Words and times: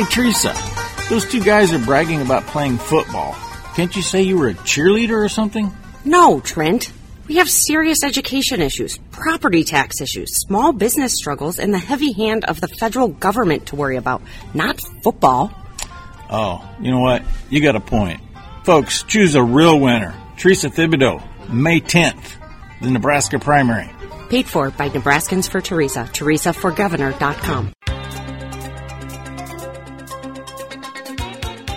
Hey, 0.00 0.06
Teresa, 0.06 0.54
those 1.10 1.26
two 1.30 1.42
guys 1.42 1.74
are 1.74 1.78
bragging 1.78 2.22
about 2.22 2.46
playing 2.46 2.78
football. 2.78 3.36
Can't 3.74 3.94
you 3.94 4.00
say 4.00 4.22
you 4.22 4.38
were 4.38 4.48
a 4.48 4.54
cheerleader 4.54 5.22
or 5.22 5.28
something? 5.28 5.70
No, 6.06 6.40
Trent. 6.40 6.90
We 7.28 7.34
have 7.34 7.50
serious 7.50 8.02
education 8.02 8.62
issues, 8.62 8.96
property 9.10 9.62
tax 9.62 10.00
issues, 10.00 10.40
small 10.40 10.72
business 10.72 11.12
struggles, 11.12 11.58
and 11.58 11.74
the 11.74 11.78
heavy 11.78 12.12
hand 12.12 12.46
of 12.46 12.62
the 12.62 12.68
federal 12.68 13.08
government 13.08 13.66
to 13.66 13.76
worry 13.76 13.96
about, 13.96 14.22
not 14.54 14.80
football. 15.02 15.52
Oh, 16.30 16.66
you 16.80 16.90
know 16.90 17.00
what? 17.00 17.22
You 17.50 17.60
got 17.60 17.76
a 17.76 17.80
point. 17.80 18.22
Folks, 18.64 19.02
choose 19.02 19.34
a 19.34 19.42
real 19.42 19.78
winner. 19.78 20.14
Theresa 20.38 20.70
Thibodeau, 20.70 21.22
May 21.50 21.82
10th, 21.82 22.38
the 22.80 22.90
Nebraska 22.90 23.38
primary. 23.38 23.90
Paid 24.30 24.46
for 24.46 24.70
by 24.70 24.88
Nebraskans 24.88 25.50
for 25.50 25.60
Teresa, 25.60 26.08
teresaforgovernor.com. 26.10 27.74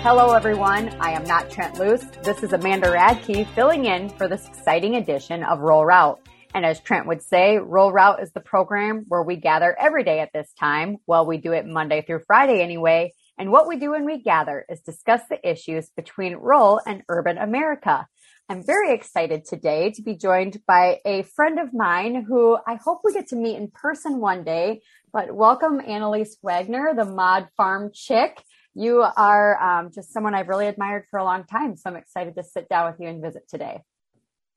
Hello, 0.04 0.34
everyone. 0.34 0.90
I 1.00 1.12
am 1.12 1.24
not 1.24 1.50
Trent 1.50 1.78
Loos. 1.78 2.02
This 2.22 2.42
is 2.42 2.52
Amanda 2.52 2.88
Radke 2.88 3.48
filling 3.54 3.86
in 3.86 4.10
for 4.10 4.28
this 4.28 4.46
exciting 4.46 4.96
edition 4.96 5.42
of 5.42 5.60
Rural 5.60 5.86
Route. 5.86 6.20
And 6.54 6.62
as 6.66 6.78
Trent 6.78 7.06
would 7.06 7.22
say, 7.22 7.56
Rural 7.56 7.90
Route 7.90 8.22
is 8.22 8.30
the 8.32 8.40
program 8.40 9.06
where 9.08 9.22
we 9.22 9.36
gather 9.36 9.74
every 9.80 10.04
day 10.04 10.20
at 10.20 10.30
this 10.34 10.52
time. 10.60 10.98
Well, 11.06 11.24
we 11.24 11.38
do 11.38 11.52
it 11.52 11.64
Monday 11.64 12.02
through 12.02 12.20
Friday 12.26 12.60
anyway. 12.60 13.14
And 13.38 13.50
what 13.50 13.66
we 13.66 13.78
do 13.78 13.92
when 13.92 14.04
we 14.04 14.20
gather 14.20 14.66
is 14.68 14.82
discuss 14.82 15.22
the 15.30 15.40
issues 15.42 15.88
between 15.96 16.34
rural 16.34 16.82
and 16.86 17.02
urban 17.08 17.38
America. 17.38 18.06
I'm 18.50 18.62
very 18.62 18.92
excited 18.92 19.46
today 19.46 19.90
to 19.92 20.02
be 20.02 20.18
joined 20.18 20.60
by 20.66 21.00
a 21.06 21.22
friend 21.22 21.58
of 21.58 21.72
mine 21.72 22.26
who 22.28 22.58
I 22.66 22.74
hope 22.74 23.00
we 23.04 23.14
get 23.14 23.28
to 23.28 23.36
meet 23.36 23.56
in 23.56 23.70
person 23.70 24.20
one 24.20 24.44
day. 24.44 24.82
But 25.14 25.34
welcome, 25.34 25.80
Annalise 25.80 26.36
Wagner, 26.42 26.92
the 26.94 27.06
Mod 27.06 27.48
Farm 27.56 27.90
Chick 27.94 28.44
you 28.74 29.02
are 29.02 29.62
um, 29.62 29.90
just 29.92 30.12
someone 30.12 30.34
I've 30.34 30.48
really 30.48 30.66
admired 30.66 31.04
for 31.10 31.18
a 31.18 31.24
long 31.24 31.44
time. 31.44 31.76
So 31.76 31.90
I'm 31.90 31.96
excited 31.96 32.34
to 32.36 32.42
sit 32.42 32.68
down 32.68 32.90
with 32.90 33.00
you 33.00 33.08
and 33.08 33.22
visit 33.22 33.48
today. 33.48 33.82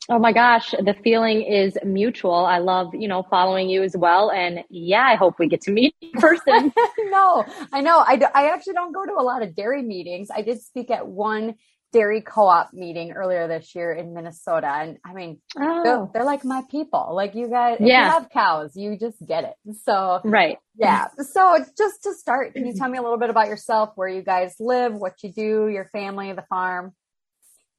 Oh 0.09 0.19
my 0.19 0.31
gosh, 0.31 0.71
the 0.71 0.95
feeling 1.03 1.41
is 1.41 1.77
mutual. 1.83 2.45
I 2.45 2.59
love, 2.59 2.95
you 2.95 3.09
know, 3.09 3.23
following 3.29 3.69
you 3.69 3.83
as 3.83 3.95
well. 3.97 4.31
And 4.31 4.63
yeah, 4.69 5.03
I 5.03 5.15
hope 5.15 5.35
we 5.37 5.49
get 5.49 5.61
to 5.61 5.71
meet 5.71 5.95
in 6.01 6.11
person. 6.13 6.71
no, 7.09 7.43
I 7.73 7.81
know. 7.81 7.99
I, 7.99 8.21
I 8.33 8.53
actually 8.53 8.73
don't 8.73 8.93
go 8.93 9.05
to 9.05 9.13
a 9.13 9.21
lot 9.21 9.43
of 9.43 9.53
dairy 9.53 9.83
meetings. 9.83 10.29
I 10.33 10.43
did 10.43 10.61
speak 10.61 10.91
at 10.91 11.05
one 11.07 11.55
dairy 11.93 12.21
co-op 12.21 12.73
meeting 12.73 13.11
earlier 13.11 13.47
this 13.47 13.73
year 13.73 13.93
in 13.93 14.13
Minnesota. 14.13 14.67
And 14.67 14.97
I 15.05 15.13
mean, 15.13 15.39
oh. 15.57 15.83
they're, 15.83 16.07
they're, 16.13 16.25
like 16.25 16.43
my 16.43 16.63
people. 16.69 17.11
Like 17.13 17.35
you 17.35 17.47
guys, 17.47 17.77
yeah. 17.79 18.05
you 18.05 18.11
have 18.11 18.29
cows, 18.29 18.75
you 18.75 18.97
just 18.97 19.25
get 19.25 19.43
it. 19.43 19.75
So, 19.83 20.19
right. 20.23 20.57
Yeah. 20.75 21.07
So 21.17 21.57
just 21.77 22.03
to 22.03 22.13
start, 22.13 22.53
can 22.53 22.65
you 22.65 22.73
tell 22.73 22.89
me 22.89 22.97
a 22.97 23.01
little 23.01 23.17
bit 23.17 23.29
about 23.29 23.47
yourself, 23.47 23.91
where 23.95 24.07
you 24.07 24.21
guys 24.21 24.55
live, 24.59 24.93
what 24.93 25.23
you 25.23 25.31
do, 25.31 25.69
your 25.69 25.85
family, 25.85 26.33
the 26.33 26.45
farm? 26.49 26.93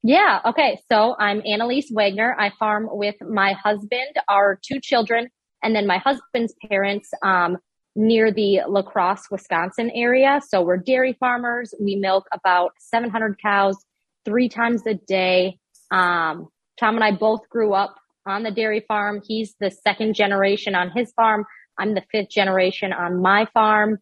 Yeah. 0.01 0.39
Okay. 0.45 0.79
So 0.89 1.15
I'm 1.19 1.41
Annalise 1.45 1.91
Wagner. 1.91 2.35
I 2.37 2.51
farm 2.57 2.87
with 2.89 3.15
my 3.21 3.53
husband, 3.53 4.15
our 4.27 4.59
two 4.61 4.79
children, 4.79 5.29
and 5.61 5.75
then 5.75 5.85
my 5.85 5.97
husband's 5.97 6.53
parents, 6.69 7.09
um, 7.21 7.57
near 7.95 8.31
the 8.31 8.61
La 8.67 8.81
Crosse, 8.81 9.27
Wisconsin 9.29 9.91
area. 9.93 10.39
So 10.47 10.61
we're 10.61 10.77
dairy 10.77 11.17
farmers. 11.19 11.73
We 11.79 11.95
milk 11.95 12.27
about 12.31 12.71
700 12.79 13.41
cows 13.41 13.75
three 14.25 14.49
times 14.49 14.85
a 14.85 14.93
day. 14.93 15.59
Um, 15.91 16.47
Tom 16.79 16.95
and 16.95 17.03
I 17.03 17.11
both 17.11 17.49
grew 17.49 17.73
up 17.73 17.95
on 18.25 18.43
the 18.43 18.51
dairy 18.51 18.85
farm. 18.87 19.21
He's 19.25 19.55
the 19.59 19.71
second 19.71 20.15
generation 20.15 20.75
on 20.75 20.91
his 20.91 21.11
farm. 21.13 21.45
I'm 21.77 21.93
the 21.93 22.03
fifth 22.11 22.29
generation 22.29 22.93
on 22.93 23.21
my 23.21 23.45
farm. 23.53 23.99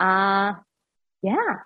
Uh, 0.00 0.54
yeah. 1.22 1.60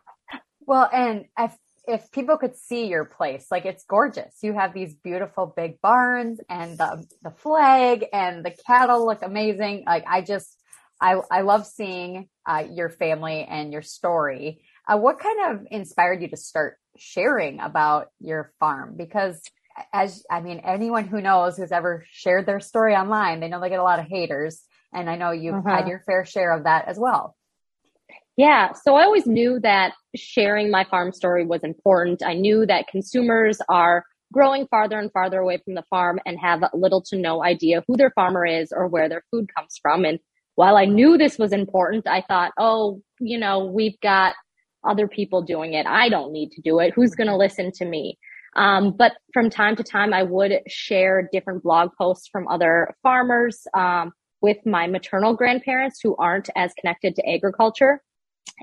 Well, 0.61 0.89
and 0.93 1.27
if, 1.39 1.57
if 1.87 2.11
people 2.13 2.39
could 2.39 2.57
see 2.57 2.87
your 2.87 3.05
place, 3.05 3.47
like 3.51 3.65
it's 3.65 3.85
gorgeous. 3.85 4.37
You 4.43 4.53
have 4.55 4.73
these 4.73 4.95
beautiful 4.95 5.53
big 5.57 5.81
barns 5.81 6.41
and 6.49 6.79
the, 6.79 7.05
the 7.23 7.31
flag 7.31 8.07
and 8.13 8.45
the 8.45 8.55
cattle 8.67 9.05
look 9.05 9.23
amazing. 9.23 9.85
Like 9.87 10.05
I 10.09 10.21
just, 10.21 10.57
I, 11.01 11.21
I 11.31 11.41
love 11.41 11.67
seeing 11.67 12.29
uh, 12.47 12.65
your 12.71 12.89
family 12.89 13.45
and 13.49 13.73
your 13.73 13.83
story. 13.83 14.63
Uh, 14.89 14.99
what 14.99 15.19
kind 15.19 15.53
of 15.53 15.67
inspired 15.71 16.23
you 16.23 16.29
to 16.29 16.37
start 16.37 16.79
sharing 16.97 17.61
about 17.61 18.09
your 18.21 18.53
farm? 18.59 18.95
Because 18.97 19.41
as 19.93 20.25
I 20.31 20.41
mean, 20.41 20.61
anyone 20.65 21.07
who 21.07 21.21
knows 21.21 21.57
who's 21.57 21.73
ever 21.73 22.05
shared 22.11 22.47
their 22.47 22.61
story 22.61 22.95
online, 22.95 23.41
they 23.41 23.49
know 23.49 23.61
they 23.61 23.69
get 23.69 23.79
a 23.79 23.85
lot 23.85 23.99
of 23.99 24.07
haters. 24.07 24.63
And 24.93 25.09
I 25.09 25.17
know 25.17 25.31
you've 25.31 25.55
uh-huh. 25.55 25.77
had 25.77 25.89
your 25.89 26.03
fair 26.05 26.25
share 26.25 26.53
of 26.53 26.65
that 26.65 26.89
as 26.89 26.99
well. 26.99 27.37
Yeah. 28.37 28.73
So 28.73 28.95
I 28.95 29.05
always 29.05 29.27
knew 29.27 29.61
that 29.61 29.93
sharing 30.17 30.71
my 30.71 30.85
farm 30.85 31.13
story 31.13 31.45
was 31.45 31.63
important. 31.63 32.23
I 32.25 32.35
knew 32.35 32.67
that 32.67 32.89
consumers 32.89 33.59
are 33.69 34.05
growing 34.33 34.67
farther 34.69 34.99
and 34.99 35.13
farther 35.13 35.39
away 35.39 35.59
from 35.59 35.75
the 35.75 35.85
farm 35.91 36.19
and 36.25 36.39
have 36.41 36.65
little 36.73 37.03
to 37.03 37.19
no 37.19 37.45
idea 37.45 37.85
who 37.87 37.97
their 37.97 38.11
farmer 38.11 38.47
is 38.47 38.73
or 38.73 38.89
where 38.89 39.09
their 39.09 39.23
food 39.31 39.51
comes 39.55 39.79
from. 39.81 40.05
And 40.05 40.19
while 40.55 40.77
I 40.77 40.87
knew 40.87 41.19
this 41.19 41.39
was 41.39 41.53
important, 41.53 42.07
I 42.07 42.23
thought, 42.23 42.53
oh, 42.59 43.03
you 43.21 43.39
know, 43.39 43.67
we've 43.67 44.01
got 44.01 44.35
other 44.85 45.09
people 45.09 45.43
doing 45.43 45.75
it. 45.75 45.87
I 45.87 46.09
don't 46.09 46.33
need 46.33 46.51
to 46.53 46.61
do 46.61 46.79
it. 46.81 46.93
Who's 46.95 47.15
going 47.15 47.29
to 47.29 47.37
listen 47.37 47.73
to 47.73 47.85
me? 47.85 48.19
Um, 48.55 48.93
but 48.97 49.13
from 49.33 49.49
time 49.49 49.77
to 49.77 49.83
time, 49.83 50.13
I 50.13 50.23
would 50.23 50.53
share 50.69 51.29
different 51.33 51.63
blog 51.63 51.91
posts 51.97 52.29
from 52.31 52.49
other 52.49 52.95
farmers 53.03 53.67
um, 53.75 54.13
with 54.43 54.59
my 54.67 54.87
maternal 54.87 55.35
grandparents 55.35 56.01
who 56.03 56.17
aren't 56.17 56.51
as 56.57 56.75
connected 56.75 57.17
to 57.17 57.29
agriculture. 57.29 58.03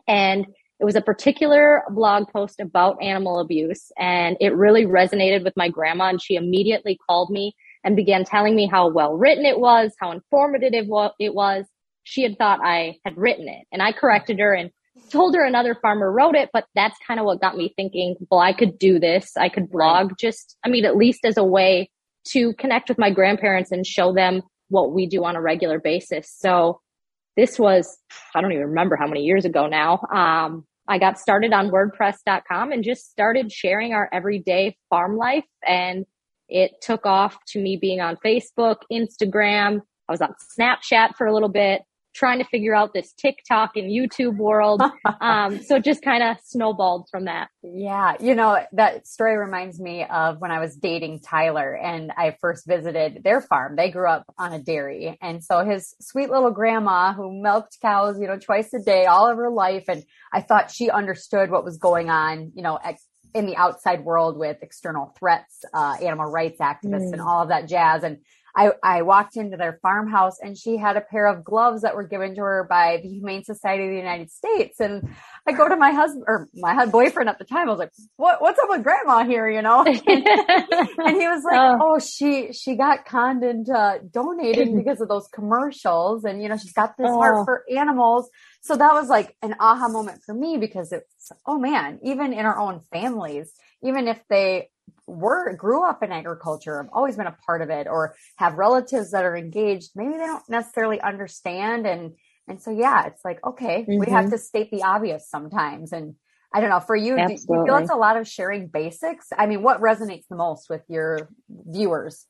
And 0.07 0.45
it 0.79 0.85
was 0.85 0.95
a 0.95 1.01
particular 1.01 1.83
blog 1.89 2.27
post 2.31 2.59
about 2.59 3.01
animal 3.01 3.39
abuse, 3.39 3.91
and 3.97 4.37
it 4.39 4.55
really 4.55 4.85
resonated 4.85 5.43
with 5.43 5.57
my 5.57 5.67
grandma. 5.67 6.09
And 6.09 6.21
she 6.21 6.35
immediately 6.35 6.97
called 7.09 7.29
me 7.29 7.53
and 7.83 7.95
began 7.95 8.23
telling 8.23 8.55
me 8.55 8.67
how 8.67 8.89
well 8.89 9.13
written 9.13 9.45
it 9.45 9.59
was, 9.59 9.93
how 9.99 10.11
informative 10.11 10.73
it 11.19 11.33
was. 11.33 11.65
She 12.03 12.23
had 12.23 12.37
thought 12.37 12.59
I 12.63 12.97
had 13.05 13.17
written 13.17 13.47
it, 13.49 13.65
and 13.71 13.81
I 13.81 13.91
corrected 13.91 14.39
her 14.39 14.53
and 14.53 14.71
told 15.11 15.35
her 15.35 15.45
another 15.45 15.75
farmer 15.75 16.11
wrote 16.11 16.35
it, 16.35 16.49
but 16.53 16.65
that's 16.75 16.97
kind 17.05 17.19
of 17.19 17.25
what 17.25 17.41
got 17.41 17.57
me 17.57 17.73
thinking, 17.75 18.15
well, 18.29 18.39
I 18.39 18.53
could 18.53 18.77
do 18.77 18.99
this. 18.99 19.35
I 19.37 19.49
could 19.49 19.69
blog 19.69 20.13
just, 20.19 20.57
I 20.63 20.69
mean, 20.69 20.85
at 20.85 20.95
least 20.95 21.25
as 21.25 21.37
a 21.37 21.43
way 21.43 21.89
to 22.29 22.53
connect 22.53 22.89
with 22.89 22.97
my 22.97 23.11
grandparents 23.11 23.71
and 23.71 23.85
show 23.85 24.13
them 24.13 24.41
what 24.69 24.93
we 24.93 25.07
do 25.07 25.23
on 25.25 25.35
a 25.35 25.41
regular 25.41 25.79
basis. 25.79 26.33
So 26.37 26.81
this 27.35 27.57
was, 27.57 27.97
I 28.35 28.41
don't 28.41 28.51
even 28.51 28.67
remember 28.67 28.95
how 28.95 29.07
many 29.07 29.21
years 29.21 29.45
ago 29.45 29.67
now. 29.67 29.99
Um, 30.13 30.65
I 30.87 30.97
got 30.97 31.19
started 31.19 31.53
on 31.53 31.69
WordPress.com 31.69 32.71
and 32.71 32.83
just 32.83 33.11
started 33.11 33.51
sharing 33.51 33.93
our 33.93 34.09
everyday 34.11 34.75
farm 34.89 35.17
life. 35.17 35.45
And 35.65 36.05
it 36.47 36.71
took 36.81 37.05
off 37.05 37.37
to 37.49 37.61
me 37.61 37.77
being 37.79 38.01
on 38.01 38.17
Facebook, 38.25 38.77
Instagram. 38.91 39.81
I 40.07 40.11
was 40.11 40.21
on 40.21 40.33
Snapchat 40.59 41.15
for 41.15 41.27
a 41.27 41.33
little 41.33 41.49
bit 41.49 41.83
trying 42.13 42.39
to 42.39 42.45
figure 42.45 42.75
out 42.75 42.93
this 42.93 43.13
TikTok 43.13 43.71
and 43.75 43.89
YouTube 43.89 44.37
world. 44.37 44.81
Um, 45.21 45.61
so 45.63 45.75
it 45.75 45.83
just 45.83 46.01
kind 46.01 46.23
of 46.23 46.37
snowballed 46.43 47.07
from 47.09 47.25
that. 47.25 47.49
Yeah. 47.61 48.15
You 48.19 48.35
know, 48.35 48.57
that 48.73 49.05
story 49.07 49.37
reminds 49.37 49.79
me 49.79 50.05
of 50.05 50.39
when 50.39 50.51
I 50.51 50.59
was 50.59 50.75
dating 50.75 51.21
Tyler 51.21 51.75
and 51.75 52.11
I 52.15 52.37
first 52.39 52.65
visited 52.65 53.21
their 53.23 53.41
farm. 53.41 53.75
They 53.75 53.91
grew 53.91 54.07
up 54.07 54.23
on 54.37 54.53
a 54.53 54.59
dairy. 54.59 55.17
And 55.21 55.43
so 55.43 55.65
his 55.65 55.93
sweet 55.99 56.29
little 56.29 56.51
grandma 56.51 57.13
who 57.13 57.41
milked 57.41 57.79
cows, 57.81 58.17
you 58.19 58.27
know, 58.27 58.37
twice 58.37 58.73
a 58.73 58.79
day 58.79 59.05
all 59.05 59.29
of 59.29 59.37
her 59.37 59.49
life. 59.49 59.85
And 59.89 60.03
I 60.31 60.41
thought 60.41 60.71
she 60.71 60.89
understood 60.89 61.51
what 61.51 61.65
was 61.65 61.77
going 61.77 62.09
on, 62.09 62.51
you 62.55 62.63
know, 62.63 62.79
in 63.33 63.45
the 63.45 63.55
outside 63.57 64.03
world 64.03 64.37
with 64.37 64.57
external 64.61 65.13
threats, 65.17 65.63
uh, 65.73 65.95
animal 66.01 66.25
rights 66.25 66.59
activists 66.59 67.09
mm. 67.09 67.13
and 67.13 67.21
all 67.21 67.43
of 67.43 67.49
that 67.49 67.67
jazz. 67.67 68.03
And 68.03 68.19
I, 68.55 68.71
I 68.83 69.01
walked 69.03 69.37
into 69.37 69.57
their 69.57 69.79
farmhouse 69.81 70.39
and 70.41 70.57
she 70.57 70.77
had 70.77 70.97
a 70.97 71.01
pair 71.01 71.27
of 71.27 71.43
gloves 71.43 71.81
that 71.83 71.95
were 71.95 72.07
given 72.07 72.35
to 72.35 72.41
her 72.41 72.65
by 72.69 72.99
the 73.01 73.09
Humane 73.09 73.43
Society 73.43 73.83
of 73.83 73.89
the 73.91 73.97
United 73.97 74.31
States. 74.31 74.79
And 74.79 75.09
I 75.47 75.51
go 75.51 75.67
to 75.67 75.75
my 75.75 75.91
husband 75.91 76.23
or 76.27 76.47
my 76.55 76.85
boyfriend 76.85 77.29
at 77.29 77.39
the 77.39 77.45
time. 77.45 77.67
I 77.67 77.71
was 77.71 77.79
like, 77.79 77.91
what, 78.17 78.41
what's 78.41 78.59
up 78.59 78.69
with 78.69 78.83
grandma 78.83 79.23
here? 79.23 79.49
You 79.49 79.61
know? 79.61 79.83
and, 79.85 79.97
he 79.97 81.27
was 81.27 81.43
like, 81.43 81.59
oh. 81.59 81.77
oh, 81.81 81.99
she, 81.99 82.53
she 82.53 82.75
got 82.75 83.05
conned 83.05 83.43
into 83.43 83.73
uh, 83.73 83.99
donating 84.11 84.77
because 84.83 85.01
of 85.01 85.07
those 85.07 85.27
commercials. 85.33 86.23
And, 86.23 86.41
you 86.41 86.49
know, 86.49 86.57
she's 86.57 86.73
got 86.73 86.97
this 86.97 87.07
oh. 87.09 87.17
heart 87.17 87.45
for 87.45 87.63
animals. 87.73 88.29
So 88.61 88.75
that 88.75 88.93
was 88.93 89.09
like 89.09 89.35
an 89.41 89.55
aha 89.59 89.87
moment 89.87 90.21
for 90.25 90.33
me 90.33 90.57
because 90.57 90.91
it's, 90.91 91.31
oh 91.45 91.57
man, 91.57 91.99
even 92.03 92.33
in 92.33 92.45
our 92.45 92.59
own 92.59 92.81
families, 92.91 93.53
even 93.83 94.07
if 94.07 94.19
they 94.29 94.69
were 95.07 95.53
grew 95.55 95.83
up 95.83 96.03
in 96.03 96.11
agriculture, 96.11 96.81
have 96.81 96.91
always 96.93 97.15
been 97.15 97.27
a 97.27 97.37
part 97.45 97.61
of 97.61 97.69
it, 97.69 97.87
or 97.87 98.15
have 98.37 98.55
relatives 98.55 99.11
that 99.11 99.25
are 99.25 99.35
engaged, 99.35 99.91
maybe 99.95 100.13
they 100.13 100.17
don't 100.25 100.47
necessarily 100.49 100.99
understand. 101.01 101.85
And 101.85 102.13
and 102.47 102.61
so 102.61 102.71
yeah, 102.71 103.05
it's 103.07 103.23
like 103.23 103.45
okay, 103.45 103.81
mm-hmm. 103.81 103.99
we 103.99 104.07
have 104.07 104.25
mm-hmm. 104.25 104.31
to 104.31 104.37
state 104.37 104.71
the 104.71 104.83
obvious 104.83 105.29
sometimes. 105.29 105.91
And 105.91 106.15
I 106.53 106.61
don't 106.61 106.69
know 106.69 106.79
for 106.79 106.95
you, 106.95 107.15
do, 107.15 107.27
do 107.27 107.33
you 107.33 107.65
feel 107.65 107.77
it's 107.77 107.91
a 107.91 107.95
lot 107.95 108.17
of 108.17 108.27
sharing 108.27 108.67
basics? 108.67 109.27
I 109.37 109.45
mean, 109.45 109.61
what 109.61 109.81
resonates 109.81 110.25
the 110.29 110.35
most 110.35 110.69
with 110.69 110.81
your 110.87 111.29
viewers? 111.49 112.25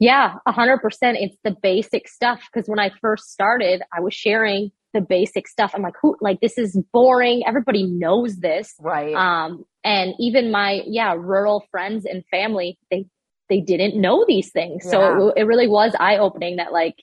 Yeah, 0.00 0.34
a 0.46 0.52
hundred 0.52 0.78
percent. 0.78 1.18
It's 1.20 1.36
the 1.44 1.56
basic 1.62 2.08
stuff. 2.08 2.40
Cause 2.52 2.64
when 2.66 2.80
I 2.80 2.90
first 3.00 3.30
started, 3.30 3.82
I 3.96 4.00
was 4.00 4.14
sharing 4.14 4.72
the 4.92 5.00
basic 5.00 5.48
stuff. 5.48 5.72
I'm 5.74 5.82
like, 5.82 5.96
who, 6.00 6.16
like, 6.20 6.40
this 6.40 6.58
is 6.58 6.78
boring. 6.92 7.42
Everybody 7.46 7.84
knows 7.84 8.36
this. 8.36 8.74
Right. 8.80 9.14
Um, 9.14 9.64
and 9.84 10.14
even 10.18 10.50
my, 10.50 10.82
yeah, 10.86 11.14
rural 11.14 11.64
friends 11.70 12.04
and 12.04 12.24
family, 12.30 12.78
they, 12.90 13.06
they 13.48 13.60
didn't 13.60 14.00
know 14.00 14.24
these 14.26 14.50
things. 14.50 14.88
So 14.88 15.28
it, 15.28 15.40
it 15.40 15.44
really 15.44 15.68
was 15.68 15.94
eye 15.98 16.18
opening 16.18 16.56
that 16.56 16.72
like, 16.72 16.94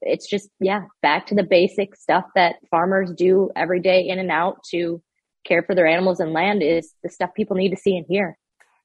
it's 0.00 0.28
just, 0.28 0.48
yeah, 0.58 0.82
back 1.00 1.26
to 1.28 1.34
the 1.34 1.42
basic 1.42 1.94
stuff 1.94 2.24
that 2.34 2.56
farmers 2.70 3.12
do 3.16 3.50
every 3.54 3.80
day 3.80 4.08
in 4.08 4.18
and 4.18 4.30
out 4.30 4.62
to 4.70 5.02
care 5.44 5.62
for 5.62 5.74
their 5.74 5.86
animals 5.86 6.20
and 6.20 6.32
land 6.32 6.62
is 6.62 6.92
the 7.02 7.08
stuff 7.08 7.30
people 7.36 7.56
need 7.56 7.70
to 7.70 7.76
see 7.76 7.96
and 7.96 8.06
hear. 8.08 8.36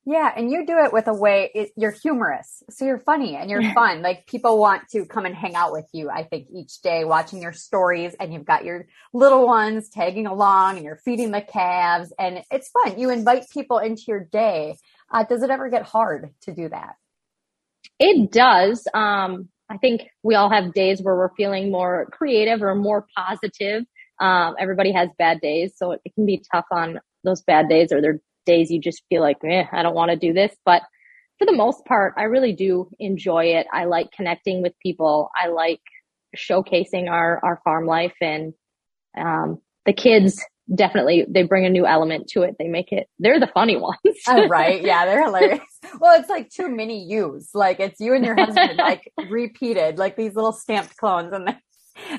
Yeah, 0.09 0.31
and 0.33 0.49
you 0.49 0.65
do 0.65 0.77
it 0.77 0.93
with 0.93 1.09
a 1.09 1.13
way 1.13 1.51
it, 1.53 1.71
you're 1.75 1.91
humorous, 1.91 2.63
so 2.69 2.85
you're 2.85 2.97
funny 2.97 3.35
and 3.35 3.49
you're 3.49 3.73
fun. 3.73 4.01
Like 4.01 4.25
people 4.25 4.57
want 4.57 4.87
to 4.91 5.05
come 5.05 5.25
and 5.25 5.35
hang 5.35 5.53
out 5.53 5.73
with 5.73 5.83
you. 5.91 6.09
I 6.09 6.23
think 6.23 6.47
each 6.49 6.79
day 6.81 7.03
watching 7.03 7.41
your 7.41 7.51
stories, 7.51 8.15
and 8.17 8.33
you've 8.33 8.45
got 8.45 8.63
your 8.63 8.87
little 9.13 9.45
ones 9.45 9.89
tagging 9.89 10.25
along, 10.25 10.77
and 10.77 10.85
you're 10.85 11.01
feeding 11.03 11.31
the 11.31 11.41
calves, 11.41 12.13
and 12.17 12.41
it's 12.49 12.69
fun. 12.69 12.97
You 12.97 13.09
invite 13.09 13.49
people 13.49 13.79
into 13.79 14.03
your 14.07 14.23
day. 14.23 14.77
Uh, 15.11 15.25
does 15.25 15.43
it 15.43 15.49
ever 15.49 15.67
get 15.69 15.83
hard 15.83 16.29
to 16.43 16.53
do 16.53 16.69
that? 16.69 16.95
It 17.99 18.31
does. 18.31 18.87
Um, 18.93 19.49
I 19.69 19.75
think 19.75 20.03
we 20.23 20.35
all 20.35 20.49
have 20.49 20.73
days 20.73 21.01
where 21.01 21.17
we're 21.17 21.35
feeling 21.35 21.69
more 21.69 22.07
creative 22.13 22.61
or 22.61 22.75
more 22.75 23.07
positive. 23.13 23.83
Um, 24.21 24.55
everybody 24.57 24.93
has 24.93 25.09
bad 25.17 25.41
days, 25.41 25.73
so 25.75 25.91
it, 25.91 26.01
it 26.05 26.15
can 26.15 26.25
be 26.25 26.41
tough 26.49 26.67
on 26.71 27.01
those 27.25 27.41
bad 27.41 27.67
days 27.67 27.91
or 27.91 28.01
there 28.01 28.21
days 28.47 28.71
you 28.71 28.81
just 28.81 29.03
feel 29.09 29.21
like, 29.21 29.37
eh, 29.45 29.65
I 29.71 29.83
don't 29.83 29.95
want 29.95 30.09
to 30.11 30.17
do 30.17 30.33
this. 30.33 30.55
But 30.65 30.81
for 31.37 31.45
the 31.45 31.55
most 31.55 31.85
part, 31.85 32.15
I 32.17 32.23
really 32.23 32.53
do 32.53 32.89
enjoy 32.99 33.45
it. 33.57 33.67
I 33.71 33.85
like 33.85 34.07
connecting 34.11 34.63
with 34.63 34.73
people. 34.81 35.29
I 35.39 35.49
like 35.49 35.81
showcasing 36.35 37.09
our, 37.09 37.39
our 37.43 37.61
farm 37.63 37.85
life 37.85 38.15
and, 38.21 38.53
um, 39.17 39.59
the 39.85 39.93
kids 39.93 40.43
definitely, 40.73 41.25
they 41.29 41.43
bring 41.43 41.65
a 41.65 41.69
new 41.69 41.85
element 41.85 42.27
to 42.29 42.41
it. 42.41 42.55
They 42.59 42.67
make 42.67 42.91
it, 42.91 43.07
they're 43.19 43.39
the 43.39 43.51
funny 43.53 43.77
ones. 43.89 43.97
Oh, 44.27 44.47
right. 44.47 44.81
Yeah, 44.81 45.05
they're 45.05 45.23
hilarious. 45.25 45.61
Well, 45.99 46.19
it's 46.19 46.29
like 46.29 46.49
two 46.49 46.67
mini 46.69 47.05
yous. 47.07 47.51
Like 47.53 47.79
it's 47.79 47.99
you 47.99 48.13
and 48.13 48.25
your 48.25 48.35
husband, 48.35 48.77
like 48.77 49.09
repeated, 49.29 49.97
like 49.97 50.17
these 50.17 50.35
little 50.35 50.51
stamped 50.51 50.97
clones, 50.97 51.31
and 51.33 51.55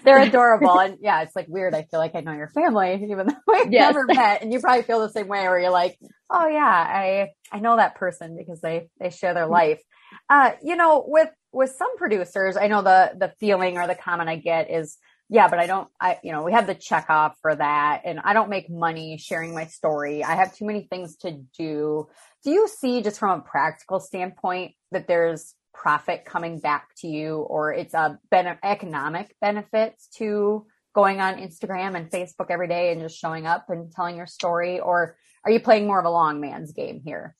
they're, 0.05 0.23
adorable. 0.23 0.79
And 0.79 0.99
yeah, 1.01 1.23
it's 1.23 1.37
like 1.37 1.47
weird. 1.49 1.75
I 1.75 1.83
feel 1.85 2.01
like 2.01 2.15
I 2.15 2.21
know 2.21 2.33
your 2.33 2.49
family, 2.49 2.95
even 3.11 3.29
though 3.29 3.35
we've 3.47 3.73
Yes. 3.73 3.79
never 3.79 4.07
met. 4.09 4.43
And 4.43 4.53
you 4.53 4.61
probably 4.61 4.83
feel 4.83 5.01
the 5.01 5.11
same 5.11 5.29
way, 5.29 5.43
where 5.49 5.59
you're 5.61 5.71
like, 5.71 5.99
oh 6.31 6.47
yeah, 6.49 6.61
I 6.65 7.31
I 7.53 7.61
know 7.61 7.77
that 7.77 7.97
person 7.97 8.37
because 8.37 8.61
they 8.61 8.89
they 9.01 9.11
share 9.11 9.35
their 9.35 9.47
life. 9.47 9.81
Uh, 10.29 10.53
you 10.63 10.77
know, 10.77 11.05
with 11.07 11.31
with 11.53 11.71
some 11.77 11.97
producers, 11.97 12.57
I 12.57 12.69
know 12.69 12.83
the 12.83 13.13
the 13.19 13.33
feeling 13.41 13.79
or 13.79 13.87
the 13.87 13.95
comment 13.95 14.29
I 14.29 14.37
get 14.37 14.71
is 14.71 14.99
yeah, 15.31 15.49
but 15.49 15.59
I 15.59 15.67
don't, 15.67 15.89
I, 16.01 16.19
you 16.23 16.33
know, 16.33 16.43
we 16.43 16.53
have 16.53 16.67
the 16.67 16.75
check 16.75 17.07
off 17.11 17.37
for 17.43 17.55
that 17.55 18.03
and 18.07 18.19
I 18.21 18.33
don't 18.33 18.49
make 18.49 18.71
money 18.71 19.19
sharing 19.19 19.55
my 19.55 19.67
story. 19.67 20.25
I 20.25 20.37
have 20.37 20.57
too 20.57 20.65
many 20.65 20.87
things 20.91 21.17
to 21.19 21.33
do. 21.59 22.09
Do 22.45 22.51
you 22.51 22.67
see 22.69 23.03
just 23.03 23.19
from 23.19 23.41
a 23.41 23.43
practical 23.43 24.01
standpoint 24.01 24.73
that 24.93 25.07
there's 25.07 25.55
profit 25.81 26.25
coming 26.25 26.59
back 26.59 26.89
to 26.97 27.07
you 27.07 27.37
or 27.49 27.73
it's 27.73 27.95
a 27.95 28.19
ben- 28.31 28.59
economic 28.65 29.35
benefits 29.41 30.09
to 30.17 30.67
going 30.95 31.21
on 31.21 31.35
Instagram 31.37 31.97
and 31.97 32.11
Facebook 32.11 32.51
every 32.51 32.67
day 32.67 32.91
and 32.91 33.01
just 33.01 33.17
showing 33.17 33.47
up 33.47 33.67
and 33.69 33.93
telling 33.93 34.17
your 34.17 34.27
story? 34.27 34.81
Or 34.81 35.17
are 35.45 35.51
you 35.51 35.61
playing 35.61 35.87
more 35.87 36.01
of 36.01 36.05
a 36.05 36.11
long 36.11 36.41
man's 36.41 36.73
game 36.73 37.01
here? 37.05 37.37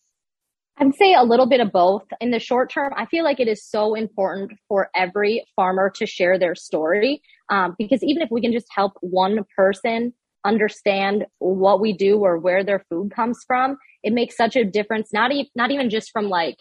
I'd 0.81 0.95
say 0.95 1.15
a 1.15 1.25
little 1.25 1.49
bit 1.49 1.61
of 1.61 1.73
both. 1.73 2.05
In 2.21 2.31
the 2.31 2.39
short 2.39 2.71
term, 2.71 2.93
I 2.97 3.07
feel 3.07 3.25
like 3.25 3.41
it 3.41 3.49
is 3.49 3.67
so 3.69 3.95
important 3.95 4.53
for 4.69 4.91
every 4.95 5.45
farmer 5.57 5.91
to 5.97 6.07
share 6.07 6.39
their 6.39 6.55
story 6.55 7.21
um, 7.51 7.75
because 7.77 8.05
even 8.05 8.23
if 8.23 8.29
we 8.31 8.41
can 8.41 8.53
just 8.53 8.69
help 8.71 8.93
one 9.01 9.41
person 9.57 10.13
understand 10.45 11.27
what 11.39 11.81
we 11.81 11.93
do 11.93 12.19
or 12.19 12.39
where 12.39 12.63
their 12.63 12.85
food 12.89 13.11
comes 13.11 13.41
from, 13.45 13.77
it 14.05 14.13
makes 14.13 14.37
such 14.37 14.55
a 14.55 14.65
difference. 14.65 15.13
Not 15.13 15.33
e- 15.33 15.51
not 15.57 15.73
even 15.73 15.91
just 15.91 16.13
from 16.13 16.29
like 16.29 16.59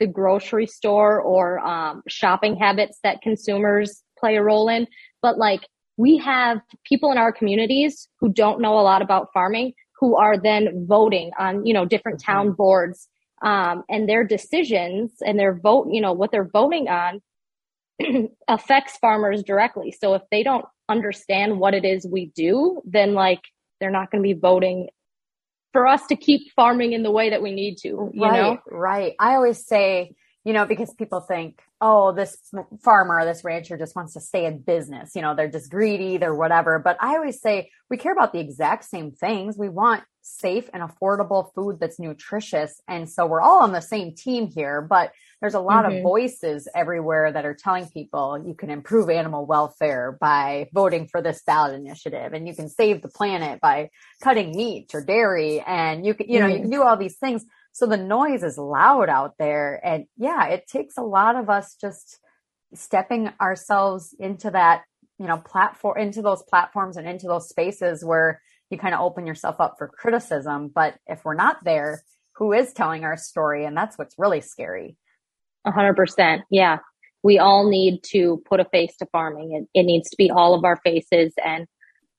the 0.00 0.06
grocery 0.06 0.66
store 0.66 1.20
or 1.20 1.60
um, 1.60 2.02
shopping 2.08 2.56
habits 2.56 2.98
that 3.04 3.22
consumers 3.22 4.02
play 4.18 4.36
a 4.36 4.42
role 4.42 4.68
in, 4.68 4.86
but 5.22 5.38
like 5.38 5.60
we 5.96 6.16
have 6.18 6.60
people 6.84 7.12
in 7.12 7.18
our 7.18 7.32
communities 7.32 8.08
who 8.18 8.32
don't 8.32 8.60
know 8.60 8.78
a 8.78 8.82
lot 8.82 9.02
about 9.02 9.28
farming 9.32 9.72
who 9.98 10.16
are 10.16 10.38
then 10.38 10.86
voting 10.88 11.30
on 11.38 11.64
you 11.66 11.74
know 11.74 11.84
different 11.84 12.20
town 12.20 12.52
boards 12.52 13.08
um, 13.42 13.84
and 13.88 14.08
their 14.08 14.24
decisions 14.24 15.12
and 15.24 15.38
their 15.38 15.54
vote, 15.54 15.88
you 15.90 16.00
know, 16.00 16.12
what 16.12 16.30
they're 16.30 16.48
voting 16.48 16.88
on 16.88 17.20
affects 18.48 18.98
farmers 18.98 19.42
directly. 19.42 19.92
So 19.92 20.14
if 20.14 20.22
they 20.30 20.42
don't 20.42 20.64
understand 20.88 21.58
what 21.58 21.74
it 21.74 21.84
is 21.84 22.06
we 22.06 22.32
do, 22.34 22.82
then 22.84 23.14
like 23.14 23.40
they're 23.80 23.90
not 23.90 24.10
going 24.10 24.22
to 24.22 24.34
be 24.34 24.38
voting 24.38 24.88
for 25.72 25.86
us 25.86 26.06
to 26.08 26.16
keep 26.16 26.52
farming 26.54 26.92
in 26.92 27.02
the 27.02 27.10
way 27.10 27.30
that 27.30 27.42
we 27.42 27.52
need 27.52 27.76
to, 27.78 28.10
you 28.12 28.22
right, 28.22 28.32
know? 28.32 28.58
Right. 28.70 29.14
I 29.18 29.34
always 29.34 29.66
say, 29.66 30.14
you 30.44 30.52
know, 30.52 30.64
because 30.64 30.92
people 30.94 31.20
think, 31.20 31.60
oh, 31.80 32.12
this 32.12 32.36
farmer, 32.82 33.24
this 33.24 33.44
rancher 33.44 33.76
just 33.76 33.94
wants 33.94 34.14
to 34.14 34.20
stay 34.20 34.46
in 34.46 34.58
business. 34.58 35.12
You 35.14 35.22
know, 35.22 35.34
they're 35.34 35.50
just 35.50 35.70
greedy, 35.70 36.16
they're 36.16 36.34
whatever. 36.34 36.78
But 36.78 36.96
I 37.00 37.16
always 37.16 37.40
say 37.40 37.70
we 37.88 37.96
care 37.96 38.12
about 38.12 38.32
the 38.32 38.40
exact 38.40 38.84
same 38.84 39.12
things. 39.12 39.56
We 39.58 39.68
want 39.68 40.02
safe 40.22 40.68
and 40.72 40.82
affordable 40.82 41.52
food 41.54 41.78
that's 41.80 41.98
nutritious. 41.98 42.80
And 42.88 43.08
so 43.08 43.26
we're 43.26 43.40
all 43.40 43.62
on 43.62 43.72
the 43.72 43.80
same 43.80 44.14
team 44.14 44.50
here, 44.50 44.80
but 44.82 45.12
there's 45.40 45.54
a 45.54 45.60
lot 45.60 45.84
Mhm. 45.84 45.98
of 45.98 46.02
voices 46.02 46.68
everywhere 46.74 47.32
that 47.32 47.44
are 47.46 47.54
telling 47.54 47.88
people 47.88 48.42
you 48.46 48.54
can 48.54 48.70
improve 48.70 49.08
animal 49.10 49.46
welfare 49.46 50.18
by 50.20 50.68
voting 50.74 51.06
for 51.08 51.22
this 51.22 51.42
ballot 51.44 51.74
initiative 51.74 52.32
and 52.34 52.46
you 52.46 52.54
can 52.54 52.68
save 52.68 53.02
the 53.02 53.08
planet 53.08 53.60
by 53.60 53.90
cutting 54.22 54.54
meat 54.54 54.94
or 54.94 55.02
dairy 55.04 55.60
and 55.66 56.04
you 56.04 56.14
can, 56.14 56.28
you 56.28 56.40
know, 56.40 56.46
you 56.46 56.58
Mm. 56.58 56.62
can 56.62 56.70
do 56.70 56.82
all 56.82 56.96
these 56.96 57.16
things. 57.18 57.44
So 57.72 57.86
the 57.86 57.96
noise 57.96 58.42
is 58.42 58.58
loud 58.58 59.08
out 59.08 59.34
there. 59.38 59.80
And 59.84 60.06
yeah, 60.16 60.46
it 60.48 60.66
takes 60.66 60.96
a 60.98 61.02
lot 61.02 61.36
of 61.36 61.48
us 61.48 61.74
just 61.80 62.18
stepping 62.74 63.30
ourselves 63.40 64.14
into 64.18 64.50
that, 64.50 64.84
you 65.18 65.26
know, 65.26 65.38
platform, 65.38 65.98
into 65.98 66.22
those 66.22 66.42
platforms 66.42 66.96
and 66.96 67.08
into 67.08 67.26
those 67.26 67.48
spaces 67.48 68.04
where 68.04 68.40
you 68.70 68.78
kind 68.78 68.94
of 68.94 69.00
open 69.00 69.26
yourself 69.26 69.56
up 69.60 69.76
for 69.78 69.88
criticism. 69.88 70.68
But 70.72 70.96
if 71.06 71.24
we're 71.24 71.34
not 71.34 71.64
there, 71.64 72.02
who 72.36 72.52
is 72.52 72.72
telling 72.72 73.04
our 73.04 73.16
story? 73.16 73.64
And 73.64 73.76
that's 73.76 73.98
what's 73.98 74.14
really 74.18 74.40
scary. 74.40 74.96
A 75.66 75.70
hundred 75.70 75.94
percent. 75.94 76.42
Yeah. 76.50 76.78
We 77.22 77.38
all 77.38 77.68
need 77.68 78.02
to 78.12 78.42
put 78.48 78.60
a 78.60 78.64
face 78.64 78.96
to 78.98 79.06
farming. 79.12 79.52
It, 79.52 79.80
it 79.80 79.82
needs 79.84 80.08
to 80.10 80.16
be 80.16 80.30
all 80.30 80.54
of 80.54 80.64
our 80.64 80.78
faces. 80.82 81.34
And, 81.44 81.66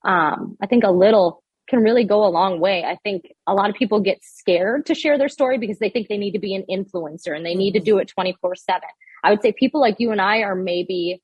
um, 0.05 0.57
I 0.61 0.67
think 0.67 0.83
a 0.83 0.91
little 0.91 1.43
can 1.67 1.79
really 1.79 2.03
go 2.03 2.25
a 2.25 2.29
long 2.29 2.59
way. 2.59 2.83
I 2.83 2.97
think 3.03 3.33
a 3.47 3.53
lot 3.53 3.69
of 3.69 3.75
people 3.75 3.99
get 4.01 4.19
scared 4.21 4.85
to 4.87 4.95
share 4.95 5.17
their 5.17 5.29
story 5.29 5.57
because 5.57 5.79
they 5.79 5.89
think 5.89 6.07
they 6.07 6.17
need 6.17 6.33
to 6.33 6.39
be 6.39 6.53
an 6.53 6.65
influencer 6.69 7.35
and 7.35 7.45
they 7.45 7.55
need 7.55 7.73
to 7.73 7.79
do 7.79 7.97
it 7.97 8.09
24 8.09 8.55
seven. 8.55 8.89
I 9.23 9.31
would 9.31 9.41
say 9.41 9.53
people 9.53 9.79
like 9.79 9.95
you 9.97 10.11
and 10.11 10.21
I 10.21 10.39
are 10.39 10.55
maybe 10.55 11.21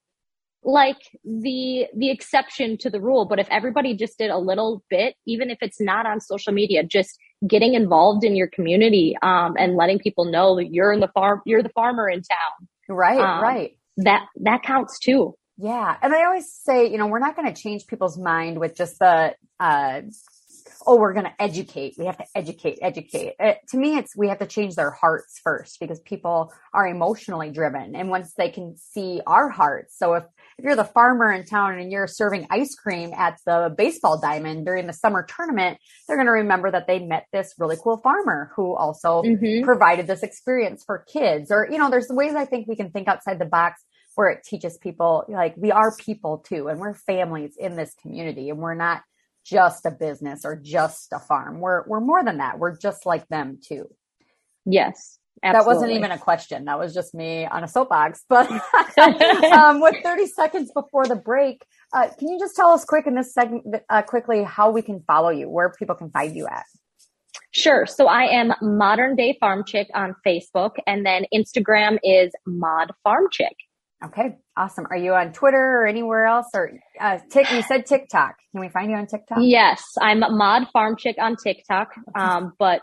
like 0.64 0.98
the 1.24 1.88
the 1.96 2.10
exception 2.10 2.78
to 2.78 2.90
the 2.90 3.00
rule 3.00 3.26
but 3.26 3.40
if 3.40 3.48
everybody 3.50 3.96
just 3.96 4.18
did 4.18 4.32
a 4.32 4.38
little 4.38 4.84
bit 4.90 5.16
even 5.26 5.50
if 5.52 5.60
it's 5.62 5.80
not 5.80 6.06
on 6.06 6.20
social 6.20 6.52
media 6.52 6.84
just 6.84 7.18
getting 7.46 7.74
involved 7.76 8.24
in 8.24 8.36
your 8.36 8.48
community 8.48 9.16
um, 9.22 9.56
and 9.60 9.76
letting 9.76 10.00
people 10.00 10.26
know 10.26 10.56
that 10.56 10.74
you're 10.74 10.92
in 10.92 11.00
the 11.00 11.10
farm 11.10 11.42
you're 11.46 11.64
the 11.64 11.70
farmer 11.70 12.10
in 12.10 12.22
town 12.22 12.68
Right, 12.90 13.20
Um, 13.20 13.44
right. 13.44 13.78
that 13.98 14.28
that 14.38 14.64
counts 14.64 14.98
too 15.00 15.36
Yeah. 15.58 15.98
And 16.02 16.14
I 16.14 16.24
always 16.26 16.52
say, 16.52 16.90
you 16.92 16.98
know, 17.00 17.08
we're 17.08 17.20
not 17.20 17.36
going 17.36 17.52
to 17.52 17.62
change 17.62 17.88
people's 17.88 18.18
mind 18.18 18.60
with 18.60 18.76
just 18.76 19.00
the, 19.00 19.34
uh, 19.60 20.02
oh, 20.86 20.98
we're 20.98 21.14
going 21.14 21.26
to 21.26 21.34
educate. 21.42 21.96
We 21.98 22.06
have 22.06 22.18
to 22.18 22.26
educate, 22.36 22.78
educate. 22.82 23.34
Uh, 23.40 23.54
to 23.70 23.78
me, 23.78 23.98
it's 23.98 24.16
we 24.16 24.28
have 24.30 24.40
to 24.40 24.46
change 24.46 24.76
their 24.76 24.92
hearts 24.92 25.40
first 25.44 25.80
because 25.80 26.00
people 26.02 26.54
are 26.74 26.88
emotionally 26.88 27.50
driven. 27.50 27.96
And 27.96 28.10
once 28.10 28.34
they 28.38 28.50
can 28.52 28.78
see 28.78 29.22
our 29.26 29.50
hearts. 29.50 29.98
So 29.98 30.14
if, 30.14 30.24
if 30.58 30.66
you're 30.66 30.76
the 30.76 30.84
farmer 30.84 31.32
in 31.32 31.46
town 31.46 31.78
and 31.78 31.92
you're 31.92 32.08
serving 32.08 32.48
ice 32.50 32.74
cream 32.76 33.12
at 33.16 33.40
the 33.46 33.74
baseball 33.78 34.20
diamond 34.20 34.66
during 34.66 34.88
the 34.88 34.94
summer 34.94 35.24
tournament, 35.24 35.78
they're 36.08 36.18
going 36.18 36.26
to 36.28 36.32
remember 36.32 36.72
that 36.72 36.88
they 36.88 37.00
met 37.00 37.28
this 37.32 37.54
really 37.60 37.78
cool 37.84 37.98
farmer 37.98 38.52
who 38.56 38.76
also 38.76 39.22
Mhm. 39.22 39.64
provided 39.64 40.08
this 40.08 40.24
experience 40.24 40.84
for 40.84 41.00
kids. 41.00 41.52
Or, 41.52 41.68
you 41.70 41.78
know, 41.78 41.90
there's 41.90 42.10
ways 42.10 42.34
I 42.36 42.46
think 42.46 42.68
we 42.68 42.76
can 42.76 42.92
think 42.92 43.08
outside 43.08 43.38
the 43.40 43.46
box 43.46 43.84
where 44.16 44.30
it 44.30 44.44
teaches 44.44 44.78
people 44.80 45.26
like 45.30 45.54
we 45.58 45.72
are 45.72 45.96
people 45.96 46.40
too 46.40 46.70
and 46.70 46.80
we're 46.80 46.96
families 46.96 47.56
in 47.56 47.76
this 47.76 47.94
community 48.02 48.50
and 48.50 48.58
we're 48.58 48.74
not 48.74 49.04
just 49.46 49.86
a 49.86 49.92
business 49.92 50.44
or 50.44 50.56
just 50.56 51.14
a 51.14 51.20
farm. 51.20 51.60
We're 51.60 51.84
we're 51.88 52.00
more 52.00 52.24
than 52.24 52.38
that. 52.40 52.58
We're 52.58 52.76
just 52.76 53.06
like 53.06 53.28
them 53.28 53.60
too. 53.64 53.88
yes 54.66 55.20
That 55.44 55.66
wasn't 55.66 55.92
even 55.92 56.12
a 56.12 56.18
question. 56.18 56.66
That 56.66 56.80
was 56.80 56.94
just 56.94 57.14
me 57.14 57.46
on 57.46 57.64
a 57.64 57.68
soapbox. 57.68 58.24
But 58.28 58.50
um, 59.52 59.82
with 59.82 59.96
30 60.04 60.28
seconds 60.28 60.72
before 60.74 61.06
the 61.06 61.16
break, 61.16 61.66
uh, 61.94 62.10
can 62.18 62.30
you 62.30 62.40
just 62.40 62.56
tell 62.56 62.70
us 62.70 62.86
quick 62.86 63.08
in 63.08 63.16
this 63.16 63.34
segment 63.34 63.84
uh, 63.90 64.02
quickly 64.02 64.44
how 64.44 64.72
we 64.72 64.82
can 64.82 65.02
follow 65.08 65.30
you, 65.30 65.50
where 65.50 65.72
people 65.78 65.96
can 65.96 66.10
find 66.10 66.36
you 66.36 66.48
at? 66.48 66.66
Sure. 67.52 67.86
So 67.86 68.08
I 68.08 68.24
am 68.24 68.54
modern 68.62 69.16
day 69.16 69.38
farm 69.40 69.64
chick 69.66 69.88
on 69.94 70.16
Facebook 70.26 70.72
and 70.86 71.06
then 71.06 71.26
Instagram 71.34 71.98
is 72.04 72.32
mod 72.46 72.92
farm 73.04 73.28
chick. 73.32 73.56
Okay, 74.04 74.38
awesome. 74.56 74.86
Are 74.92 74.98
you 74.98 75.16
on 75.16 75.34
Twitter 75.34 75.82
or 75.82 75.88
anywhere 75.88 76.26
else? 76.26 76.46
Or 76.54 76.72
uh, 77.02 77.18
tick, 77.32 77.52
you 77.52 77.64
said 77.64 77.88
TikTok. 77.88 78.36
Can 78.52 78.62
we 78.62 78.70
find 78.70 78.92
you 78.92 78.98
on 78.98 79.08
TikTok? 79.08 79.40
Yes, 79.42 79.84
I'm 80.00 80.20
Mod 80.20 80.68
Farm 80.72 80.98
Chick 80.98 81.16
on 81.20 81.36
TikTok, 81.36 81.96
um, 82.14 82.54
but 82.60 82.82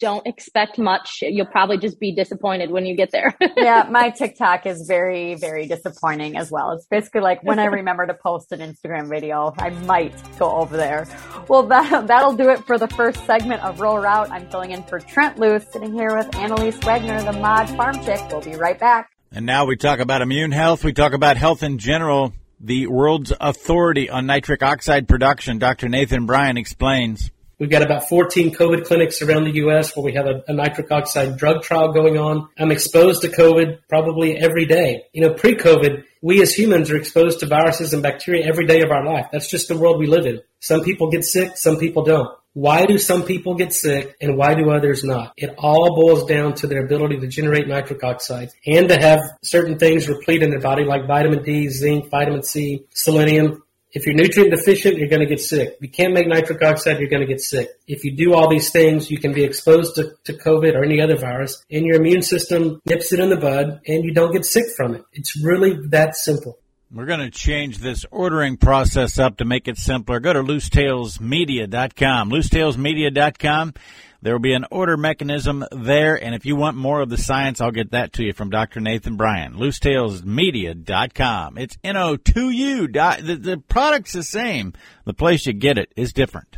don't 0.00 0.26
expect 0.26 0.78
much. 0.78 1.18
You'll 1.22 1.46
probably 1.46 1.78
just 1.78 2.00
be 2.00 2.12
disappointed 2.12 2.70
when 2.70 2.86
you 2.86 2.96
get 2.96 3.10
there. 3.12 3.36
yeah, 3.56 3.86
my 3.90 4.10
TikTok 4.10 4.66
is 4.66 4.86
very, 4.88 5.34
very 5.34 5.66
disappointing 5.66 6.36
as 6.36 6.50
well. 6.50 6.72
It's 6.72 6.86
basically 6.86 7.20
like 7.20 7.42
when 7.44 7.58
I 7.58 7.64
remember 7.80 8.06
to 8.06 8.14
post 8.14 8.50
an 8.52 8.60
Instagram 8.60 9.08
video, 9.08 9.54
I 9.58 9.70
might 9.70 10.14
go 10.38 10.50
over 10.50 10.76
there. 10.76 11.06
Well, 11.48 11.64
that, 11.64 12.06
that'll 12.06 12.34
do 12.34 12.48
it 12.48 12.64
for 12.66 12.78
the 12.78 12.88
first 12.88 13.24
segment 13.26 13.62
of 13.62 13.80
Rural 13.80 13.98
Route. 13.98 14.30
I'm 14.30 14.50
filling 14.50 14.70
in 14.70 14.82
for 14.84 14.98
Trent 14.98 15.38
Loos, 15.38 15.64
sitting 15.70 15.92
here 15.92 16.16
with 16.16 16.34
Annalise 16.34 16.78
Wagner, 16.78 17.22
the 17.22 17.32
Mod 17.32 17.68
Farm 17.70 18.02
Chick. 18.02 18.20
We'll 18.30 18.40
be 18.40 18.56
right 18.56 18.78
back. 18.78 19.10
And 19.32 19.46
now 19.46 19.66
we 19.66 19.76
talk 19.76 20.00
about 20.00 20.22
immune 20.22 20.50
health. 20.50 20.82
We 20.82 20.92
talk 20.92 21.12
about 21.12 21.36
health 21.36 21.62
in 21.62 21.78
general. 21.78 22.32
The 22.58 22.88
world's 22.88 23.32
authority 23.40 24.10
on 24.10 24.26
nitric 24.26 24.62
oxide 24.62 25.08
production, 25.08 25.58
Dr. 25.58 25.88
Nathan 25.88 26.26
Bryan 26.26 26.56
explains. 26.56 27.30
We've 27.60 27.68
got 27.68 27.82
about 27.82 28.08
14 28.08 28.54
COVID 28.54 28.86
clinics 28.86 29.20
around 29.20 29.44
the 29.44 29.56
U.S. 29.56 29.94
where 29.94 30.02
we 30.02 30.14
have 30.14 30.24
a, 30.24 30.42
a, 30.48 30.52
nitric 30.54 30.90
oxide 30.90 31.36
drug 31.36 31.62
trial 31.62 31.92
going 31.92 32.16
on. 32.16 32.48
I'm 32.58 32.70
exposed 32.70 33.20
to 33.20 33.28
COVID 33.28 33.80
probably 33.86 34.38
every 34.38 34.64
day. 34.64 35.04
You 35.12 35.20
know, 35.20 35.34
pre-COVID, 35.34 36.04
we 36.22 36.40
as 36.40 36.54
humans 36.54 36.90
are 36.90 36.96
exposed 36.96 37.40
to 37.40 37.46
viruses 37.46 37.92
and 37.92 38.02
bacteria 38.02 38.46
every 38.46 38.66
day 38.66 38.80
of 38.80 38.90
our 38.90 39.04
life. 39.04 39.26
That's 39.30 39.50
just 39.50 39.68
the 39.68 39.76
world 39.76 39.98
we 39.98 40.06
live 40.06 40.24
in. 40.24 40.40
Some 40.60 40.80
people 40.84 41.10
get 41.10 41.22
sick, 41.22 41.58
some 41.58 41.76
people 41.76 42.02
don't. 42.02 42.30
Why 42.54 42.86
do 42.86 42.96
some 42.96 43.24
people 43.24 43.54
get 43.54 43.74
sick 43.74 44.16
and 44.22 44.38
why 44.38 44.54
do 44.54 44.70
others 44.70 45.04
not? 45.04 45.34
It 45.36 45.54
all 45.58 45.94
boils 45.94 46.24
down 46.24 46.54
to 46.54 46.66
their 46.66 46.82
ability 46.82 47.18
to 47.20 47.26
generate 47.26 47.68
nitric 47.68 48.02
oxide 48.02 48.48
and 48.66 48.88
to 48.88 48.96
have 48.98 49.20
certain 49.42 49.78
things 49.78 50.08
replete 50.08 50.42
in 50.42 50.48
their 50.48 50.60
body 50.60 50.84
like 50.84 51.06
vitamin 51.06 51.42
D, 51.42 51.68
zinc, 51.68 52.10
vitamin 52.10 52.42
C, 52.42 52.86
selenium, 52.94 53.62
if 53.92 54.06
you're 54.06 54.14
nutrient 54.14 54.52
deficient, 54.52 54.96
you're 54.96 55.08
going 55.08 55.20
to 55.20 55.26
get 55.26 55.40
sick. 55.40 55.70
If 55.76 55.82
you 55.82 55.88
can't 55.88 56.14
make 56.14 56.28
nitric 56.28 56.62
oxide, 56.62 57.00
you're 57.00 57.08
going 57.08 57.22
to 57.22 57.26
get 57.26 57.40
sick. 57.40 57.68
If 57.86 58.04
you 58.04 58.16
do 58.16 58.34
all 58.34 58.48
these 58.48 58.70
things, 58.70 59.10
you 59.10 59.18
can 59.18 59.32
be 59.32 59.44
exposed 59.44 59.96
to, 59.96 60.14
to 60.24 60.32
COVID 60.32 60.74
or 60.74 60.84
any 60.84 61.00
other 61.00 61.16
virus, 61.16 61.64
and 61.70 61.84
your 61.84 61.96
immune 61.96 62.22
system 62.22 62.80
nips 62.86 63.12
it 63.12 63.20
in 63.20 63.30
the 63.30 63.36
bud, 63.36 63.80
and 63.86 64.04
you 64.04 64.14
don't 64.14 64.32
get 64.32 64.44
sick 64.44 64.66
from 64.76 64.94
it. 64.94 65.02
It's 65.12 65.42
really 65.42 65.76
that 65.88 66.16
simple. 66.16 66.58
We're 66.92 67.06
going 67.06 67.20
to 67.20 67.30
change 67.30 67.78
this 67.78 68.04
ordering 68.10 68.56
process 68.56 69.16
up 69.16 69.36
to 69.36 69.44
make 69.44 69.68
it 69.68 69.78
simpler. 69.78 70.18
Go 70.18 70.32
to 70.32 70.42
loosetailsmedia.com. 70.42 72.30
Loosetailsmedia.com. 72.30 73.74
There 74.22 74.34
will 74.34 74.40
be 74.40 74.54
an 74.54 74.66
order 74.72 74.96
mechanism 74.96 75.64
there, 75.70 76.20
and 76.22 76.34
if 76.34 76.44
you 76.44 76.56
want 76.56 76.76
more 76.76 77.00
of 77.00 77.08
the 77.08 77.16
science, 77.16 77.60
I'll 77.60 77.70
get 77.70 77.92
that 77.92 78.12
to 78.14 78.24
you 78.24 78.32
from 78.32 78.50
Dr. 78.50 78.80
Nathan 78.80 79.16
Bryan. 79.16 79.54
LoosetailsMedia.com. 79.54 81.58
It's 81.58 81.78
N-O-2-U. 81.84 82.88
The, 82.88 83.38
the 83.40 83.58
product's 83.58 84.12
the 84.12 84.24
same. 84.24 84.72
The 85.04 85.14
place 85.14 85.46
you 85.46 85.52
get 85.52 85.78
it 85.78 85.92
is 85.96 86.12
different. 86.12 86.56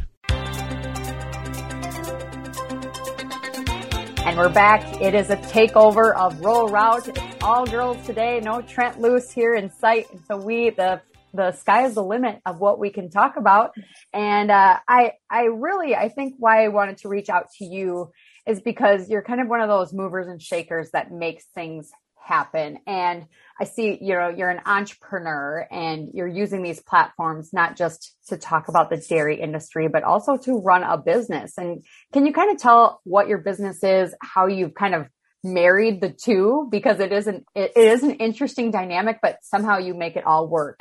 And 4.25 4.39
we're 4.39 4.49
back. 4.49 5.01
It 5.01 5.15
is 5.15 5.31
a 5.31 5.37
takeover 5.37 6.15
of 6.15 6.39
Rural 6.41 6.69
Route. 6.69 7.09
It's 7.09 7.21
all 7.43 7.67
girls 7.67 8.07
today. 8.07 8.39
No 8.39 8.63
Trent 8.63 9.01
Loos 9.01 9.33
here 9.33 9.55
in 9.55 9.69
sight. 9.69 10.07
So 10.29 10.37
we, 10.37 10.71
the 10.71 11.03
the 11.35 11.51
sky 11.53 11.87
is 11.87 11.95
the 11.95 12.05
limit 12.05 12.41
of 12.47 12.61
what 12.61 12.79
we 12.79 12.91
can 12.91 13.11
talk 13.11 13.37
about. 13.37 13.73
And 14.13 14.51
uh, 14.51 14.79
I 14.87 15.15
I 15.29 15.47
really 15.47 15.97
I 15.97 16.09
think 16.09 16.35
why 16.39 16.65
I 16.65 16.69
wanted 16.69 16.99
to 16.99 17.09
reach 17.09 17.29
out 17.29 17.51
to 17.59 17.65
you 17.65 18.13
is 18.47 18.61
because 18.61 19.11
you're 19.11 19.23
kind 19.23 19.41
of 19.41 19.49
one 19.49 19.61
of 19.61 19.69
those 19.69 19.93
movers 19.93 20.29
and 20.29 20.41
shakers 20.41 20.91
that 20.93 21.11
makes 21.11 21.45
things 21.55 21.91
happen. 22.25 22.79
And 22.87 23.27
I 23.61 23.65
see, 23.65 23.99
you 24.01 24.15
know, 24.15 24.29
you're 24.29 24.51
an 24.51 24.63
entrepreneur 24.65 25.67
and 25.71 26.11
you're 26.15 26.29
using 26.29 26.63
these 26.63 26.81
platforms 26.81 27.53
not 27.53 27.77
just 27.77 28.17
to 28.29 28.37
talk 28.37 28.69
about 28.69 28.91
the 28.91 28.97
dairy 28.97 29.41
industry, 29.41 29.89
but 29.89 30.03
also 30.03 30.37
to 30.39 30.59
run 30.61 30.83
a 30.83 30.97
business. 30.97 31.59
And 31.59 31.85
can 32.13 32.27
you 32.27 32.33
kind 32.33 32.51
of 32.51 32.59
tell 32.59 33.01
what 33.05 33.29
your 33.29 33.39
business 33.39 33.83
is, 33.83 34.15
how 34.21 34.47
you've 34.47 34.75
kind 34.75 34.95
of 34.95 35.07
married 35.45 36.01
the 36.01 36.11
two? 36.11 36.69
Because 36.71 37.01
it 37.01 37.13
isn't, 37.13 37.45
it 37.55 37.77
is 37.77 38.03
an 38.03 38.13
interesting 38.13 38.71
dynamic, 38.71 39.19
but 39.23 39.39
somehow 39.43 39.79
you 39.79 39.95
make 39.95 40.17
it 40.17 40.25
all 40.25 40.49
work 40.49 40.81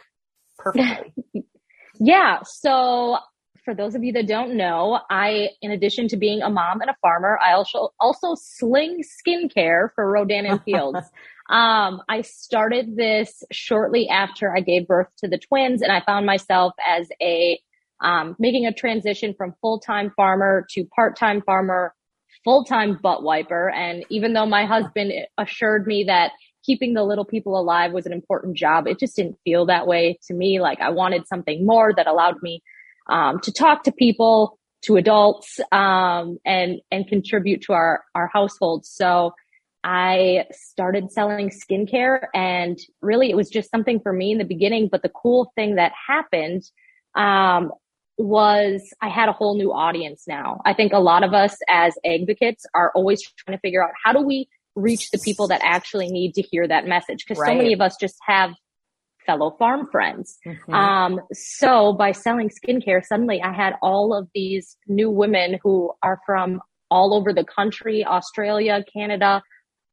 perfectly. 0.57 1.13
yeah. 1.99 2.39
So 2.43 3.17
for 3.63 3.75
those 3.75 3.95
of 3.95 4.03
you 4.03 4.13
that 4.13 4.27
don't 4.27 4.55
know, 4.55 4.99
I, 5.09 5.49
in 5.61 5.71
addition 5.71 6.07
to 6.09 6.17
being 6.17 6.41
a 6.41 6.49
mom 6.49 6.81
and 6.81 6.89
a 6.89 6.95
farmer, 7.01 7.37
I 7.43 7.53
also 7.53 7.89
also 7.99 8.35
sling 8.35 9.03
skincare 9.03 9.89
for 9.93 10.09
Rodan 10.09 10.45
and 10.45 10.63
Fields. 10.63 10.99
um, 11.49 12.01
I 12.09 12.21
started 12.21 12.95
this 12.95 13.43
shortly 13.51 14.09
after 14.09 14.55
I 14.55 14.61
gave 14.61 14.87
birth 14.87 15.07
to 15.19 15.27
the 15.27 15.37
twins, 15.37 15.81
and 15.81 15.91
I 15.91 16.01
found 16.01 16.25
myself 16.25 16.73
as 16.85 17.09
a 17.21 17.59
um, 18.01 18.35
making 18.39 18.65
a 18.65 18.73
transition 18.73 19.35
from 19.37 19.53
full 19.61 19.79
time 19.79 20.11
farmer 20.15 20.65
to 20.71 20.85
part 20.85 21.15
time 21.15 21.41
farmer, 21.41 21.93
full 22.43 22.65
time 22.65 22.97
butt 23.01 23.21
wiper. 23.21 23.69
And 23.69 24.03
even 24.09 24.33
though 24.33 24.47
my 24.47 24.65
husband 24.65 25.11
assured 25.37 25.85
me 25.85 26.05
that 26.05 26.31
keeping 26.65 26.93
the 26.93 27.03
little 27.03 27.25
people 27.25 27.59
alive 27.59 27.91
was 27.91 28.05
an 28.05 28.13
important 28.13 28.55
job. 28.55 28.87
It 28.87 28.99
just 28.99 29.15
didn't 29.15 29.37
feel 29.43 29.65
that 29.65 29.87
way 29.87 30.19
to 30.27 30.33
me. 30.33 30.59
Like 30.59 30.79
I 30.79 30.89
wanted 30.89 31.27
something 31.27 31.65
more 31.65 31.93
that 31.95 32.07
allowed 32.07 32.41
me 32.41 32.61
um, 33.07 33.39
to 33.41 33.51
talk 33.51 33.83
to 33.83 33.91
people, 33.91 34.57
to 34.83 34.97
adults, 34.97 35.59
um, 35.71 36.37
and 36.45 36.79
and 36.91 37.07
contribute 37.07 37.61
to 37.63 37.73
our 37.73 38.03
our 38.15 38.27
household. 38.27 38.85
So 38.85 39.33
I 39.83 40.45
started 40.51 41.11
selling 41.11 41.49
skincare, 41.49 42.25
and 42.33 42.77
really 43.01 43.29
it 43.29 43.35
was 43.35 43.49
just 43.49 43.71
something 43.71 43.99
for 43.99 44.13
me 44.13 44.31
in 44.31 44.37
the 44.37 44.45
beginning. 44.45 44.89
But 44.91 45.01
the 45.01 45.09
cool 45.09 45.51
thing 45.55 45.75
that 45.75 45.91
happened 46.07 46.63
um, 47.15 47.71
was 48.17 48.93
I 49.01 49.09
had 49.09 49.29
a 49.29 49.33
whole 49.33 49.57
new 49.57 49.73
audience 49.73 50.23
now. 50.27 50.61
I 50.65 50.73
think 50.73 50.93
a 50.93 50.99
lot 50.99 51.23
of 51.23 51.33
us 51.33 51.55
as 51.69 51.95
advocates 52.05 52.65
are 52.73 52.91
always 52.95 53.21
trying 53.21 53.57
to 53.57 53.61
figure 53.61 53.83
out 53.83 53.91
how 54.03 54.13
do 54.13 54.21
we 54.21 54.47
reach 54.75 55.11
the 55.11 55.19
people 55.19 55.47
that 55.49 55.61
actually 55.63 56.07
need 56.07 56.33
to 56.35 56.41
hear 56.41 56.67
that 56.67 56.87
message 56.87 57.25
because 57.27 57.39
right. 57.39 57.49
so 57.49 57.55
many 57.55 57.73
of 57.73 57.81
us 57.81 57.95
just 57.99 58.15
have 58.25 58.51
fellow 59.25 59.55
farm 59.57 59.87
friends. 59.91 60.37
Mm-hmm. 60.45 60.73
Um, 60.73 61.19
so 61.33 61.93
by 61.93 62.11
selling 62.11 62.49
skincare, 62.49 63.03
suddenly 63.03 63.41
I 63.41 63.53
had 63.53 63.73
all 63.81 64.13
of 64.13 64.27
these 64.33 64.77
new 64.87 65.09
women 65.09 65.59
who 65.63 65.91
are 66.03 66.19
from 66.25 66.61
all 66.89 67.13
over 67.13 67.33
the 67.33 67.45
country, 67.45 68.05
Australia, 68.05 68.83
Canada, 68.93 69.41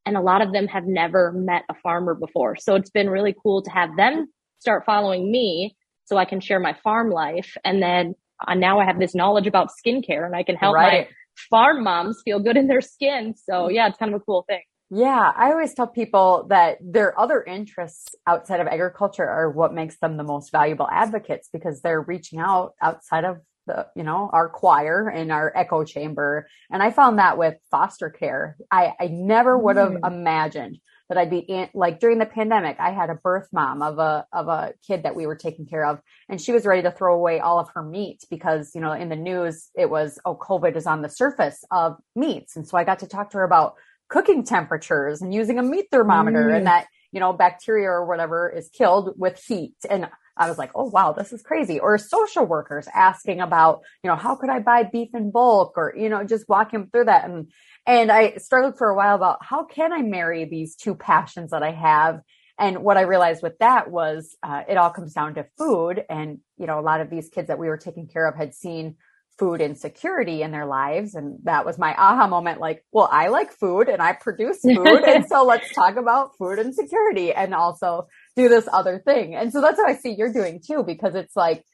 and 0.04 0.16
a 0.16 0.20
lot 0.20 0.42
of 0.42 0.52
them 0.52 0.66
have 0.66 0.85
never 0.87 1.32
met 1.32 1.62
a 1.68 1.75
farmer 1.82 2.14
before. 2.14 2.56
So 2.56 2.75
it's 2.75 2.90
been 2.90 3.11
really 3.11 3.35
cool 3.42 3.62
to 3.62 3.70
have 3.70 3.90
them 3.97 4.28
start 4.58 4.85
following 4.85 5.30
me 5.30 5.76
so 6.04 6.16
I 6.16 6.25
can 6.25 6.40
share 6.40 6.58
my 6.58 6.75
farm 6.82 7.11
life. 7.11 7.56
And 7.64 7.82
then 7.82 8.14
uh, 8.47 8.54
now 8.54 8.80
I 8.80 8.87
have 8.87 8.99
this 8.99 9.14
knowledge 9.14 9.47
about 9.47 9.68
skincare 9.68 10.25
and 10.25 10.35
I 10.35 10.42
can 10.42 10.56
help 10.56 10.75
right. 10.75 11.06
my 11.06 11.08
farm 11.50 11.85
moms 11.85 12.20
feel 12.25 12.40
good 12.40 12.56
in 12.56 12.66
their 12.66 12.80
skin. 12.80 13.35
So 13.37 13.68
yeah, 13.68 13.88
it's 13.88 13.99
kind 13.99 14.14
of 14.14 14.20
a 14.20 14.25
cool 14.25 14.44
thing. 14.49 14.62
Yeah, 14.90 15.33
I 15.37 15.50
always 15.50 15.75
tell 15.75 15.87
people 15.87 16.47
that 16.49 16.78
their 16.80 17.18
other 17.18 17.42
interests 17.42 18.14
outside 18.26 18.61
of 18.61 18.66
agriculture 18.66 19.28
are 19.28 19.50
what 19.50 19.75
makes 19.75 19.99
them 19.99 20.16
the 20.16 20.25
most 20.25 20.50
valuable 20.50 20.88
advocates 20.90 21.50
because 21.52 21.83
they're 21.83 22.00
reaching 22.00 22.38
out 22.38 22.73
outside 22.80 23.25
of 23.25 23.38
the, 23.66 23.87
you 23.95 24.02
know, 24.02 24.30
our 24.33 24.49
choir 24.49 25.09
and 25.09 25.30
our 25.30 25.52
echo 25.54 25.85
chamber. 25.85 26.49
And 26.71 26.83
I 26.83 26.90
found 26.90 27.18
that 27.18 27.37
with 27.37 27.57
foster 27.71 28.09
care. 28.09 28.57
I, 28.71 28.95
I 28.99 29.09
never 29.09 29.59
would 29.59 29.76
have 29.76 29.92
mm. 29.92 30.07
imagined 30.07 30.78
that 31.11 31.18
I'd 31.18 31.30
be 31.30 31.38
in, 31.38 31.68
like 31.75 32.00
during 32.00 32.18
the 32.18 32.26
pandemic, 32.26 32.76
I 32.80 32.90
had 32.90 33.11
a 33.11 33.14
birth 33.14 33.49
mom 33.52 33.83
of 33.83 33.99
a, 33.99 34.26
of 34.33 34.49
a 34.49 34.73
kid 34.87 35.04
that 35.04 35.14
we 35.14 35.26
were 35.26 35.37
taking 35.37 35.66
care 35.66 35.85
of 35.85 36.00
and 36.28 36.40
she 36.40 36.52
was 36.52 36.66
ready 36.66 36.83
to 36.83 36.90
throw 36.90 37.14
away 37.14 37.40
all 37.40 37.59
of 37.59 37.68
her 37.75 37.83
meat 37.83 38.25
because, 38.30 38.73
you 38.75 38.80
know, 38.80 38.92
in 38.92 39.09
the 39.09 39.16
news, 39.16 39.71
it 39.75 39.88
was, 39.88 40.18
oh, 40.25 40.37
COVID 40.37 40.76
is 40.76 40.87
on 40.87 41.02
the 41.02 41.09
surface 41.09 41.64
of 41.71 41.97
meats. 42.14 42.57
And 42.57 42.66
so 42.66 42.76
I 42.76 42.85
got 42.85 43.00
to 43.00 43.07
talk 43.07 43.30
to 43.30 43.38
her 43.38 43.45
about 43.45 43.75
cooking 44.08 44.44
temperatures 44.44 45.22
and 45.22 45.32
using 45.32 45.58
a 45.58 45.62
meat 45.62 45.86
thermometer 45.90 46.48
mm. 46.48 46.56
and 46.56 46.66
that, 46.66 46.86
you 47.12 47.20
know, 47.20 47.32
bacteria 47.32 47.88
or 47.88 48.06
whatever 48.06 48.50
is 48.50 48.68
killed 48.70 49.14
with 49.16 49.42
heat. 49.46 49.74
And 49.88 50.08
I 50.36 50.48
was 50.48 50.56
like, 50.56 50.70
oh, 50.74 50.84
wow, 50.84 51.12
this 51.12 51.32
is 51.32 51.42
crazy. 51.42 51.80
Or 51.80 51.98
social 51.98 52.46
workers 52.46 52.86
asking 52.94 53.40
about, 53.40 53.80
you 54.02 54.08
know, 54.08 54.16
how 54.16 54.36
could 54.36 54.50
I 54.50 54.60
buy 54.60 54.84
beef 54.84 55.08
in 55.12 55.30
bulk 55.30 55.72
or, 55.76 55.92
you 55.96 56.08
know, 56.08 56.22
just 56.24 56.48
walking 56.48 56.88
through 56.90 57.06
that. 57.06 57.24
And, 57.24 57.50
and 57.86 58.10
I 58.12 58.36
struggled 58.36 58.78
for 58.78 58.88
a 58.88 58.96
while 58.96 59.16
about 59.16 59.44
how 59.44 59.64
can 59.64 59.92
I 59.92 60.02
marry 60.02 60.44
these 60.44 60.76
two 60.76 60.94
passions 60.94 61.50
that 61.50 61.62
I 61.62 61.72
have? 61.72 62.20
And 62.58 62.82
what 62.82 62.96
I 62.96 63.02
realized 63.02 63.42
with 63.42 63.58
that 63.58 63.90
was 63.90 64.36
uh, 64.42 64.62
it 64.68 64.76
all 64.76 64.90
comes 64.90 65.12
down 65.12 65.34
to 65.34 65.46
food. 65.56 66.04
And, 66.08 66.38
you 66.56 66.66
know, 66.66 66.78
a 66.78 66.82
lot 66.82 67.00
of 67.00 67.10
these 67.10 67.28
kids 67.28 67.48
that 67.48 67.58
we 67.58 67.68
were 67.68 67.76
taking 67.76 68.06
care 68.06 68.26
of 68.26 68.36
had 68.36 68.54
seen 68.54 68.96
food 69.38 69.61
insecurity 69.61 70.42
in 70.42 70.50
their 70.50 70.66
lives. 70.66 71.14
And 71.14 71.38
that 71.45 71.64
was 71.64 71.78
my 71.78 71.95
aha 71.97 72.26
moment. 72.26 72.61
Like, 72.61 72.85
well, 72.92 73.09
I 73.11 73.28
like 73.28 73.52
food 73.52 73.88
and 73.88 74.02
I 74.02 74.12
produce 74.12 74.61
food. 74.61 75.04
and 75.07 75.25
so 75.26 75.45
let's 75.47 75.73
talk 75.75 75.97
about 75.97 76.37
food 76.37 76.59
insecurity 76.59 77.33
and 77.33 77.54
also 77.54 78.09
do 78.37 78.49
this 78.49 78.68
other 78.73 78.99
thing. 78.99 79.35
And 79.35 79.52
so 79.52 79.61
that's 79.61 79.78
what 79.78 79.88
I 79.88 79.97
see 79.97 80.14
you're 80.16 80.33
doing 80.33 80.61
too, 80.66 80.83
because 80.85 81.14
it's 81.14 81.37
like 81.37 81.64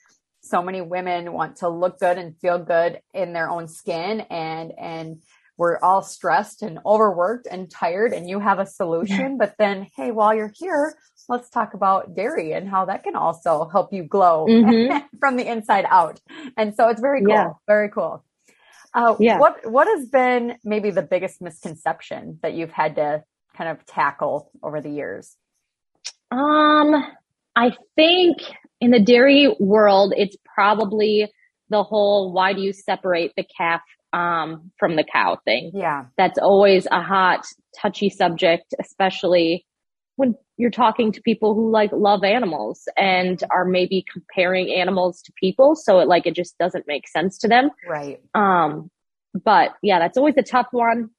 so 0.42 0.62
many 0.62 0.82
women 0.82 1.32
want 1.32 1.56
to 1.56 1.68
look 1.68 1.98
good 1.98 2.18
and 2.18 2.38
feel 2.38 2.58
good 2.58 3.00
in 3.14 3.32
their 3.32 3.48
own 3.48 3.66
skin 3.66 4.20
and, 4.30 4.72
and, 4.78 5.22
we're 5.56 5.78
all 5.78 6.02
stressed 6.02 6.62
and 6.62 6.80
overworked 6.84 7.46
and 7.48 7.70
tired 7.70 8.12
and 8.12 8.28
you 8.28 8.40
have 8.40 8.58
a 8.58 8.66
solution 8.66 9.38
but 9.38 9.54
then 9.58 9.86
hey 9.96 10.10
while 10.10 10.34
you're 10.34 10.52
here 10.56 10.96
let's 11.28 11.48
talk 11.50 11.74
about 11.74 12.14
dairy 12.14 12.52
and 12.52 12.68
how 12.68 12.84
that 12.86 13.02
can 13.02 13.16
also 13.16 13.68
help 13.70 13.92
you 13.92 14.04
glow 14.04 14.46
mm-hmm. 14.48 14.98
from 15.20 15.36
the 15.36 15.46
inside 15.46 15.86
out. 15.88 16.20
And 16.56 16.74
so 16.74 16.88
it's 16.88 17.00
very 17.00 17.20
cool. 17.20 17.34
Yeah. 17.34 17.50
Very 17.66 17.90
cool. 17.90 18.24
Uh, 18.94 19.16
yeah. 19.18 19.38
What 19.38 19.70
What 19.70 19.88
has 19.88 20.08
been 20.08 20.56
maybe 20.64 20.90
the 20.90 21.02
biggest 21.02 21.42
misconception 21.42 22.38
that 22.42 22.54
you've 22.54 22.70
had 22.70 22.96
to 22.96 23.24
kind 23.56 23.70
of 23.70 23.84
tackle 23.86 24.50
over 24.62 24.80
the 24.80 24.90
years? 24.90 25.36
Um, 26.30 27.04
I 27.56 27.70
think 27.96 28.38
in 28.80 28.90
the 28.90 29.00
dairy 29.00 29.54
world, 29.58 30.14
it's 30.16 30.36
probably 30.54 31.28
the 31.70 31.82
whole 31.82 32.32
"why 32.32 32.52
do 32.52 32.60
you 32.60 32.72
separate 32.72 33.32
the 33.36 33.44
calf 33.56 33.80
um, 34.12 34.70
from 34.78 34.94
the 34.94 35.04
cow" 35.04 35.38
thing. 35.44 35.72
Yeah, 35.74 36.04
that's 36.16 36.38
always 36.38 36.86
a 36.90 37.02
hot, 37.02 37.44
touchy 37.80 38.10
subject, 38.10 38.74
especially 38.80 39.66
when 40.16 40.34
you're 40.56 40.70
talking 40.70 41.12
to 41.12 41.20
people 41.22 41.54
who 41.54 41.70
like 41.70 41.90
love 41.92 42.24
animals 42.24 42.86
and 42.96 43.42
are 43.50 43.64
maybe 43.64 44.04
comparing 44.10 44.72
animals 44.72 45.22
to 45.22 45.32
people 45.32 45.74
so 45.74 46.00
it 46.00 46.08
like 46.08 46.26
it 46.26 46.34
just 46.34 46.56
doesn't 46.58 46.86
make 46.86 47.08
sense 47.08 47.38
to 47.38 47.48
them. 47.48 47.70
Right. 47.88 48.20
Um 48.34 48.90
but 49.32 49.74
yeah 49.82 49.98
that's 49.98 50.16
always 50.16 50.36
a 50.36 50.42
tough 50.42 50.68
one. 50.70 51.10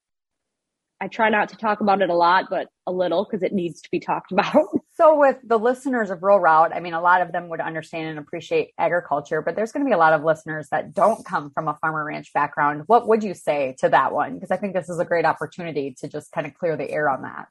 I 1.01 1.09
try 1.09 1.27
not 1.27 1.49
to 1.49 1.57
talk 1.57 1.81
about 1.81 2.01
it 2.01 2.09
a 2.09 2.15
lot 2.15 2.45
but 2.49 2.69
a 2.87 2.91
little 2.91 3.25
because 3.25 3.43
it 3.43 3.51
needs 3.51 3.81
to 3.81 3.89
be 3.91 3.99
talked 3.99 4.31
about. 4.31 4.67
So 4.93 5.19
with 5.19 5.35
the 5.43 5.59
listeners 5.59 6.09
of 6.09 6.23
rural 6.23 6.39
route 6.39 6.71
i 6.73 6.79
mean 6.79 6.93
a 6.93 7.01
lot 7.01 7.21
of 7.21 7.33
them 7.33 7.49
would 7.49 7.59
understand 7.59 8.07
and 8.07 8.19
appreciate 8.19 8.71
agriculture 8.77 9.41
but 9.41 9.57
there's 9.57 9.73
going 9.73 9.85
to 9.85 9.89
be 9.89 9.93
a 9.93 9.97
lot 9.97 10.13
of 10.13 10.23
listeners 10.23 10.69
that 10.71 10.93
don't 10.93 11.25
come 11.25 11.49
from 11.49 11.67
a 11.67 11.77
farmer 11.81 12.05
ranch 12.05 12.31
background. 12.33 12.83
What 12.87 13.09
would 13.09 13.21
you 13.21 13.33
say 13.33 13.75
to 13.79 13.89
that 13.89 14.13
one? 14.13 14.35
Because 14.35 14.51
i 14.51 14.55
think 14.55 14.73
this 14.73 14.87
is 14.87 14.99
a 14.99 15.05
great 15.05 15.25
opportunity 15.25 15.93
to 15.99 16.07
just 16.07 16.31
kind 16.31 16.47
of 16.47 16.53
clear 16.53 16.77
the 16.77 16.89
air 16.89 17.09
on 17.09 17.23
that 17.23 17.49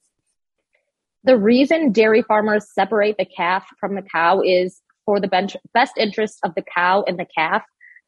the 1.24 1.38
reason 1.38 1.90
dairy 1.90 2.22
farmers 2.22 2.66
separate 2.72 3.16
the 3.18 3.24
calf 3.24 3.66
from 3.80 3.94
the 3.94 4.02
cow 4.02 4.42
is 4.42 4.80
for 5.06 5.20
the 5.20 5.52
best 5.72 5.94
interest 5.98 6.38
of 6.44 6.54
the 6.54 6.64
cow 6.74 7.04
and 7.06 7.18
the 7.18 7.26
calf. 7.36 7.62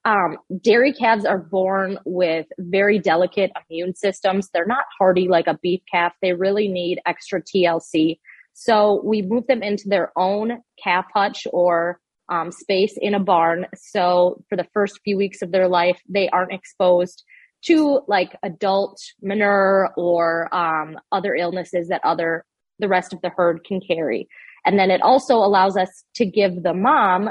Um, 0.05 0.39
dairy 0.63 0.93
calves 0.93 1.25
are 1.25 1.39
born 1.39 1.99
with 2.05 2.47
very 2.59 2.99
delicate 2.99 3.51
immune 3.69 3.95
systems. 3.95 4.49
They're 4.53 4.67
not 4.67 4.85
hardy 4.99 5.29
like 5.29 5.47
a 5.47 5.59
beef 5.63 5.81
calf. 5.91 6.13
They 6.23 6.33
really 6.33 6.69
need 6.69 7.01
extra 7.07 7.43
TLC. 7.43 8.19
So 8.53 9.03
we 9.05 9.23
move 9.23 9.47
them 9.47 9.63
into 9.63 9.89
their 9.89 10.13
own 10.17 10.63
calf 10.83 11.07
hutch 11.13 11.47
or 11.53 11.99
um, 12.29 12.53
space 12.53 12.97
in 13.01 13.15
a 13.15 13.21
barn. 13.21 13.67
So 13.75 14.43
for 14.49 14.57
the 14.57 14.67
first 14.73 15.01
few 15.05 15.17
weeks 15.17 15.43
of 15.43 15.53
their 15.53 15.69
life, 15.69 16.01
they 16.09 16.29
aren't 16.29 16.53
exposed 16.53 17.25
to 17.65 18.01
like 18.07 18.37
adult 18.43 19.01
manure 19.23 19.91
or 19.97 20.55
um, 20.55 20.99
other 21.11 21.35
illnesses 21.35 21.89
that 21.89 22.01
other 22.05 22.45
the 22.79 22.89
rest 22.89 23.13
of 23.13 23.21
the 23.23 23.31
herd 23.31 23.65
can 23.65 23.81
carry. 23.81 24.29
And 24.65 24.79
then 24.79 24.91
it 24.91 25.03
also 25.03 25.37
allows 25.37 25.77
us 25.77 26.05
to 26.17 26.27
give 26.27 26.63
the 26.63 26.75
mom 26.75 27.31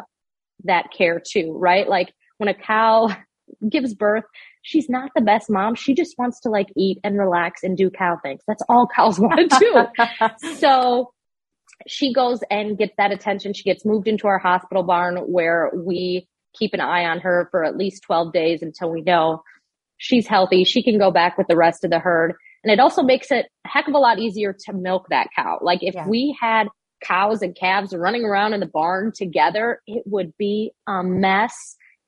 that 0.63 0.85
care 0.95 1.21
too, 1.25 1.53
right? 1.57 1.87
Like 1.87 2.13
when 2.37 2.49
a 2.49 2.53
cow 2.53 3.09
gives 3.69 3.93
birth, 3.93 4.23
she's 4.61 4.89
not 4.89 5.11
the 5.15 5.21
best 5.21 5.49
mom. 5.49 5.75
She 5.75 5.93
just 5.93 6.17
wants 6.17 6.39
to 6.41 6.49
like 6.49 6.67
eat 6.75 6.99
and 7.03 7.19
relax 7.19 7.63
and 7.63 7.77
do 7.77 7.89
cow 7.89 8.17
things. 8.21 8.41
That's 8.47 8.63
all 8.69 8.87
cows 8.95 9.19
want 9.19 9.51
to 9.51 9.59
do. 9.59 10.53
so 10.55 11.11
she 11.87 12.13
goes 12.13 12.39
and 12.49 12.77
gets 12.77 12.93
that 12.97 13.11
attention. 13.11 13.53
She 13.53 13.63
gets 13.63 13.85
moved 13.85 14.07
into 14.07 14.27
our 14.27 14.39
hospital 14.39 14.83
barn 14.83 15.17
where 15.17 15.71
we 15.73 16.27
keep 16.57 16.73
an 16.73 16.79
eye 16.79 17.05
on 17.05 17.19
her 17.19 17.49
for 17.51 17.65
at 17.65 17.77
least 17.77 18.03
12 18.03 18.31
days 18.31 18.61
until 18.61 18.89
we 18.89 19.01
know 19.01 19.43
she's 19.97 20.27
healthy. 20.27 20.63
She 20.63 20.83
can 20.83 20.97
go 20.97 21.11
back 21.11 21.37
with 21.37 21.47
the 21.47 21.57
rest 21.57 21.83
of 21.83 21.91
the 21.91 21.99
herd. 21.99 22.35
And 22.65 22.71
it 22.71 22.79
also 22.79 23.03
makes 23.03 23.29
it 23.29 23.45
a 23.63 23.67
heck 23.67 23.87
of 23.87 23.93
a 23.93 23.99
lot 23.99 24.17
easier 24.17 24.51
to 24.65 24.73
milk 24.73 25.05
that 25.11 25.27
cow. 25.35 25.59
Like 25.61 25.83
if 25.83 25.93
yeah. 25.93 26.07
we 26.07 26.35
had 26.41 26.67
cows 27.03 27.43
and 27.43 27.55
calves 27.55 27.93
running 27.95 28.25
around 28.25 28.53
in 28.53 28.59
the 28.59 28.65
barn 28.65 29.11
together, 29.15 29.81
it 29.85 30.01
would 30.07 30.35
be 30.37 30.71
a 30.87 31.03
mess. 31.03 31.53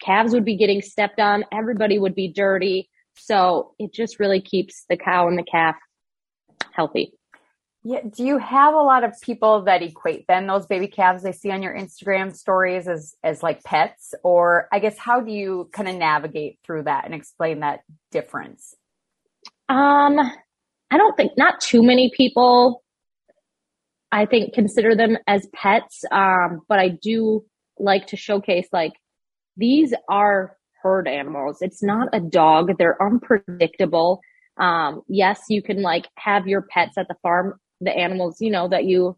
Calves 0.02 0.34
would 0.34 0.46
be 0.46 0.58
getting 0.58 0.82
stepped 0.82 1.20
on. 1.20 1.46
Everybody 1.54 2.00
would 2.00 2.16
be 2.16 2.28
dirty. 2.28 2.90
So 3.18 3.76
it 3.78 3.94
just 3.94 4.20
really 4.20 4.42
keeps 4.42 4.84
the 4.90 4.98
cow 4.98 5.28
and 5.28 5.38
the 5.38 5.44
calf 5.44 5.76
healthy. 6.72 7.14
Yeah. 7.84 8.02
Do 8.10 8.26
you 8.26 8.40
have 8.40 8.74
a 8.74 8.82
lot 8.82 9.04
of 9.04 9.14
people 9.22 9.64
that 9.66 9.84
equate 9.84 10.26
then 10.28 10.48
those 10.48 10.66
baby 10.66 10.88
calves 10.88 11.22
they 11.22 11.34
see 11.34 11.52
on 11.52 11.62
your 11.62 11.76
Instagram 11.76 12.36
stories 12.36 12.88
as 12.88 13.14
as 13.24 13.44
like 13.44 13.64
pets? 13.64 14.16
Or 14.24 14.68
I 14.74 14.80
guess 14.80 14.98
how 14.98 15.22
do 15.22 15.32
you 15.32 15.70
kind 15.72 15.88
of 15.88 15.96
navigate 15.96 16.58
through 16.66 16.84
that 16.84 17.06
and 17.06 17.14
explain 17.14 17.60
that 17.60 17.82
difference? 18.12 18.74
Um, 19.70 20.20
I 20.92 20.98
don't 20.98 21.18
think 21.18 21.34
not 21.38 21.60
too 21.60 21.84
many 21.84 22.12
people 22.16 22.84
I 24.12 24.26
think 24.26 24.54
consider 24.54 24.96
them 24.96 25.18
as 25.28 25.48
pets. 25.54 26.04
Um, 26.12 26.62
but 26.68 26.80
I 26.80 26.90
do 26.90 27.46
like 27.80 28.08
to 28.08 28.18
showcase 28.18 28.68
like 28.72 28.94
these 29.58 29.94
are 30.10 30.56
herd 30.82 31.08
animals. 31.08 31.58
It's 31.62 31.84
not 31.84 32.08
a 32.14 32.20
dog. 32.20 32.72
They're 32.78 33.02
unpredictable. 33.02 34.22
Um, 34.58 35.02
yes, 35.08 35.42
you 35.50 35.62
can 35.62 35.82
like 35.82 36.08
have 36.18 36.48
your 36.48 36.62
pets 36.62 36.98
at 36.98 37.08
the 37.08 37.16
farm, 37.22 37.60
the 37.82 37.96
animals, 37.96 38.38
you 38.40 38.50
know, 38.50 38.68
that 38.70 38.86
you 38.86 39.18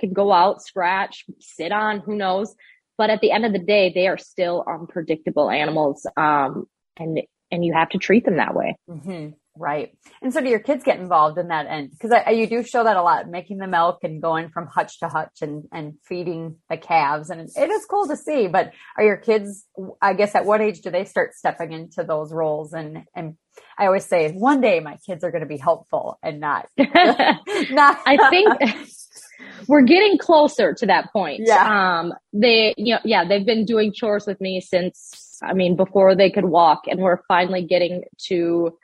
can 0.00 0.12
go 0.12 0.32
out, 0.32 0.62
scratch, 0.62 1.24
sit 1.40 1.72
on, 1.72 2.00
who 2.00 2.16
knows. 2.16 2.54
But 2.96 3.10
at 3.10 3.20
the 3.20 3.30
end 3.30 3.44
of 3.44 3.52
the 3.52 3.58
day, 3.58 3.92
they 3.94 4.08
are 4.08 4.18
still 4.18 4.64
unpredictable 4.66 5.50
animals. 5.50 6.06
Um, 6.16 6.66
and, 6.98 7.20
and 7.50 7.64
you 7.64 7.72
have 7.72 7.90
to 7.90 7.98
treat 7.98 8.24
them 8.24 8.36
that 8.36 8.54
way. 8.54 8.76
Mm-hmm. 8.90 9.30
Right. 9.58 9.96
And 10.22 10.32
so 10.32 10.40
do 10.40 10.48
your 10.48 10.60
kids 10.60 10.84
get 10.84 11.00
involved 11.00 11.38
in 11.38 11.48
that 11.48 11.66
end? 11.66 11.90
Because 11.90 12.16
you 12.32 12.46
do 12.46 12.62
show 12.62 12.84
that 12.84 12.96
a 12.96 13.02
lot, 13.02 13.28
making 13.28 13.58
the 13.58 13.66
milk 13.66 13.98
and 14.02 14.22
going 14.22 14.50
from 14.50 14.66
hutch 14.66 15.00
to 15.00 15.08
hutch 15.08 15.42
and, 15.42 15.64
and 15.72 15.94
feeding 16.06 16.56
the 16.70 16.76
calves. 16.76 17.30
And 17.30 17.40
it 17.40 17.70
is 17.70 17.84
cool 17.86 18.06
to 18.06 18.16
see, 18.16 18.46
but 18.46 18.72
are 18.96 19.04
your 19.04 19.16
kids, 19.16 19.64
I 20.00 20.14
guess 20.14 20.34
at 20.34 20.44
what 20.44 20.60
age 20.60 20.80
do 20.80 20.90
they 20.90 21.04
start 21.04 21.34
stepping 21.34 21.72
into 21.72 22.04
those 22.04 22.32
roles? 22.32 22.72
And, 22.72 23.04
and 23.14 23.36
I 23.76 23.86
always 23.86 24.04
say 24.04 24.32
one 24.32 24.60
day 24.60 24.80
my 24.80 24.96
kids 25.06 25.24
are 25.24 25.30
going 25.30 25.42
to 25.42 25.48
be 25.48 25.58
helpful 25.58 26.18
and 26.22 26.40
not, 26.40 26.68
not. 26.78 27.98
I 28.06 28.30
think 28.30 28.48
we're 29.68 29.82
getting 29.82 30.18
closer 30.18 30.74
to 30.74 30.86
that 30.86 31.12
point. 31.12 31.42
Yeah. 31.44 32.00
Um, 32.00 32.14
they, 32.32 32.74
you 32.76 32.94
know, 32.94 33.00
yeah, 33.04 33.26
they've 33.26 33.46
been 33.46 33.64
doing 33.64 33.92
chores 33.92 34.26
with 34.26 34.40
me 34.40 34.60
since, 34.60 35.38
I 35.42 35.52
mean, 35.54 35.76
before 35.76 36.14
they 36.14 36.30
could 36.30 36.44
walk 36.44 36.82
and 36.88 37.00
we're 37.00 37.22
finally 37.28 37.64
getting 37.64 38.04
to, 38.28 38.76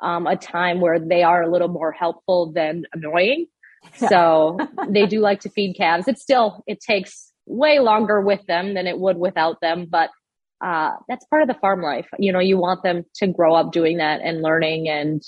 um, 0.00 0.26
a 0.26 0.36
time 0.36 0.80
where 0.80 0.98
they 0.98 1.22
are 1.22 1.42
a 1.42 1.50
little 1.50 1.68
more 1.68 1.92
helpful 1.92 2.52
than 2.52 2.84
annoying. 2.92 3.46
So 3.96 4.58
they 4.88 5.06
do 5.06 5.20
like 5.20 5.40
to 5.40 5.50
feed 5.50 5.74
calves. 5.76 6.08
It 6.08 6.18
still, 6.18 6.62
it 6.66 6.80
takes 6.80 7.32
way 7.46 7.78
longer 7.78 8.20
with 8.20 8.44
them 8.46 8.74
than 8.74 8.86
it 8.86 8.98
would 8.98 9.18
without 9.18 9.60
them, 9.60 9.86
but 9.88 10.10
uh, 10.64 10.92
that's 11.08 11.26
part 11.26 11.42
of 11.42 11.48
the 11.48 11.54
farm 11.54 11.82
life. 11.82 12.08
You 12.18 12.32
know, 12.32 12.38
you 12.38 12.56
want 12.56 12.82
them 12.82 13.04
to 13.16 13.26
grow 13.26 13.54
up 13.54 13.72
doing 13.72 13.98
that 13.98 14.22
and 14.22 14.40
learning 14.40 14.88
and 14.88 15.22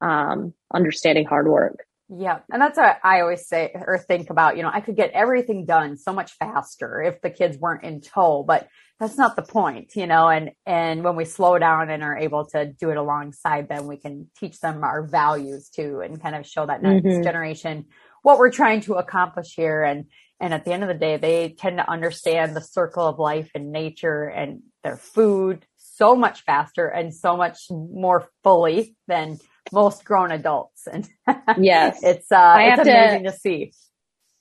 um, 0.00 0.52
understanding 0.74 1.26
hard 1.26 1.46
work. 1.46 1.84
Yeah. 2.08 2.40
And 2.52 2.60
that's 2.60 2.76
what 2.76 2.98
I 3.04 3.20
always 3.20 3.46
say 3.46 3.70
or 3.74 3.96
think 3.96 4.30
about. 4.30 4.56
You 4.56 4.64
know, 4.64 4.70
I 4.72 4.80
could 4.80 4.96
get 4.96 5.12
everything 5.12 5.64
done 5.64 5.96
so 5.96 6.12
much 6.12 6.32
faster 6.32 7.00
if 7.00 7.20
the 7.20 7.30
kids 7.30 7.56
weren't 7.56 7.84
in 7.84 8.00
tow, 8.00 8.42
but 8.42 8.66
that's 9.00 9.16
not 9.16 9.34
the 9.34 9.42
point, 9.42 9.96
you 9.96 10.06
know, 10.06 10.28
and, 10.28 10.50
and 10.66 11.02
when 11.02 11.16
we 11.16 11.24
slow 11.24 11.58
down 11.58 11.88
and 11.88 12.02
are 12.02 12.18
able 12.18 12.44
to 12.44 12.66
do 12.66 12.90
it 12.90 12.98
alongside 12.98 13.66
them, 13.66 13.86
we 13.86 13.96
can 13.96 14.30
teach 14.38 14.60
them 14.60 14.84
our 14.84 15.02
values 15.02 15.70
too 15.70 16.00
and 16.00 16.22
kind 16.22 16.36
of 16.36 16.46
show 16.46 16.66
that 16.66 16.82
next 16.82 17.06
mm-hmm. 17.06 17.22
generation 17.22 17.86
what 18.22 18.38
we're 18.38 18.50
trying 18.50 18.82
to 18.82 18.94
accomplish 18.94 19.54
here. 19.54 19.82
And, 19.82 20.04
and 20.38 20.52
at 20.52 20.66
the 20.66 20.72
end 20.72 20.82
of 20.82 20.88
the 20.88 20.94
day, 20.94 21.16
they 21.16 21.48
tend 21.48 21.78
to 21.78 21.90
understand 21.90 22.54
the 22.54 22.60
circle 22.60 23.06
of 23.06 23.18
life 23.18 23.50
and 23.54 23.72
nature 23.72 24.24
and 24.24 24.60
their 24.84 24.98
food 24.98 25.64
so 25.78 26.14
much 26.14 26.42
faster 26.44 26.86
and 26.86 27.14
so 27.14 27.38
much 27.38 27.70
more 27.70 28.28
fully 28.42 28.96
than 29.08 29.38
most 29.72 30.04
grown 30.04 30.30
adults. 30.30 30.86
And 30.86 31.08
yes, 31.58 32.00
it's, 32.02 32.30
uh, 32.30 32.56
it's 32.58 32.82
amazing 32.82 33.24
to, 33.24 33.30
to 33.30 33.36
see. 33.38 33.72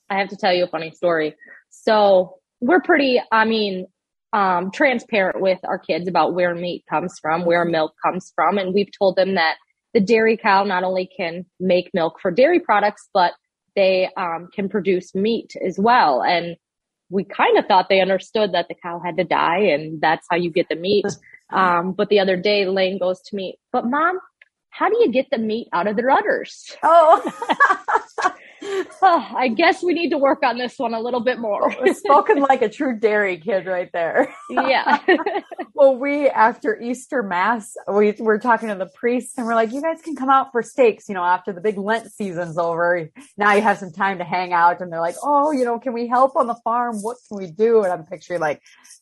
I 0.10 0.18
have 0.18 0.30
to 0.30 0.38
tell 0.38 0.54
you 0.54 0.66
a 0.66 0.68
funny 0.68 0.92
story. 0.92 1.36
So 1.70 2.40
we're 2.60 2.82
pretty, 2.82 3.22
I 3.32 3.46
mean, 3.46 3.88
um, 4.34 4.72
transparent 4.72 5.42
with 5.42 5.60
our 5.64 5.80
kids 5.80 6.08
about 6.08 6.34
where 6.34 6.54
meat 6.54 6.84
comes 6.90 7.18
from, 7.20 7.46
where 7.46 7.66
milk 7.66 7.94
comes 8.04 8.32
from. 8.36 8.58
And 8.58 8.74
we've 8.74 8.92
told 8.98 9.16
them 9.16 9.36
that 9.36 9.56
the 9.94 10.00
dairy 10.00 10.38
cow 10.38 10.64
not 10.64 10.84
only 10.84 11.10
can 11.16 11.46
make 11.60 11.90
milk 11.94 12.20
for 12.22 12.32
dairy 12.32 12.60
products, 12.60 13.10
but 13.14 13.34
they 13.76 14.10
um, 14.18 14.50
can 14.54 14.70
produce 14.70 15.16
meat 15.16 15.54
as 15.66 15.80
well. 15.80 16.22
And 16.22 16.58
we 17.10 17.24
kind 17.24 17.58
of 17.58 17.66
thought 17.66 17.90
they 17.90 18.02
understood 18.02 18.54
that 18.54 18.68
the 18.68 18.76
cow 18.76 19.02
had 19.04 19.18
to 19.18 19.24
die 19.24 19.62
and 19.74 20.00
that's 20.00 20.28
how 20.30 20.38
you 20.38 20.52
get 20.52 20.70
the 20.70 20.76
meat. 20.76 21.06
Um, 21.52 21.94
but 21.94 22.10
the 22.10 22.20
other 22.20 22.38
day, 22.38 22.68
Lane 22.68 23.00
goes 23.00 23.22
to 23.22 23.36
me, 23.36 23.58
but 23.72 23.84
mom, 23.84 24.20
how 24.70 24.88
do 24.88 24.98
you 25.00 25.12
get 25.12 25.32
the 25.32 25.40
meat 25.40 25.68
out 25.74 25.88
of 25.88 25.96
the 25.96 26.04
udders? 26.04 26.76
Oh. 26.84 27.24
I 29.02 29.48
guess 29.56 29.84
we 29.84 29.94
need 29.94 30.10
to 30.10 30.18
work 30.18 30.44
on 30.44 30.58
this 30.58 30.78
one 30.78 30.94
a 30.94 31.00
little 31.00 31.20
bit 31.20 31.40
more. 31.40 31.72
Spoken 31.94 32.40
like 32.40 32.62
a 32.62 32.70
true 32.70 32.98
dairy 32.98 33.38
kid 33.38 33.66
right 33.66 33.90
there. 33.94 34.34
yeah. 34.50 35.00
well, 35.74 35.96
we, 35.96 36.28
after 36.28 36.80
Easter 36.80 37.24
Mass, 37.24 37.76
we 37.88 38.14
were 38.20 38.40
talking 38.40 38.70
to 38.70 38.76
the 38.76 38.90
priests 38.96 39.38
and 39.38 39.48
we're 39.48 39.56
like, 39.56 39.72
you 39.72 39.82
guys 39.82 40.02
can 40.02 40.16
come 40.16 40.30
out 40.30 40.52
for 40.52 40.62
steaks, 40.62 41.08
you 41.08 41.16
know, 41.16 41.24
after 41.24 41.54
the 41.54 41.62
big 41.62 41.78
Lent 41.78 42.12
season's 42.12 42.58
over. 42.58 43.10
Now 43.38 43.54
you 43.54 43.62
have 43.62 43.78
some 43.78 43.92
time 43.92 44.18
to 44.18 44.24
hang 44.24 44.54
out. 44.54 44.82
And 44.82 44.92
they're 44.92 45.00
like, 45.00 45.16
oh, 45.24 45.52
you 45.52 45.64
know, 45.64 45.80
can 45.80 45.94
we 45.94 46.08
help 46.08 46.36
on 46.36 46.48
the 46.48 46.58
farm? 46.64 46.98
What 47.02 47.18
can 47.28 47.38
we 47.38 47.52
do? 47.52 47.84
And 47.84 47.94
I'm 47.94 48.06
picturing 48.06 48.42
like, 48.42 48.62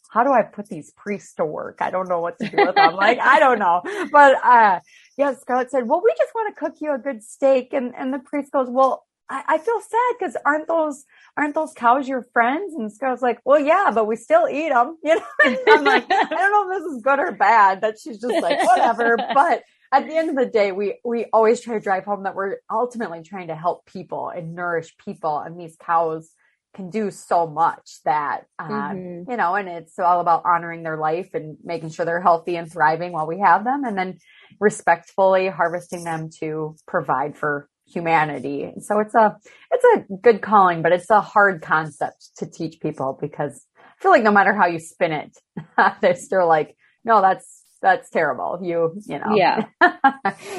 how 0.10 0.24
do 0.24 0.32
I 0.32 0.42
put 0.44 0.68
these 0.68 0.92
priests 0.92 1.34
to 1.36 1.46
work? 1.46 1.78
I 1.82 1.90
don't 1.90 2.08
know 2.08 2.22
what 2.22 2.40
to 2.40 2.50
do 2.50 2.58
with 2.58 2.76
them. 2.76 2.96
like, 2.96 3.20
I 3.20 3.40
don't 3.40 3.60
know. 3.60 3.82
But, 4.12 4.36
uh, 4.44 4.80
yeah, 5.18 5.34
Scarlett 5.34 5.72
said, 5.72 5.88
well, 5.88 6.02
we 6.04 6.14
just 6.18 6.34
want 6.34 6.56
to 6.56 6.60
cook 6.60 6.76
you 6.80 6.94
a 6.94 6.98
good 6.98 7.24
steak. 7.24 7.74
And, 7.74 7.94
and 7.96 8.14
the 8.14 8.20
priest 8.20 8.52
goes, 8.52 8.68
well, 8.70 9.07
I, 9.30 9.44
I 9.48 9.58
feel 9.58 9.80
sad 9.82 10.16
because 10.18 10.38
aren't 10.46 10.68
those, 10.68 11.06
aren't 11.36 11.56
those 11.56 11.74
cows 11.74 12.08
your 12.08 12.24
friends? 12.34 12.74
And 12.74 12.92
Scarlett's 12.92 13.22
like, 13.22 13.40
well, 13.46 13.60
yeah, 13.60 13.92
but 13.94 14.08
we 14.08 14.16
still 14.16 14.48
eat 14.48 14.70
them. 14.70 14.98
You 15.04 15.16
know, 15.16 15.26
and 15.46 15.58
I'm 15.70 15.84
like, 15.84 16.06
I 16.10 16.26
don't 16.30 16.52
know 16.52 16.72
if 16.72 16.84
this 16.84 16.94
is 16.94 17.02
good 17.02 17.20
or 17.20 17.32
bad. 17.32 17.82
That 17.82 18.00
she's 18.00 18.20
just 18.20 18.42
like, 18.42 18.64
whatever. 18.64 19.18
but 19.34 19.64
at 19.92 20.08
the 20.08 20.16
end 20.16 20.30
of 20.30 20.36
the 20.36 20.46
day, 20.46 20.72
we, 20.72 21.00
we 21.04 21.26
always 21.34 21.62
try 21.62 21.76
to 21.76 21.80
drive 21.80 22.06
home 22.06 22.24
that 22.24 22.36
we're 22.36 22.58
ultimately 22.72 23.22
trying 23.24 23.48
to 23.48 23.56
help 23.56 23.86
people 23.86 24.30
and 24.30 24.54
nourish 24.54 24.96
people. 24.98 25.40
And 25.40 25.60
these 25.60 25.76
cows, 25.80 26.30
can 26.78 26.90
do 26.92 27.10
so 27.10 27.48
much 27.48 28.00
that 28.06 28.46
um, 28.60 28.70
mm-hmm. 28.70 29.32
you 29.32 29.36
know 29.36 29.56
and 29.56 29.68
it's 29.68 29.98
all 29.98 30.20
about 30.20 30.44
honoring 30.46 30.84
their 30.84 30.98
life 30.98 31.30
and 31.34 31.58
making 31.64 31.90
sure 31.90 32.06
they're 32.06 32.22
healthy 32.22 32.56
and 32.56 32.72
thriving 32.72 33.12
while 33.12 33.26
we 33.26 33.40
have 33.40 33.64
them 33.64 33.84
and 33.84 33.98
then 33.98 34.18
respectfully 34.60 35.48
harvesting 35.48 36.04
them 36.04 36.30
to 36.40 36.76
provide 36.86 37.36
for 37.36 37.68
humanity 37.88 38.72
so 38.80 39.00
it's 39.00 39.16
a 39.16 39.36
it's 39.72 39.86
a 39.96 40.14
good 40.22 40.42
calling 40.42 40.82
but 40.82 40.92
it's 40.92 41.10
a 41.10 41.22
hard 41.22 41.62
concept 41.62 42.30
to 42.38 42.46
teach 42.46 42.80
people 42.80 43.18
because 43.20 43.66
i 43.78 44.02
feel 44.02 44.12
like 44.12 44.24
no 44.24 44.32
matter 44.32 44.54
how 44.54 44.66
you 44.66 44.80
spin 44.80 45.12
it 45.12 45.38
they're 46.02 46.16
still 46.16 46.48
like 46.48 46.76
no 47.04 47.22
that's 47.22 47.64
that's 47.82 48.10
terrible 48.10 48.60
you 48.62 49.00
you 49.08 49.20
know 49.20 49.36
yeah 49.36 49.66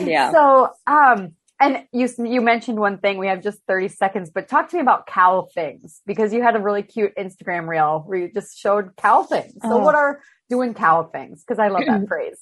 yeah 0.01 0.33
so 0.33 0.71
um 0.87 1.33
and 1.61 1.85
you 1.93 2.09
you 2.19 2.41
mentioned 2.41 2.79
one 2.79 2.99
thing. 2.99 3.19
We 3.19 3.27
have 3.27 3.43
just 3.43 3.61
30 3.67 3.89
seconds, 3.89 4.31
but 4.31 4.49
talk 4.49 4.69
to 4.71 4.77
me 4.77 4.83
about 4.83 5.07
cow 5.07 5.49
things 5.55 6.01
because 6.07 6.33
you 6.33 6.43
had 6.43 6.55
a 6.55 6.61
really 6.61 6.83
cute 6.83 7.13
Instagram 7.17 7.67
reel 7.67 8.05
where 8.07 8.19
you 8.19 8.33
just 8.33 8.57
showed 8.59 8.97
cow 8.97 9.25
things. 9.25 9.55
So 9.63 9.73
oh. 9.73 9.79
what 9.79 9.95
are 9.95 10.21
doing 10.49 10.75
cow 10.75 11.05
things? 11.05 11.43
Because 11.43 11.59
I 11.59 11.69
love 11.69 11.85
that 11.87 12.07
phrase. 12.09 12.41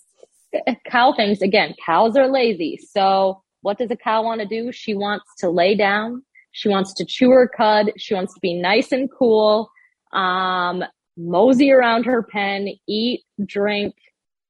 Cow 0.87 1.13
things 1.15 1.41
again. 1.41 1.75
Cows 1.85 2.17
are 2.17 2.29
lazy. 2.29 2.79
So 2.93 3.43
what 3.67 3.79
does 3.79 3.91
a 3.91 3.97
cow 3.97 4.23
want 4.23 4.41
to 4.41 4.47
do? 4.47 4.71
She 4.71 4.95
wants 4.95 5.25
to 5.39 5.51
lay 5.51 5.75
down. 5.75 6.23
She 6.53 6.69
wants 6.69 6.95
to 6.95 7.05
chew 7.05 7.31
her 7.31 7.49
cud. 7.49 7.91
She 7.99 8.15
wants 8.15 8.33
to 8.35 8.41
be 8.41 8.55
nice 8.55 8.93
and 8.93 9.11
cool. 9.11 9.69
Um, 10.13 10.85
mosey 11.17 11.73
around 11.73 12.05
her 12.05 12.23
pen, 12.23 12.69
eat, 12.87 13.25
drink, 13.45 13.97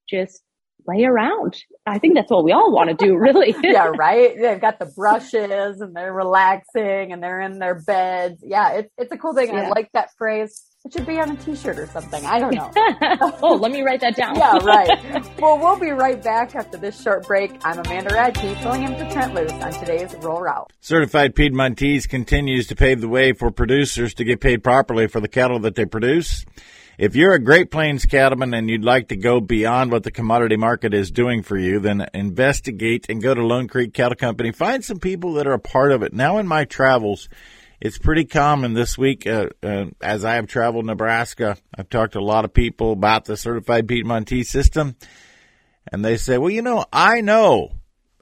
just 0.07 0.42
lay 0.87 1.05
around. 1.05 1.57
I 1.87 1.98
think 1.98 2.14
that's 2.14 2.31
what 2.31 2.44
we 2.44 2.52
all 2.52 2.70
want 2.70 2.90
to 2.90 3.07
do, 3.07 3.16
really. 3.16 3.55
yeah, 3.62 3.87
right. 3.98 4.37
They've 4.38 4.61
got 4.61 4.79
the 4.79 4.92
brushes 4.94 5.81
and 5.81 5.96
they're 5.96 6.12
relaxing 6.12 7.11
and 7.11 7.22
they're 7.22 7.40
in 7.40 7.59
their 7.59 7.81
beds. 7.87 8.44
Yeah, 8.44 8.72
it's 8.72 8.92
it's 8.98 9.12
a 9.12 9.16
cool 9.16 9.33
thing. 9.33 9.48
Yeah. 9.48 9.62
I 9.62 9.68
like 9.70 9.90
that 9.94 10.11
phrase. 10.18 10.62
It 10.87 10.92
should 10.92 11.07
be 11.07 11.18
on 11.18 11.33
a 11.33 11.37
t-shirt 11.37 11.81
or 11.81 11.87
something. 11.88 12.25
I 12.25 12.38
don't 12.38 12.55
know. 12.55 12.70
oh, 13.42 13.57
let 13.57 13.72
me 13.72 13.83
write 13.83 14.03
that 14.03 14.14
down. 14.14 14.37
yeah, 14.37 14.57
right. 14.62 15.37
Well, 15.40 15.59
we'll 15.59 15.81
be 15.81 15.90
right 15.90 16.22
back 16.22 16.55
after 16.55 16.79
this 16.79 17.03
short 17.03 17.27
break. 17.27 17.51
I'm 17.64 17.81
Amanda 17.81 18.11
Radke, 18.11 18.57
filling 18.62 18.85
in 18.85 18.96
for 18.96 19.11
Trent 19.11 19.35
Loos 19.35 19.51
on 19.51 19.72
today's 19.72 20.14
Rural 20.14 20.42
Route. 20.42 20.72
Certified 20.81 21.35
Piedmontese 21.35 22.07
continues 22.07 22.68
to 22.68 22.77
pave 22.77 23.01
the 23.01 23.09
way 23.09 23.33
for 23.33 23.51
producers 23.51 24.14
to 24.14 24.25
get 24.25 24.40
paid 24.40 24.62
properly 24.62 25.09
for 25.09 25.18
the 25.18 25.27
cattle 25.27 25.59
that 25.61 25.75
they 25.75 25.87
produce. 25.87 26.44
If 26.99 27.16
you're 27.16 27.35
a 27.35 27.42
Great 27.42 27.72
Plains 27.72 28.07
cattleman 28.07 28.55
and 28.55 28.70
you'd 28.70 28.85
like 28.85 29.09
to 29.09 29.16
go 29.16 29.40
beyond 29.40 29.90
what 29.90 30.05
the 30.05 30.12
commodity 30.12 30.57
market 30.57 30.94
is 30.94 31.11
doing 31.11 31.42
for 31.42 31.59
you, 31.59 31.81
then 31.81 32.07
investigate 32.14 33.07
and 33.09 33.20
go 33.20 33.35
to 33.35 33.44
Lone 33.44 33.66
Creek 33.66 33.92
Cattle 33.92 34.14
Company. 34.14 34.53
Find 34.53 34.85
some 34.85 35.01
people 35.01 35.33
that 35.33 35.49
are 35.49 35.55
a 35.55 35.59
part 35.59 35.90
of 35.90 36.05
it. 36.05 36.12
Now 36.12 36.38
in 36.38 36.46
my 36.46 36.64
travels, 36.64 37.29
it's 37.80 37.98
pretty 37.98 38.24
common 38.24 38.74
this 38.74 38.96
week 38.96 39.26
uh, 39.26 39.48
uh, 39.62 39.86
as 40.00 40.24
I 40.24 40.34
have 40.34 40.46
traveled 40.46 40.86
Nebraska. 40.86 41.56
I've 41.76 41.90
talked 41.90 42.14
to 42.14 42.18
a 42.18 42.20
lot 42.20 42.44
of 42.44 42.52
people 42.52 42.92
about 42.92 43.24
the 43.24 43.36
certified 43.36 43.86
Piedmontese 43.86 44.50
system, 44.50 44.96
and 45.92 46.04
they 46.04 46.16
say, 46.16 46.38
"Well, 46.38 46.50
you 46.50 46.62
know, 46.62 46.86
I 46.92 47.20
know 47.20 47.72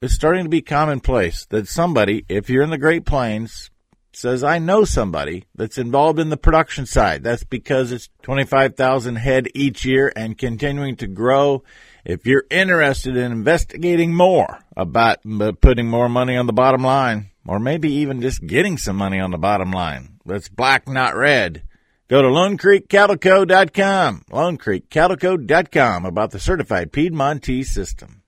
it's 0.02 0.14
starting 0.14 0.44
to 0.44 0.50
be 0.50 0.62
commonplace 0.62 1.46
that 1.46 1.68
somebody, 1.68 2.24
if 2.28 2.50
you're 2.50 2.62
in 2.62 2.70
the 2.70 2.78
Great 2.78 3.06
Plains, 3.06 3.70
says, 4.16 4.44
I 4.44 4.58
know 4.58 4.84
somebody 4.84 5.44
that's 5.54 5.78
involved 5.78 6.18
in 6.18 6.28
the 6.28 6.36
production 6.36 6.86
side. 6.86 7.22
That's 7.22 7.44
because 7.44 7.92
it's 7.92 8.08
25,000 8.22 9.16
head 9.16 9.48
each 9.54 9.84
year 9.84 10.12
and 10.14 10.38
continuing 10.38 10.96
to 10.96 11.06
grow. 11.06 11.62
If 12.04 12.26
you're 12.26 12.44
interested 12.50 13.16
in 13.16 13.32
investigating 13.32 14.14
more 14.14 14.60
about 14.76 15.22
putting 15.60 15.88
more 15.88 16.08
money 16.08 16.36
on 16.36 16.46
the 16.46 16.52
bottom 16.52 16.84
line, 16.84 17.30
or 17.46 17.58
maybe 17.58 17.92
even 17.92 18.20
just 18.20 18.46
getting 18.46 18.78
some 18.78 18.96
money 18.96 19.20
on 19.20 19.30
the 19.30 19.38
bottom 19.38 19.70
line, 19.70 20.18
that's 20.24 20.48
black, 20.48 20.88
not 20.88 21.16
red. 21.16 21.62
Go 22.08 22.22
to 22.22 22.28
LoneCreekCattleCo.com, 22.28 24.24
LoneCreekCattleCo.com 24.30 26.04
about 26.04 26.30
the 26.30 26.40
certified 26.40 26.92
Piedmontese 26.92 27.70
system. 27.70 28.22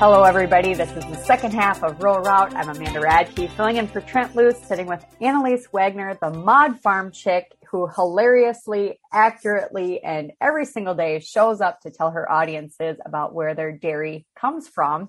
Hello, 0.00 0.22
everybody. 0.22 0.72
This 0.72 0.88
is 0.96 1.04
the 1.04 1.22
second 1.26 1.52
half 1.52 1.82
of 1.82 2.02
Rural 2.02 2.20
Route. 2.22 2.54
I'm 2.56 2.70
Amanda 2.70 3.00
Radke, 3.00 3.50
filling 3.50 3.76
in 3.76 3.86
for 3.86 4.00
Trent 4.00 4.34
Loos, 4.34 4.56
sitting 4.56 4.86
with 4.86 5.04
Annalise 5.20 5.68
Wagner, 5.72 6.16
the 6.22 6.30
mod 6.30 6.80
farm 6.80 7.12
chick 7.12 7.52
who 7.70 7.88
hilariously, 7.88 8.98
accurately, 9.12 10.02
and 10.02 10.32
every 10.40 10.64
single 10.64 10.94
day 10.94 11.20
shows 11.20 11.60
up 11.60 11.80
to 11.80 11.90
tell 11.90 12.10
her 12.10 12.30
audiences 12.30 12.96
about 13.04 13.34
where 13.34 13.54
their 13.54 13.72
dairy 13.72 14.26
comes 14.38 14.68
from. 14.68 15.08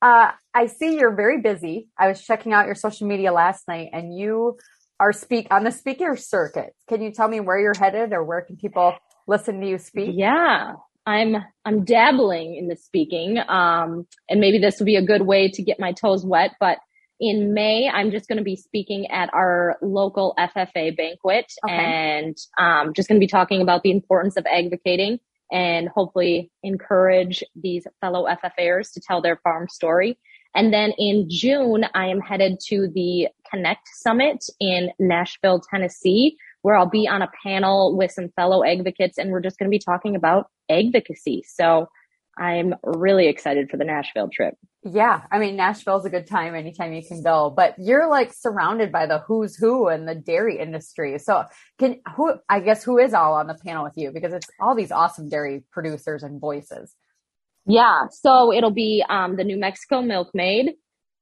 Uh, 0.00 0.32
I 0.52 0.66
see 0.66 0.98
you're 0.98 1.14
very 1.14 1.40
busy. 1.40 1.88
I 1.96 2.08
was 2.08 2.22
checking 2.22 2.52
out 2.52 2.66
your 2.66 2.74
social 2.74 3.06
media 3.06 3.32
last 3.32 3.68
night 3.68 3.90
and 3.92 4.16
you 4.16 4.58
are 4.98 5.12
speak 5.12 5.46
on 5.50 5.64
the 5.64 5.70
speaker 5.70 6.16
circuit. 6.16 6.74
Can 6.88 7.02
you 7.02 7.12
tell 7.12 7.28
me 7.28 7.40
where 7.40 7.58
you're 7.58 7.78
headed 7.78 8.12
or 8.12 8.24
where 8.24 8.42
can 8.42 8.56
people 8.56 8.94
listen 9.26 9.60
to 9.60 9.66
you 9.66 9.78
speak? 9.78 10.10
Yeah. 10.14 10.74
I'm 11.06 11.36
I'm 11.64 11.84
dabbling 11.84 12.54
in 12.54 12.68
the 12.68 12.76
speaking, 12.76 13.38
um, 13.48 14.06
and 14.28 14.40
maybe 14.40 14.58
this 14.58 14.78
would 14.78 14.86
be 14.86 14.94
a 14.94 15.04
good 15.04 15.22
way 15.22 15.50
to 15.50 15.62
get 15.62 15.80
my 15.80 15.92
toes 15.92 16.24
wet. 16.24 16.52
But 16.60 16.78
in 17.22 17.54
May, 17.54 17.88
I'm 17.88 18.10
just 18.10 18.26
going 18.26 18.38
to 18.38 18.44
be 18.44 18.56
speaking 18.56 19.06
at 19.06 19.32
our 19.32 19.78
local 19.80 20.34
FFA 20.36 20.94
banquet, 20.96 21.52
okay. 21.64 21.72
and 21.72 22.36
um, 22.58 22.92
just 22.92 23.08
going 23.08 23.20
to 23.20 23.24
be 23.24 23.30
talking 23.30 23.62
about 23.62 23.84
the 23.84 23.92
importance 23.92 24.36
of 24.36 24.44
advocating 24.52 25.20
and 25.52 25.88
hopefully 25.88 26.50
encourage 26.64 27.44
these 27.54 27.86
fellow 28.00 28.26
FFAers 28.26 28.92
to 28.94 29.00
tell 29.00 29.22
their 29.22 29.36
farm 29.36 29.68
story. 29.68 30.18
And 30.56 30.74
then 30.74 30.94
in 30.98 31.28
June, 31.30 31.86
I 31.94 32.08
am 32.08 32.20
headed 32.20 32.58
to 32.66 32.88
the 32.92 33.28
Connect 33.48 33.86
Summit 33.94 34.44
in 34.58 34.90
Nashville, 34.98 35.60
Tennessee, 35.60 36.36
where 36.62 36.76
I'll 36.76 36.90
be 36.90 37.06
on 37.06 37.22
a 37.22 37.30
panel 37.44 37.96
with 37.96 38.10
some 38.10 38.30
fellow 38.34 38.64
advocates 38.64 39.16
and 39.16 39.30
we're 39.30 39.40
just 39.40 39.60
going 39.60 39.70
to 39.70 39.74
be 39.74 39.78
talking 39.78 40.16
about 40.16 40.48
advocacy. 40.68 41.44
So 41.46 41.86
I'm 42.38 42.74
really 42.82 43.28
excited 43.28 43.70
for 43.70 43.76
the 43.76 43.84
Nashville 43.84 44.30
trip. 44.32 44.54
Yeah. 44.84 45.22
I 45.30 45.38
mean, 45.38 45.54
Nashville's 45.54 46.06
a 46.06 46.10
good 46.10 46.26
time 46.26 46.54
anytime 46.54 46.92
you 46.92 47.02
can 47.06 47.22
go, 47.22 47.52
but 47.54 47.74
you're 47.78 48.08
like 48.08 48.32
surrounded 48.32 48.90
by 48.90 49.06
the 49.06 49.18
who's 49.20 49.54
who 49.54 49.88
in 49.88 50.06
the 50.06 50.14
dairy 50.14 50.58
industry. 50.58 51.18
So 51.18 51.44
can 51.78 52.00
who, 52.16 52.34
I 52.48 52.60
guess 52.60 52.82
who 52.82 52.98
is 52.98 53.14
all 53.14 53.34
on 53.34 53.46
the 53.46 53.58
panel 53.64 53.84
with 53.84 53.92
you 53.96 54.10
because 54.12 54.32
it's 54.32 54.48
all 54.60 54.74
these 54.74 54.90
awesome 54.90 55.28
dairy 55.28 55.62
producers 55.70 56.22
and 56.22 56.40
voices. 56.40 56.94
Yeah. 57.66 58.08
So 58.10 58.52
it'll 58.52 58.72
be, 58.72 59.04
um, 59.08 59.36
the 59.36 59.44
New 59.44 59.58
Mexico 59.58 60.02
Milkmaid, 60.02 60.72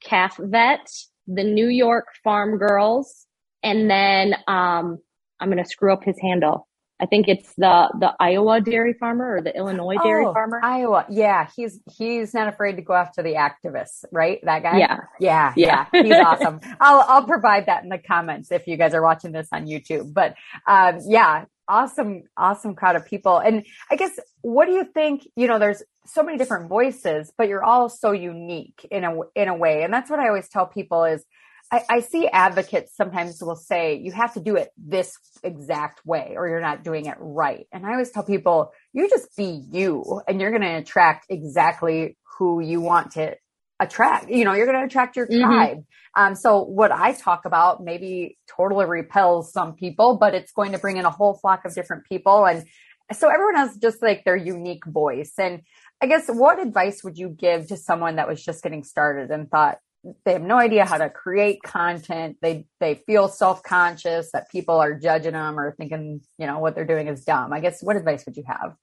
Calf 0.02 0.38
Vet, 0.38 0.88
the 1.26 1.44
New 1.44 1.68
York 1.68 2.06
Farm 2.24 2.56
Girls, 2.56 3.26
and 3.62 3.90
then, 3.90 4.34
um, 4.48 4.98
I'm 5.38 5.50
going 5.50 5.62
to 5.62 5.68
screw 5.68 5.92
up 5.92 6.04
his 6.04 6.16
handle. 6.20 6.66
I 7.00 7.06
think 7.06 7.28
it's 7.28 7.54
the 7.54 7.90
the 7.98 8.14
Iowa 8.20 8.60
dairy 8.60 8.92
farmer 8.92 9.36
or 9.36 9.42
the 9.42 9.56
Illinois 9.56 9.96
dairy 10.02 10.26
oh, 10.26 10.32
farmer. 10.32 10.60
Iowa, 10.62 11.06
yeah, 11.08 11.48
he's 11.56 11.80
he's 11.96 12.34
not 12.34 12.48
afraid 12.48 12.76
to 12.76 12.82
go 12.82 12.92
after 12.92 13.22
the 13.22 13.34
activists, 13.34 14.04
right? 14.12 14.38
That 14.42 14.62
guy. 14.62 14.78
Yeah, 14.78 15.00
yeah, 15.18 15.52
yeah. 15.56 15.86
yeah. 15.92 16.02
He's 16.02 16.14
awesome. 16.14 16.60
I'll 16.80 17.04
I'll 17.08 17.24
provide 17.24 17.66
that 17.66 17.82
in 17.82 17.88
the 17.88 17.98
comments 17.98 18.52
if 18.52 18.66
you 18.66 18.76
guys 18.76 18.92
are 18.92 19.02
watching 19.02 19.32
this 19.32 19.48
on 19.52 19.66
YouTube. 19.66 20.12
But 20.12 20.34
um, 20.66 20.98
yeah, 21.06 21.46
awesome, 21.66 22.24
awesome 22.36 22.74
crowd 22.74 22.96
of 22.96 23.06
people. 23.06 23.38
And 23.38 23.64
I 23.90 23.96
guess 23.96 24.18
what 24.42 24.66
do 24.66 24.72
you 24.72 24.84
think? 24.84 25.26
You 25.36 25.46
know, 25.46 25.58
there's 25.58 25.82
so 26.04 26.22
many 26.22 26.36
different 26.36 26.68
voices, 26.68 27.32
but 27.38 27.48
you're 27.48 27.64
all 27.64 27.88
so 27.88 28.12
unique 28.12 28.86
in 28.90 29.04
a 29.04 29.20
in 29.34 29.48
a 29.48 29.54
way, 29.54 29.84
and 29.84 29.94
that's 29.94 30.10
what 30.10 30.20
I 30.20 30.28
always 30.28 30.48
tell 30.48 30.66
people 30.66 31.04
is 31.04 31.24
I, 31.72 31.82
I, 31.88 32.00
see 32.00 32.26
advocates 32.26 32.96
sometimes 32.96 33.40
will 33.40 33.54
say 33.54 33.96
you 33.96 34.10
have 34.12 34.34
to 34.34 34.40
do 34.40 34.56
it 34.56 34.70
this 34.76 35.16
exact 35.44 36.04
way 36.04 36.34
or 36.36 36.48
you're 36.48 36.60
not 36.60 36.82
doing 36.82 37.06
it 37.06 37.16
right. 37.20 37.66
And 37.72 37.86
I 37.86 37.92
always 37.92 38.10
tell 38.10 38.24
people, 38.24 38.72
you 38.92 39.08
just 39.08 39.36
be 39.36 39.62
you 39.70 40.20
and 40.26 40.40
you're 40.40 40.50
going 40.50 40.62
to 40.62 40.78
attract 40.78 41.26
exactly 41.28 42.16
who 42.38 42.60
you 42.60 42.80
want 42.80 43.12
to 43.12 43.36
attract, 43.78 44.28
you 44.28 44.44
know, 44.44 44.52
you're 44.52 44.66
going 44.66 44.78
to 44.78 44.84
attract 44.84 45.16
your 45.16 45.26
mm-hmm. 45.26 45.42
tribe. 45.42 45.84
Um, 46.16 46.34
so 46.34 46.62
what 46.62 46.90
I 46.90 47.12
talk 47.12 47.44
about 47.44 47.82
maybe 47.82 48.36
totally 48.56 48.86
repels 48.86 49.52
some 49.52 49.74
people, 49.74 50.18
but 50.18 50.34
it's 50.34 50.52
going 50.52 50.72
to 50.72 50.78
bring 50.78 50.96
in 50.96 51.04
a 51.04 51.10
whole 51.10 51.34
flock 51.34 51.64
of 51.64 51.74
different 51.74 52.04
people. 52.06 52.46
And 52.46 52.64
so 53.12 53.28
everyone 53.28 53.56
has 53.56 53.76
just 53.76 54.02
like 54.02 54.24
their 54.24 54.36
unique 54.36 54.84
voice. 54.86 55.32
And 55.38 55.62
I 56.00 56.06
guess 56.06 56.26
what 56.28 56.60
advice 56.60 57.02
would 57.04 57.16
you 57.16 57.28
give 57.28 57.68
to 57.68 57.76
someone 57.76 58.16
that 58.16 58.28
was 58.28 58.42
just 58.42 58.62
getting 58.62 58.84
started 58.84 59.30
and 59.30 59.50
thought 59.50 59.78
they 60.24 60.32
have 60.32 60.42
no 60.42 60.58
idea 60.58 60.84
how 60.84 60.98
to 60.98 61.10
create 61.10 61.62
content? 61.62 62.36
They 62.40 62.66
they 62.80 62.94
feel 62.94 63.28
self 63.28 63.62
conscious 63.62 64.30
that 64.32 64.50
people 64.50 64.76
are 64.76 64.94
judging 64.98 65.32
them 65.32 65.58
or 65.58 65.74
thinking 65.76 66.20
you 66.38 66.46
know 66.46 66.58
what 66.58 66.74
they're 66.74 66.86
doing 66.86 67.08
is 67.08 67.24
dumb. 67.24 67.52
I 67.52 67.60
guess 67.60 67.82
what 67.82 67.96
advice 67.96 68.24
would 68.26 68.36
you 68.36 68.44
have? 68.46 68.74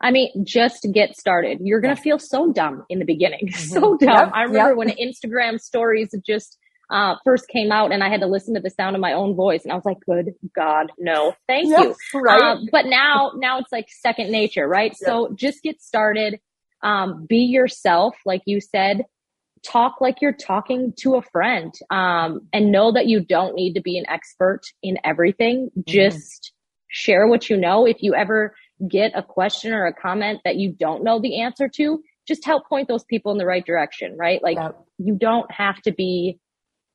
I 0.00 0.10
mean, 0.10 0.44
just 0.44 0.86
get 0.92 1.16
started. 1.16 1.58
You're 1.62 1.80
gonna 1.80 1.96
feel 1.96 2.18
so 2.18 2.52
dumb 2.52 2.84
in 2.88 2.98
the 2.98 3.04
beginning, 3.04 3.48
mm-hmm. 3.52 3.72
so 3.72 3.96
dumb. 3.96 4.26
Yep, 4.26 4.30
I 4.34 4.42
remember 4.42 4.70
yep. 4.70 4.76
when 4.76 4.88
Instagram 4.90 5.60
stories 5.60 6.14
just 6.26 6.58
uh, 6.92 7.14
first 7.24 7.48
came 7.48 7.72
out 7.72 7.90
and 7.90 8.04
I 8.04 8.10
had 8.10 8.20
to 8.20 8.26
listen 8.26 8.54
to 8.54 8.60
the 8.60 8.68
sound 8.68 8.94
of 8.94 9.00
my 9.00 9.14
own 9.14 9.34
voice 9.34 9.62
and 9.62 9.72
I 9.72 9.74
was 9.74 9.84
like, 9.84 9.96
good 10.04 10.34
God, 10.54 10.92
no, 10.98 11.34
thank 11.48 11.68
yes, 11.68 11.96
you. 12.12 12.20
Right. 12.20 12.42
Uh, 12.42 12.56
but 12.70 12.84
now, 12.84 13.32
now 13.36 13.58
it's 13.58 13.72
like 13.72 13.86
second 13.88 14.30
nature, 14.30 14.68
right? 14.68 14.90
Yep. 14.90 15.08
So 15.08 15.34
just 15.34 15.62
get 15.62 15.80
started. 15.80 16.38
Um, 16.82 17.26
be 17.26 17.44
yourself. 17.44 18.16
Like 18.26 18.42
you 18.44 18.60
said, 18.60 19.06
talk 19.64 20.00
like 20.00 20.20
you're 20.20 20.32
talking 20.32 20.92
to 20.98 21.16
a 21.16 21.22
friend. 21.22 21.72
Um, 21.90 22.48
and 22.52 22.72
know 22.72 22.92
that 22.92 23.06
you 23.06 23.24
don't 23.24 23.54
need 23.54 23.74
to 23.74 23.80
be 23.80 23.98
an 23.98 24.04
expert 24.08 24.62
in 24.82 24.98
everything. 25.04 25.70
Mm-hmm. 25.70 25.82
Just 25.86 26.52
share 26.88 27.26
what 27.26 27.48
you 27.48 27.56
know. 27.56 27.86
If 27.86 28.02
you 28.02 28.14
ever 28.14 28.54
get 28.88 29.12
a 29.14 29.22
question 29.22 29.72
or 29.72 29.86
a 29.86 29.94
comment 29.94 30.40
that 30.44 30.56
you 30.56 30.72
don't 30.72 31.04
know 31.04 31.20
the 31.20 31.40
answer 31.40 31.68
to, 31.68 32.02
just 32.26 32.44
help 32.44 32.68
point 32.68 32.88
those 32.88 33.04
people 33.04 33.32
in 33.32 33.38
the 33.38 33.46
right 33.46 33.64
direction, 33.64 34.16
right? 34.16 34.42
Like 34.42 34.56
yep. 34.56 34.78
you 34.98 35.16
don't 35.16 35.50
have 35.50 35.80
to 35.82 35.92
be 35.92 36.38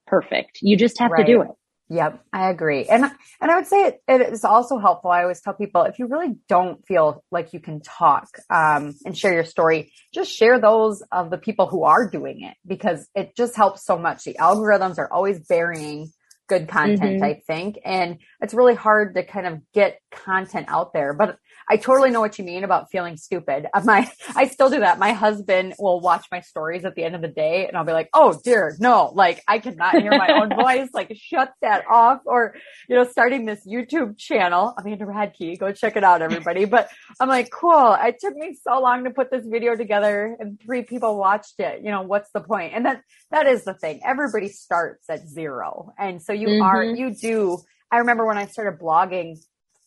perfect. 0.06 0.60
You 0.62 0.78
just 0.78 1.00
have 1.00 1.12
right. 1.12 1.26
to 1.26 1.32
do 1.32 1.42
it. 1.42 1.50
Yep, 1.90 2.22
I 2.34 2.50
agree. 2.50 2.86
And 2.86 3.06
and 3.40 3.52
I 3.52 3.56
would 3.56 3.68
say 3.68 3.86
it, 3.86 4.02
it 4.10 4.22
is 4.34 4.44
also 4.44 4.78
helpful. 4.78 5.10
I 5.10 5.22
always 5.22 5.40
tell 5.40 5.54
people 5.54 5.84
if 5.84 6.00
you 6.00 6.08
really 6.08 6.36
don't 6.50 6.86
feel 6.86 7.24
like 7.32 7.54
you 7.54 7.62
can 7.62 7.80
talk 7.80 8.28
um, 8.50 8.94
and 9.06 9.18
share 9.18 9.34
your 9.34 9.46
story, 9.46 9.94
just 10.14 10.30
share 10.32 10.60
those 10.60 11.02
of 11.14 11.30
the 11.30 11.38
people 11.38 11.68
who 11.68 11.84
are 11.84 12.10
doing 12.10 12.42
it 12.44 12.58
because 12.66 13.08
it 13.16 13.38
just 13.38 13.56
helps 13.56 13.86
so 13.86 13.98
much. 13.98 14.26
The 14.26 14.34
algorithms 14.34 14.98
are 14.98 15.12
always 15.12 15.40
burying 15.40 16.12
good 16.48 16.68
content, 16.68 17.18
mm-hmm. 17.18 17.24
I 17.24 17.42
think, 17.46 17.80
and 17.84 18.20
it's 18.42 18.54
really 18.54 18.76
hard 18.76 19.16
to 19.16 19.24
kind 19.24 19.48
of 19.48 19.62
get 19.74 20.00
content 20.12 20.68
out 20.70 20.94
there. 20.94 21.14
But 21.14 21.38
I 21.70 21.76
totally 21.76 22.12
know 22.12 22.22
what 22.22 22.38
you 22.40 22.46
mean 22.46 22.64
about 22.64 22.90
feeling 22.92 23.18
stupid. 23.18 23.68
My, 23.84 24.10
I 24.36 24.48
still 24.48 24.70
do 24.70 24.80
that. 24.80 25.00
My 25.00 25.12
husband 25.12 25.76
will 25.78 26.00
watch 26.00 26.26
my 26.32 26.40
stories 26.40 26.86
at 26.86 26.96
the 26.96 27.04
end 27.04 27.16
of 27.16 27.22
the 27.22 27.28
day 27.28 27.68
and 27.68 27.76
I'll 27.76 27.86
be 27.86 27.92
like, 27.92 28.10
Oh 28.14 28.40
dear, 28.44 28.76
no, 28.80 29.12
like 29.14 29.44
I 29.48 29.60
cannot 29.60 30.02
hear 30.02 30.12
my 30.12 30.30
own 30.30 30.50
voice. 30.56 30.90
Like 30.94 31.16
shut 31.16 31.54
that 31.62 31.84
off. 31.90 32.22
Or, 32.26 32.56
you 32.88 32.96
know, 32.96 33.06
starting 33.06 33.46
this 33.46 33.68
YouTube 33.68 34.18
channel, 34.18 34.74
I'm 34.78 34.86
Amanda 34.86 35.06
Radke, 35.06 35.60
go 35.60 35.72
check 35.72 35.98
it 35.98 36.04
out, 36.04 36.22
everybody. 36.22 36.66
But 36.66 36.90
I'm 37.20 37.28
like, 37.28 37.52
cool. 37.52 37.96
It 38.00 38.18
took 38.20 38.36
me 38.36 38.58
so 38.62 38.80
long 38.80 39.04
to 39.04 39.10
put 39.10 39.30
this 39.30 39.46
video 39.46 39.76
together 39.76 40.36
and 40.40 40.60
three 40.60 40.84
people 40.84 41.18
watched 41.18 41.60
it. 41.60 41.82
You 41.84 41.92
know, 41.92 42.02
what's 42.02 42.32
the 42.32 42.42
point? 42.42 42.74
And 42.74 42.86
that, 42.86 43.02
that 43.32 43.48
is 43.48 43.64
the 43.64 43.74
thing. 43.74 44.02
Everybody 44.06 44.50
starts 44.50 45.10
at 45.10 45.28
zero. 45.28 45.94
And 45.98 46.22
so 46.22 46.34
you 46.38 46.48
mm-hmm. 46.48 46.62
are, 46.62 46.84
you 46.84 47.14
do, 47.14 47.58
I 47.92 47.98
remember 47.98 48.26
when 48.26 48.38
I 48.38 48.46
started 48.46 48.80
blogging 48.80 49.38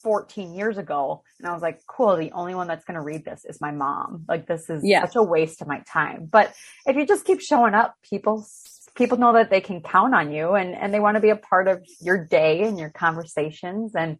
14 0.03 0.55
years 0.55 0.79
ago 0.79 1.23
and 1.39 1.49
I 1.49 1.53
was 1.53 1.63
like, 1.63 1.81
cool, 1.87 2.17
the 2.17 2.33
only 2.33 2.55
one 2.55 2.67
that's 2.67 2.85
going 2.85 2.95
to 2.95 3.03
read 3.03 3.25
this 3.25 3.45
is 3.45 3.61
my 3.61 3.71
mom. 3.71 4.25
Like 4.29 4.47
this 4.47 4.71
is 4.71 4.83
yeah. 4.85 5.03
such 5.03 5.17
a 5.17 5.23
waste 5.23 5.61
of 5.61 5.69
my 5.69 5.83
time. 5.87 6.29
But 6.31 6.55
if 6.87 6.97
you 6.97 7.07
just 7.07 7.25
keep 7.25 7.41
showing 7.41 7.75
up, 7.75 7.95
people 8.03 8.47
people 8.97 9.19
know 9.19 9.33
that 9.35 9.51
they 9.51 9.61
can 9.61 9.81
count 9.81 10.15
on 10.15 10.33
you 10.33 10.55
and 10.55 10.75
and 10.75 10.93
they 10.93 11.01
want 11.01 11.15
to 11.15 11.21
be 11.21 11.31
a 11.31 11.37
part 11.37 11.69
of 11.69 11.83
your 12.01 12.27
day 12.27 12.63
and 12.63 12.79
your 12.79 12.91
conversations 12.91 13.95
and 13.95 14.19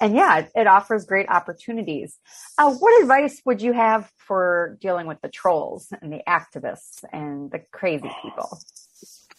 and 0.00 0.14
yeah, 0.14 0.38
it, 0.38 0.50
it 0.54 0.66
offers 0.66 1.06
great 1.06 1.28
opportunities. 1.28 2.18
Uh, 2.58 2.70
what 2.72 3.00
advice 3.00 3.40
would 3.46 3.62
you 3.62 3.72
have 3.72 4.10
for 4.18 4.76
dealing 4.80 5.06
with 5.06 5.20
the 5.22 5.28
trolls 5.28 5.88
and 6.02 6.12
the 6.12 6.20
activists 6.28 7.02
and 7.12 7.50
the 7.50 7.60
crazy 7.72 8.10
people? 8.22 8.58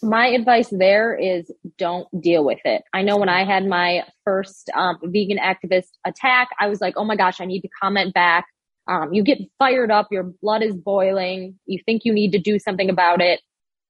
My 0.02 0.28
advice 0.28 0.70
there 0.70 1.16
is 1.16 1.52
don't 1.78 2.08
deal 2.22 2.46
with 2.46 2.60
it. 2.66 2.84
I 2.94 3.02
know 3.02 3.18
when 3.18 3.30
I 3.30 3.46
had 3.46 3.66
my 3.66 4.04
first 4.24 4.70
um, 4.76 4.98
vegan 5.04 5.38
activist 5.38 5.90
attack, 6.06 6.50
I 6.60 6.68
was 6.68 6.82
like, 6.82 6.94
oh 6.98 7.04
my 7.04 7.16
gosh, 7.16 7.42
I 7.42 7.46
need 7.46 7.62
to 7.62 7.70
comment 7.82 8.14
back. 8.14 8.46
Um, 8.88 9.14
you 9.14 9.24
get 9.24 9.40
fired 9.60 9.92
up, 9.92 10.08
your 10.12 10.32
blood 10.42 10.64
is 10.64 10.76
boiling, 10.76 11.60
you 11.66 11.80
think 11.86 12.04
you 12.06 12.14
need 12.14 12.32
to 12.32 12.40
do 12.40 12.58
something 12.60 12.90
about 12.90 13.22
it. 13.22 13.42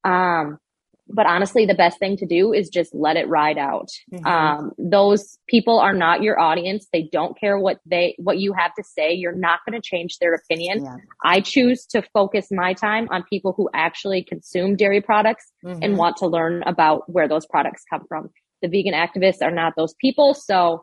Um, 0.04 0.58
but 1.10 1.26
honestly, 1.26 1.66
the 1.66 1.74
best 1.74 2.00
thing 2.00 2.18
to 2.18 2.26
do 2.26 2.54
is 2.54 2.70
just 2.70 2.94
let 2.94 3.16
it 3.18 3.28
ride 3.28 3.58
out. 3.58 3.90
Mm-hmm. 4.14 4.26
Um, 4.26 4.72
those 4.78 5.38
people 5.48 5.80
are 5.80 5.94
not 5.94 6.22
your 6.22 6.40
audience. 6.40 6.88
They 6.92 7.10
don't 7.12 7.38
care 7.40 7.58
what 7.58 7.80
they, 7.86 8.16
what 8.18 8.40
you 8.40 8.54
have 8.54 8.74
to 8.76 8.84
say. 8.84 9.14
You're 9.14 9.36
not 9.36 9.60
going 9.68 9.80
to 9.80 9.86
change 9.86 10.18
their 10.20 10.34
opinion. 10.34 10.84
Yeah. 10.84 10.96
I 11.24 11.42
choose 11.42 11.86
to 11.88 12.02
focus 12.14 12.48
my 12.52 12.74
time 12.74 13.08
on 13.12 13.24
people 13.30 13.54
who 13.56 13.70
actually 13.74 14.24
consume 14.24 14.76
dairy 14.76 15.02
products 15.02 15.46
mm-hmm. 15.64 15.80
and 15.82 15.98
want 15.98 16.18
to 16.18 16.28
learn 16.28 16.64
about 16.64 17.04
where 17.12 17.28
those 17.28 17.46
products 17.46 17.84
come 17.90 18.04
from. 18.08 18.30
The 18.62 18.68
vegan 18.68 18.94
activists 18.94 19.42
are 19.42 19.52
not 19.52 19.74
those 19.78 19.94
people. 20.02 20.34
So 20.34 20.82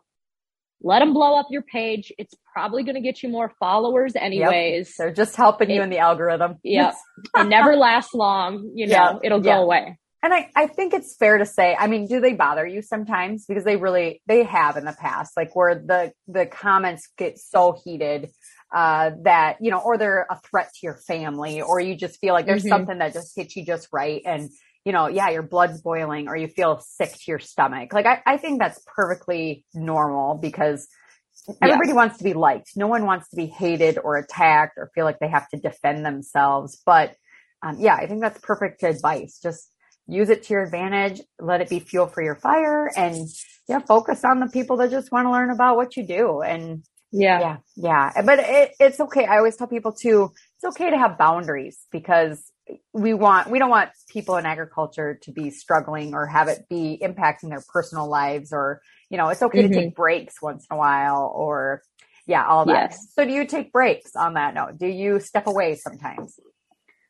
let 0.81 0.99
them 0.99 1.13
blow 1.13 1.37
up 1.39 1.47
your 1.49 1.61
page. 1.61 2.11
It's 2.17 2.33
probably 2.53 2.83
going 2.83 2.95
to 2.95 3.01
get 3.01 3.23
you 3.23 3.29
more 3.29 3.51
followers 3.59 4.13
anyways. 4.15 4.89
Yep. 4.89 4.95
They're 4.97 5.13
just 5.13 5.35
helping 5.35 5.69
it, 5.69 5.75
you 5.75 5.81
in 5.81 5.89
the 5.89 5.99
algorithm. 5.99 6.55
Yeah. 6.63 6.93
it 7.35 7.47
never 7.47 7.75
lasts 7.75 8.13
long. 8.13 8.71
You 8.75 8.87
know, 8.87 8.93
yep. 8.93 9.19
it'll 9.23 9.41
go 9.41 9.49
yep. 9.49 9.59
away. 9.59 9.99
And 10.25 10.33
I, 10.33 10.49
I 10.55 10.65
think 10.65 10.95
it's 10.95 11.15
fair 11.15 11.37
to 11.37 11.45
say, 11.45 11.77
I 11.79 11.85
mean, 11.85 12.07
do 12.07 12.19
they 12.19 12.33
bother 12.33 12.65
you 12.65 12.81
sometimes? 12.81 13.45
Because 13.45 13.63
they 13.63 13.75
really, 13.75 14.23
they 14.25 14.41
have 14.43 14.75
in 14.75 14.83
the 14.83 14.95
past, 14.99 15.37
like 15.37 15.55
where 15.55 15.75
the, 15.75 16.13
the 16.27 16.47
comments 16.47 17.07
get 17.15 17.37
so 17.37 17.79
heated, 17.83 18.31
uh, 18.73 19.11
that, 19.21 19.57
you 19.61 19.69
know, 19.69 19.77
or 19.77 19.99
they're 19.99 20.25
a 20.27 20.39
threat 20.49 20.71
to 20.73 20.79
your 20.81 20.95
family, 20.95 21.61
or 21.61 21.79
you 21.79 21.95
just 21.95 22.19
feel 22.19 22.33
like 22.33 22.47
there's 22.47 22.63
mm-hmm. 22.63 22.69
something 22.69 22.97
that 22.97 23.13
just 23.13 23.35
hits 23.35 23.55
you 23.55 23.63
just 23.63 23.87
right. 23.93 24.23
And, 24.25 24.49
you 24.83 24.93
know, 24.93 25.05
yeah, 25.09 25.29
your 25.29 25.43
blood's 25.43 25.79
boiling 25.83 26.27
or 26.27 26.35
you 26.35 26.47
feel 26.47 26.79
sick 26.79 27.11
to 27.11 27.23
your 27.27 27.37
stomach. 27.37 27.93
Like, 27.93 28.07
I, 28.07 28.23
I 28.25 28.37
think 28.37 28.59
that's 28.59 28.81
perfectly 28.87 29.63
normal 29.75 30.39
because 30.39 30.87
everybody 31.61 31.93
wants 31.93 32.17
to 32.17 32.23
be 32.23 32.33
liked. 32.33 32.71
No 32.75 32.87
one 32.87 33.05
wants 33.05 33.29
to 33.29 33.35
be 33.35 33.45
hated 33.45 33.99
or 34.03 34.17
attacked 34.17 34.79
or 34.79 34.89
feel 34.95 35.05
like 35.05 35.19
they 35.19 35.29
have 35.29 35.47
to 35.49 35.57
defend 35.57 36.03
themselves. 36.03 36.81
But, 36.83 37.15
um, 37.61 37.77
yeah, 37.79 37.93
I 37.93 38.07
think 38.07 38.21
that's 38.21 38.39
perfect 38.41 38.81
advice. 38.81 39.39
Just, 39.39 39.69
use 40.07 40.29
it 40.29 40.43
to 40.43 40.53
your 40.53 40.63
advantage, 40.63 41.21
let 41.39 41.61
it 41.61 41.69
be 41.69 41.79
fuel 41.79 42.07
for 42.07 42.21
your 42.21 42.35
fire 42.35 42.91
and 42.95 43.27
yeah, 43.67 43.79
focus 43.79 44.23
on 44.23 44.39
the 44.39 44.47
people 44.47 44.77
that 44.77 44.91
just 44.91 45.11
want 45.11 45.25
to 45.25 45.31
learn 45.31 45.49
about 45.49 45.75
what 45.75 45.97
you 45.97 46.05
do. 46.05 46.41
And 46.41 46.83
yeah, 47.11 47.39
yeah, 47.39 47.57
yeah. 47.75 48.21
But 48.23 48.39
it, 48.39 48.71
it's 48.79 48.99
okay. 48.99 49.25
I 49.25 49.37
always 49.37 49.55
tell 49.55 49.67
people 49.67 49.93
too, 49.93 50.31
it's 50.57 50.75
okay 50.75 50.91
to 50.91 50.97
have 50.97 51.17
boundaries 51.17 51.79
because 51.91 52.51
we 52.93 53.13
want, 53.13 53.49
we 53.49 53.57
don't 53.57 53.69
want 53.69 53.89
people 54.09 54.37
in 54.37 54.45
agriculture 54.45 55.19
to 55.23 55.31
be 55.31 55.49
struggling 55.49 56.13
or 56.13 56.27
have 56.27 56.47
it 56.47 56.67
be 56.69 56.99
impacting 57.01 57.49
their 57.49 57.63
personal 57.67 58.09
lives 58.09 58.51
or, 58.51 58.81
you 59.09 59.17
know, 59.17 59.29
it's 59.29 59.41
okay 59.41 59.63
mm-hmm. 59.63 59.73
to 59.73 59.79
take 59.79 59.95
breaks 59.95 60.41
once 60.41 60.67
in 60.69 60.75
a 60.75 60.77
while 60.77 61.31
or 61.35 61.81
yeah, 62.27 62.45
all 62.45 62.65
that. 62.65 62.91
Yes. 62.91 63.07
So 63.13 63.23
do 63.23 63.31
you 63.31 63.45
take 63.45 63.71
breaks 63.71 64.15
on 64.15 64.33
that 64.33 64.53
note? 64.53 64.77
Do 64.77 64.87
you 64.87 65.19
step 65.19 65.47
away 65.47 65.75
sometimes? 65.75 66.39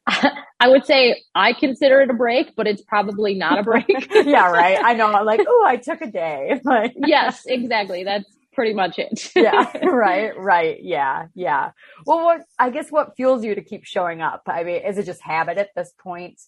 I 0.59 0.69
would 0.69 0.85
say 0.85 1.21
I 1.33 1.53
consider 1.53 2.01
it 2.01 2.09
a 2.09 2.13
break, 2.13 2.55
but 2.55 2.67
it's 2.67 2.81
probably 2.81 3.33
not 3.35 3.59
a 3.59 3.63
break. 3.71 3.85
yeah, 4.11 4.49
right. 4.49 4.77
I 4.83 4.93
know. 4.93 5.11
I'm 5.11 5.25
like, 5.25 5.41
oh, 5.47 5.65
I 5.67 5.77
took 5.77 6.01
a 6.01 6.07
day. 6.07 6.59
Like, 6.65 6.93
yes, 6.95 7.43
exactly. 7.45 8.03
That's 8.03 8.25
pretty 8.53 8.73
much 8.73 8.97
it. 8.97 9.31
yeah, 9.35 9.77
right, 9.85 10.37
right. 10.37 10.77
Yeah, 10.81 11.27
yeah. 11.35 11.71
Well, 12.05 12.23
what 12.23 12.41
I 12.57 12.69
guess 12.69 12.89
what 12.91 13.15
fuels 13.15 13.43
you 13.43 13.55
to 13.55 13.61
keep 13.63 13.83
showing 13.85 14.21
up? 14.21 14.43
I 14.47 14.63
mean, 14.63 14.81
is 14.85 14.97
it 14.97 15.05
just 15.05 15.21
habit 15.21 15.57
at 15.57 15.69
this 15.75 15.93
point? 15.99 16.41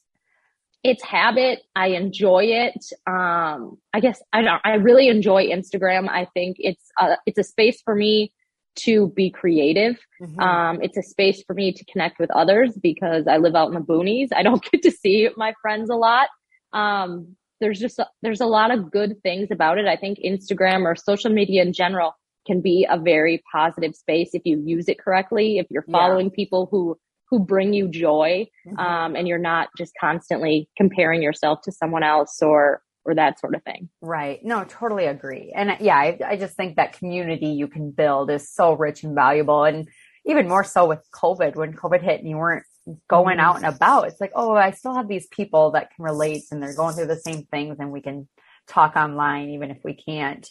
It's 0.84 1.04
habit. 1.04 1.60
I 1.76 1.88
enjoy 1.90 2.46
it. 2.46 2.86
Um, 3.06 3.78
I 3.94 4.00
guess 4.00 4.22
I 4.32 4.42
don't. 4.42 4.62
I 4.64 4.76
really 4.76 5.10
enjoy 5.10 5.48
Instagram. 5.48 6.08
I 6.10 6.26
think 6.34 6.58
it's 6.60 6.92
a, 7.00 7.18
it's 7.26 7.38
a 7.38 7.44
space 7.44 7.82
for 7.82 7.94
me 7.94 8.32
to 8.78 9.10
be 9.10 9.30
creative. 9.30 9.98
Mm-hmm. 10.22 10.40
Um, 10.40 10.80
it's 10.82 10.98
a 10.98 11.04
space 11.04 11.44
for 11.46 11.54
me 11.54 11.72
to 11.74 11.86
connect 11.86 12.20
with 12.20 12.32
others 12.32 12.78
because 12.82 13.28
I 13.28 13.38
live 13.38 13.56
out 13.56 13.68
in 13.68 13.74
the 13.74 13.82
boonies. 13.82 14.30
I 14.36 14.44
don't 14.44 14.64
get 14.72 14.84
to 14.84 14.92
see 14.92 15.30
my 15.36 15.54
friends 15.62 15.90
a 15.90 15.96
lot. 15.96 16.30
Um, 16.74 17.36
there's 17.60 17.80
just, 17.80 18.00
a, 18.00 18.08
there's 18.22 18.42
a 18.42 18.46
lot 18.46 18.72
of 18.72 18.92
good 18.92 19.22
things 19.24 19.50
about 19.52 19.78
it. 19.78 19.86
I 19.86 19.96
think 19.96 20.20
Instagram 20.20 20.84
or 20.84 20.96
social 20.96 21.32
media 21.32 21.64
in 21.64 21.74
general 21.74 22.14
can 22.46 22.62
be 22.62 22.88
a 22.90 22.98
very 22.98 23.44
positive 23.52 23.96
space 23.96 24.30
if 24.34 24.44
you 24.46 24.62
use 24.64 24.88
it 24.88 25.00
correctly, 25.00 25.58
if 25.58 25.68
you're 25.70 25.86
following 25.92 26.28
yeah. 26.28 26.36
people 26.36 26.68
who, 26.72 26.98
who 27.30 27.40
bring 27.40 27.74
you 27.74 27.88
joy, 27.88 28.48
mm-hmm. 28.66 28.80
um, 28.80 29.16
and 29.16 29.28
you're 29.28 29.38
not 29.38 29.70
just 29.78 29.92
constantly 30.00 30.70
comparing 30.78 31.22
yourself 31.22 31.62
to 31.64 31.72
someone 31.72 32.04
else 32.04 32.42
or, 32.42 32.82
or 33.08 33.16
that 33.16 33.40
sort 33.40 33.56
of 33.56 33.64
thing. 33.64 33.90
Right. 34.02 34.44
No, 34.44 34.66
totally 34.66 35.06
agree. 35.06 35.54
And 35.56 35.78
yeah, 35.80 35.96
I, 35.96 36.20
I 36.26 36.38
just 36.38 36.56
think 36.56 36.76
that 36.76 36.94
community 36.94 37.48
you 37.48 37.68
can 37.68 37.92
build 37.92 38.30
is 38.30 38.52
so 38.52 38.74
rich 38.74 39.04
and 39.04 39.16
valuable. 39.16 39.64
And 39.64 39.88
even 40.26 40.48
more 40.48 40.66
so 40.66 40.86
with 40.86 41.00
COVID, 41.16 41.56
when 41.56 41.74
COVID 41.74 42.04
hit 42.04 42.20
and 42.20 42.30
you 42.30 42.38
weren't 42.38 42.66
going 43.10 43.40
out 43.40 43.58
and 43.58 43.66
about. 43.66 44.08
It's 44.08 44.20
like, 44.22 44.34
oh, 44.36 44.54
I 44.54 44.72
still 44.72 44.94
have 44.94 45.08
these 45.08 45.28
people 45.28 45.72
that 45.72 45.96
can 45.96 46.04
relate 46.04 46.44
and 46.52 46.62
they're 46.62 46.76
going 46.76 46.96
through 46.96 47.08
the 47.08 47.16
same 47.16 47.44
things 47.44 47.78
and 47.80 47.92
we 47.92 48.02
can 48.02 48.28
talk 48.68 48.96
online 48.96 49.50
even 49.52 49.72
if 49.72 49.78
we 49.84 49.94
can't 49.94 50.48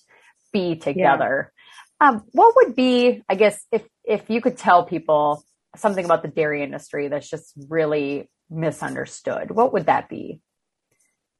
be 0.53 0.77
together. 0.77 1.53
Yeah. 2.01 2.09
Um, 2.09 2.23
what 2.33 2.55
would 2.57 2.75
be, 2.75 3.23
I 3.29 3.35
guess, 3.37 3.59
if 3.73 3.83
if 4.05 4.29
you 4.29 4.41
could 4.41 4.59
tell 4.59 4.85
people 4.85 5.45
something 5.77 6.05
about 6.05 6.23
the 6.23 6.29
dairy 6.29 6.63
industry 6.63 7.09
that's 7.09 7.29
just 7.29 7.53
really 7.69 8.29
misunderstood, 8.51 9.51
what 9.51 9.73
would 9.73 9.87
that 9.87 10.09
be? 10.09 10.41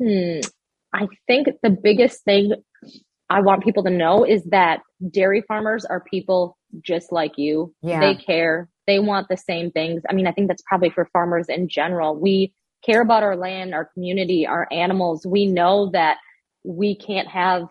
Hmm. 0.03 0.41
I 0.97 1.07
think 1.27 1.49
the 1.63 1.71
biggest 1.71 2.25
thing 2.25 2.53
I 3.29 3.41
want 3.41 3.63
people 3.63 3.85
to 3.85 3.91
know 3.91 4.25
is 4.25 4.43
that 4.45 4.81
dairy 5.11 5.43
farmers 5.47 5.85
are 5.85 6.03
people 6.11 6.57
just 6.81 7.13
like 7.13 7.33
you. 7.37 7.75
Yeah. 7.83 8.01
They 8.01 8.15
care. 8.15 8.69
They 8.87 8.99
want 8.99 9.29
the 9.29 9.37
same 9.37 9.71
things. 9.71 10.03
I 10.09 10.15
mean, 10.15 10.27
I 10.27 10.33
think 10.33 10.49
that's 10.49 10.63
probably 10.67 10.91
for 10.91 11.09
farmers 11.13 11.47
in 11.49 11.69
general. 11.69 12.19
We 12.19 12.55
care 12.85 13.03
about 13.03 13.23
our 13.23 13.37
land, 13.37 13.75
our 13.75 13.91
community, 13.93 14.47
our 14.47 14.69
animals. 14.73 15.27
We 15.27 15.47
know 15.47 15.91
that 15.93 16.17
we 16.65 16.97
can't 16.97 17.29
have 17.29 17.65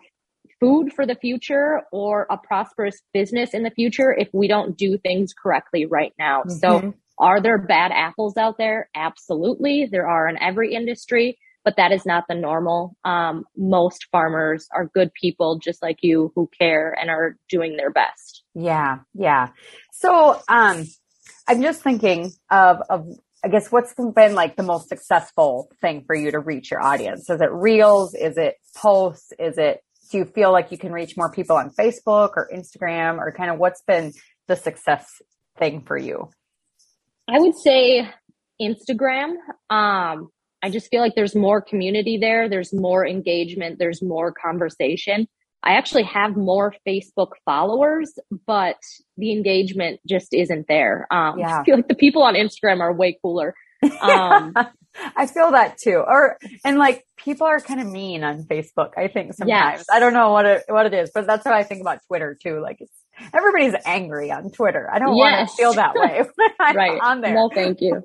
food 0.60 0.92
for 0.92 1.04
the 1.04 1.16
future 1.16 1.82
or 1.90 2.26
a 2.30 2.36
prosperous 2.36 3.00
business 3.12 3.54
in 3.54 3.62
the 3.62 3.70
future 3.70 4.14
if 4.16 4.28
we 4.32 4.46
don't 4.46 4.76
do 4.76 4.98
things 4.98 5.32
correctly 5.34 5.84
right 5.86 6.12
now. 6.18 6.42
Mm-hmm. 6.42 6.58
So 6.58 6.94
are 7.18 7.40
there 7.40 7.58
bad 7.58 7.92
apples 7.92 8.36
out 8.36 8.56
there? 8.58 8.88
Absolutely. 8.94 9.88
There 9.90 10.06
are 10.06 10.28
in 10.28 10.40
every 10.40 10.74
industry 10.74 11.38
but 11.66 11.74
that 11.76 11.90
is 11.90 12.06
not 12.06 12.26
the 12.28 12.34
normal. 12.36 12.96
Um, 13.04 13.44
most 13.56 14.06
farmers 14.12 14.68
are 14.72 14.86
good 14.86 15.12
people 15.20 15.58
just 15.58 15.82
like 15.82 15.98
you 16.00 16.30
who 16.36 16.48
care 16.56 16.96
and 16.98 17.10
are 17.10 17.36
doing 17.50 17.76
their 17.76 17.90
best. 17.90 18.44
Yeah. 18.54 18.98
Yeah. 19.14 19.48
So, 19.92 20.40
um, 20.48 20.84
I'm 21.48 21.62
just 21.62 21.82
thinking 21.82 22.30
of, 22.52 22.78
of, 22.88 23.08
I 23.44 23.48
guess 23.48 23.72
what's 23.72 23.92
been 23.94 24.36
like 24.36 24.54
the 24.54 24.62
most 24.62 24.88
successful 24.88 25.68
thing 25.80 26.04
for 26.06 26.14
you 26.14 26.30
to 26.30 26.38
reach 26.38 26.70
your 26.70 26.80
audience? 26.80 27.28
Is 27.28 27.40
it 27.40 27.50
reels? 27.50 28.14
Is 28.14 28.36
it 28.36 28.54
posts? 28.76 29.32
Is 29.36 29.58
it, 29.58 29.80
do 30.12 30.18
you 30.18 30.24
feel 30.24 30.52
like 30.52 30.70
you 30.70 30.78
can 30.78 30.92
reach 30.92 31.16
more 31.16 31.32
people 31.32 31.56
on 31.56 31.70
Facebook 31.70 32.30
or 32.36 32.48
Instagram 32.54 33.18
or 33.18 33.32
kind 33.32 33.50
of 33.50 33.58
what's 33.58 33.82
been 33.82 34.12
the 34.46 34.54
success 34.54 35.20
thing 35.58 35.80
for 35.80 35.98
you? 35.98 36.30
I 37.28 37.40
would 37.40 37.56
say 37.56 38.08
Instagram. 38.62 39.34
Um, 39.68 40.28
I 40.62 40.70
just 40.70 40.88
feel 40.90 41.00
like 41.00 41.14
there's 41.14 41.34
more 41.34 41.60
community 41.60 42.18
there. 42.18 42.48
There's 42.48 42.72
more 42.72 43.06
engagement. 43.06 43.78
There's 43.78 44.02
more 44.02 44.32
conversation. 44.32 45.28
I 45.62 45.72
actually 45.72 46.04
have 46.04 46.36
more 46.36 46.74
Facebook 46.86 47.30
followers, 47.44 48.12
but 48.46 48.76
the 49.16 49.32
engagement 49.32 50.00
just 50.06 50.32
isn't 50.32 50.66
there. 50.68 51.06
Um, 51.10 51.38
yeah. 51.38 51.60
I 51.60 51.64
feel 51.64 51.76
like 51.76 51.88
the 51.88 51.94
people 51.94 52.22
on 52.22 52.34
Instagram 52.34 52.80
are 52.80 52.92
way 52.92 53.18
cooler. 53.20 53.54
Um, 54.00 54.54
I 55.16 55.26
feel 55.26 55.50
that 55.50 55.76
too. 55.76 56.02
Or, 56.06 56.38
and 56.64 56.78
like 56.78 57.04
people 57.16 57.46
are 57.46 57.60
kind 57.60 57.80
of 57.80 57.86
mean 57.86 58.24
on 58.24 58.44
Facebook, 58.44 58.92
I 58.96 59.08
think 59.08 59.34
sometimes. 59.34 59.78
Yes. 59.78 59.86
I 59.92 59.98
don't 59.98 60.14
know 60.14 60.30
what 60.30 60.46
it, 60.46 60.62
what 60.68 60.86
it 60.86 60.94
is, 60.94 61.10
but 61.14 61.26
that's 61.26 61.44
how 61.44 61.52
I 61.52 61.64
think 61.64 61.80
about 61.80 62.00
Twitter 62.06 62.36
too. 62.40 62.60
Like 62.60 62.76
it's 62.80 62.94
everybody's 63.34 63.74
angry 63.84 64.30
on 64.30 64.50
Twitter. 64.50 64.88
I 64.92 64.98
don't 64.98 65.16
yes. 65.16 65.24
want 65.38 65.48
to 65.48 65.56
feel 65.56 65.72
that 65.74 65.94
way 65.94 66.22
when 66.34 66.50
I'm 66.60 66.76
right. 66.76 67.00
on 67.00 67.20
there. 67.20 67.34
No, 67.34 67.50
thank 67.52 67.80
you. 67.80 68.02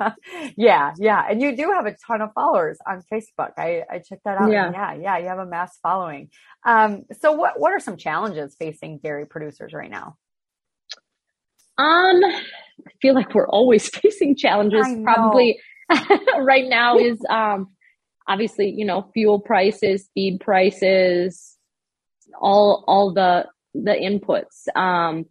yeah, 0.56 0.92
yeah. 0.98 1.24
And 1.28 1.40
you 1.40 1.56
do 1.56 1.72
have 1.72 1.86
a 1.86 1.94
ton 2.06 2.20
of 2.20 2.30
followers 2.34 2.78
on 2.86 3.02
Facebook. 3.12 3.52
I, 3.56 3.82
I 3.90 3.98
checked 3.98 4.24
that 4.24 4.40
out. 4.40 4.50
Yeah. 4.50 4.70
yeah, 4.72 4.94
yeah. 4.94 5.18
You 5.18 5.28
have 5.28 5.38
a 5.38 5.46
mass 5.46 5.78
following. 5.82 6.30
Um, 6.66 7.02
so 7.20 7.32
what, 7.32 7.58
what 7.58 7.72
are 7.72 7.80
some 7.80 7.96
challenges 7.96 8.56
facing 8.58 8.98
dairy 8.98 9.26
producers 9.26 9.72
right 9.72 9.90
now? 9.90 10.16
Um, 11.78 12.24
I 12.24 12.90
feel 13.00 13.14
like 13.14 13.34
we're 13.34 13.48
always 13.48 13.88
facing 13.94 14.36
challenges. 14.36 14.86
Probably 15.04 15.58
right 16.38 16.68
now 16.68 16.98
is, 16.98 17.18
um, 17.30 17.68
obviously, 18.26 18.74
you 18.76 18.84
know, 18.84 19.10
fuel 19.14 19.40
prices, 19.40 20.08
feed 20.14 20.40
prices, 20.40 21.56
all, 22.40 22.84
all 22.86 23.12
the 23.14 23.46
the 23.84 23.92
inputs. 23.92 24.68
Um, 24.76 25.26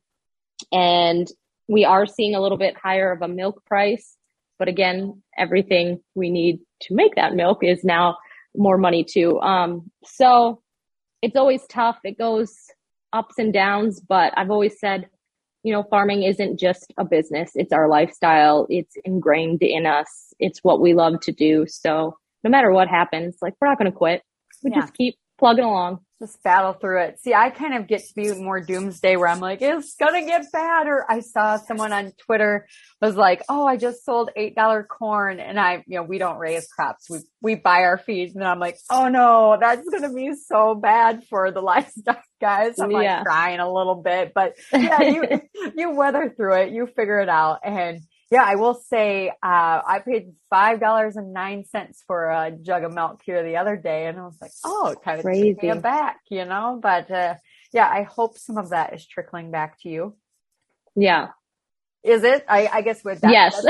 and 0.71 1.27
we 1.67 1.85
are 1.85 2.05
seeing 2.05 2.35
a 2.35 2.41
little 2.41 2.57
bit 2.57 2.75
higher 2.77 3.11
of 3.11 3.21
a 3.21 3.27
milk 3.27 3.63
price. 3.65 4.15
But 4.59 4.67
again, 4.67 5.21
everything 5.37 6.01
we 6.15 6.31
need 6.31 6.59
to 6.81 6.95
make 6.95 7.15
that 7.15 7.35
milk 7.35 7.59
is 7.61 7.83
now 7.83 8.17
more 8.55 8.77
money 8.77 9.03
too. 9.03 9.39
Um, 9.41 9.91
so 10.03 10.61
it's 11.21 11.35
always 11.35 11.65
tough. 11.67 11.99
It 12.03 12.17
goes 12.17 12.55
ups 13.13 13.35
and 13.37 13.53
downs, 13.53 13.99
but 13.99 14.33
I've 14.35 14.49
always 14.49 14.79
said, 14.79 15.09
you 15.63 15.73
know, 15.73 15.83
farming 15.83 16.23
isn't 16.23 16.59
just 16.59 16.93
a 16.97 17.05
business. 17.05 17.51
It's 17.55 17.73
our 17.73 17.87
lifestyle. 17.87 18.65
It's 18.69 18.95
ingrained 19.03 19.61
in 19.61 19.85
us. 19.85 20.33
It's 20.39 20.63
what 20.63 20.81
we 20.81 20.93
love 20.93 21.19
to 21.21 21.31
do. 21.31 21.65
So 21.67 22.17
no 22.43 22.49
matter 22.49 22.71
what 22.71 22.87
happens, 22.87 23.37
like 23.41 23.53
we're 23.59 23.67
not 23.67 23.77
going 23.77 23.91
to 23.91 23.97
quit. 23.97 24.21
We 24.63 24.71
yeah. 24.71 24.81
just 24.81 24.93
keep 24.93 25.17
plugging 25.37 25.65
along 25.65 25.99
just 26.19 26.41
battle 26.41 26.73
through 26.73 27.03
it. 27.03 27.19
See, 27.19 27.33
I 27.33 27.49
kind 27.49 27.75
of 27.75 27.87
get 27.87 28.07
to 28.07 28.13
be 28.15 28.33
more 28.33 28.59
doomsday 28.59 29.15
where 29.17 29.27
I'm 29.27 29.39
like, 29.39 29.61
it's 29.61 29.95
gonna 29.95 30.25
get 30.25 30.51
bad. 30.51 30.87
Or 30.87 31.09
I 31.09 31.19
saw 31.19 31.57
someone 31.57 31.93
on 31.93 32.11
Twitter 32.17 32.67
was 33.01 33.15
like, 33.15 33.43
oh, 33.49 33.67
I 33.67 33.77
just 33.77 34.03
sold 34.03 34.31
$8 34.35 34.87
corn 34.87 35.39
and 35.39 35.59
I, 35.59 35.83
you 35.85 35.97
know, 35.97 36.03
we 36.03 36.17
don't 36.17 36.37
raise 36.37 36.67
crops. 36.67 37.09
We, 37.09 37.19
we 37.41 37.55
buy 37.55 37.83
our 37.83 37.97
feed. 37.97 38.33
And 38.35 38.43
I'm 38.43 38.59
like, 38.59 38.77
oh 38.89 39.09
no, 39.09 39.57
that's 39.59 39.87
gonna 39.89 40.13
be 40.13 40.33
so 40.33 40.73
bad 40.73 41.23
for 41.29 41.51
the 41.51 41.61
livestock 41.67 42.23
guys. 42.41 42.79
I'm 42.79 42.91
yeah. 42.91 43.17
like 43.17 43.25
crying 43.25 43.59
a 43.59 43.71
little 43.71 44.01
bit, 44.01 44.33
but 44.33 44.55
yeah, 44.73 45.01
you, 45.01 45.41
you 45.75 45.91
weather 45.91 46.33
through 46.35 46.61
it. 46.61 46.71
You 46.71 46.87
figure 46.87 47.19
it 47.19 47.29
out. 47.29 47.59
And 47.63 48.01
yeah, 48.31 48.43
I 48.43 48.55
will 48.55 48.73
say, 48.73 49.29
uh, 49.29 49.33
I 49.41 50.01
paid 50.05 50.33
$5.09 50.53 51.95
for 52.05 52.29
a 52.29 52.51
jug 52.51 52.83
of 52.83 52.93
milk 52.93 53.21
here 53.25 53.43
the 53.43 53.57
other 53.57 53.77
day. 53.77 54.07
And 54.07 54.19
I 54.19 54.23
was 54.23 54.37
like, 54.41 54.51
oh, 54.65 54.95
kind 55.03 55.19
of 55.19 55.25
took 55.25 55.63
me 55.63 55.73
back," 55.79 56.19
you 56.29 56.45
know, 56.45 56.79
but, 56.81 57.09
uh, 57.09 57.35
yeah, 57.73 57.87
I 57.89 58.03
hope 58.03 58.37
some 58.37 58.57
of 58.57 58.69
that 58.69 58.93
is 58.93 59.05
trickling 59.05 59.51
back 59.51 59.79
to 59.81 59.89
you. 59.89 60.15
Yeah. 60.95 61.29
Is 62.03 62.23
it? 62.23 62.45
I, 62.47 62.67
I 62.67 62.81
guess 62.81 63.03
with 63.03 63.21
that. 63.21 63.31
Yes. 63.31 63.65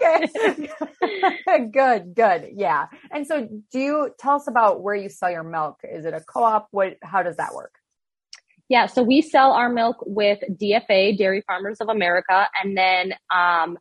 okay. 0.00 1.68
good, 1.72 2.14
good. 2.14 2.50
Yeah. 2.54 2.86
And 3.10 3.26
so 3.26 3.48
do 3.70 3.78
you 3.78 4.10
tell 4.18 4.36
us 4.36 4.48
about 4.48 4.82
where 4.82 4.94
you 4.94 5.08
sell 5.08 5.30
your 5.30 5.42
milk? 5.42 5.80
Is 5.84 6.04
it 6.04 6.14
a 6.14 6.20
co-op? 6.20 6.68
What, 6.70 6.96
how 7.02 7.22
does 7.22 7.36
that 7.36 7.54
work? 7.54 7.74
Yeah, 8.70 8.86
so 8.86 9.02
we 9.02 9.20
sell 9.20 9.50
our 9.50 9.68
milk 9.68 9.96
with 10.06 10.38
DFA, 10.48 11.18
Dairy 11.18 11.42
Farmers 11.44 11.78
of 11.80 11.88
America, 11.88 12.46
and 12.62 12.78
then 12.78 13.14
um, 13.34 13.76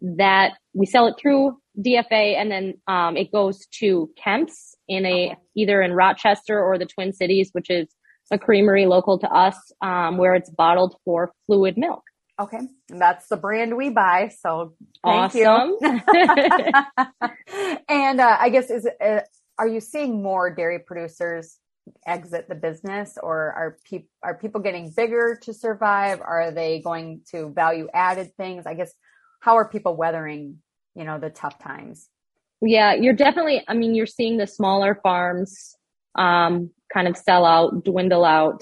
that 0.00 0.54
we 0.74 0.84
sell 0.84 1.06
it 1.06 1.14
through 1.16 1.56
DFA, 1.78 2.36
and 2.36 2.50
then 2.50 2.74
um, 2.88 3.16
it 3.16 3.30
goes 3.30 3.66
to 3.78 4.10
Kemp's 4.16 4.74
in 4.88 5.06
a 5.06 5.36
either 5.56 5.80
in 5.80 5.92
Rochester 5.92 6.60
or 6.60 6.76
the 6.76 6.86
Twin 6.86 7.12
Cities, 7.12 7.50
which 7.52 7.70
is 7.70 7.86
a 8.32 8.38
creamery 8.38 8.86
local 8.86 9.16
to 9.20 9.28
us, 9.28 9.54
um, 9.80 10.18
where 10.18 10.34
it's 10.34 10.50
bottled 10.50 10.96
for 11.04 11.32
fluid 11.46 11.78
milk. 11.78 12.02
Okay, 12.40 12.58
and 12.90 13.00
that's 13.00 13.28
the 13.28 13.36
brand 13.36 13.76
we 13.76 13.90
buy. 13.90 14.32
So 14.40 14.74
thank 15.04 15.36
awesome. 15.36 15.76
you. 15.80 16.00
and 17.88 18.20
uh, 18.20 18.38
I 18.40 18.48
guess 18.48 18.70
is 18.70 18.88
uh, 19.00 19.20
are 19.56 19.68
you 19.68 19.78
seeing 19.78 20.20
more 20.20 20.52
dairy 20.52 20.80
producers 20.80 21.58
exit 22.06 22.48
the 22.48 22.54
business 22.54 23.18
or 23.22 23.52
are 23.52 23.76
people 23.84 24.08
are 24.22 24.36
people 24.36 24.60
getting 24.60 24.92
bigger 24.96 25.38
to 25.42 25.52
survive? 25.52 26.20
Are 26.20 26.50
they 26.50 26.80
going 26.80 27.22
to 27.30 27.50
value 27.50 27.88
added 27.92 28.32
things? 28.36 28.66
I 28.66 28.74
guess 28.74 28.92
how 29.40 29.56
are 29.56 29.68
people 29.68 29.96
weathering 29.96 30.58
you 30.94 31.04
know 31.04 31.18
the 31.18 31.30
tough 31.30 31.58
times? 31.58 32.08
Yeah 32.60 32.94
you're 32.94 33.14
definitely 33.14 33.62
i 33.68 33.74
mean 33.74 33.94
you're 33.94 34.06
seeing 34.06 34.36
the 34.36 34.46
smaller 34.46 34.98
farms 35.02 35.76
um, 36.14 36.70
kind 36.92 37.08
of 37.08 37.16
sell 37.16 37.46
out 37.46 37.84
dwindle 37.84 38.24
out. 38.24 38.60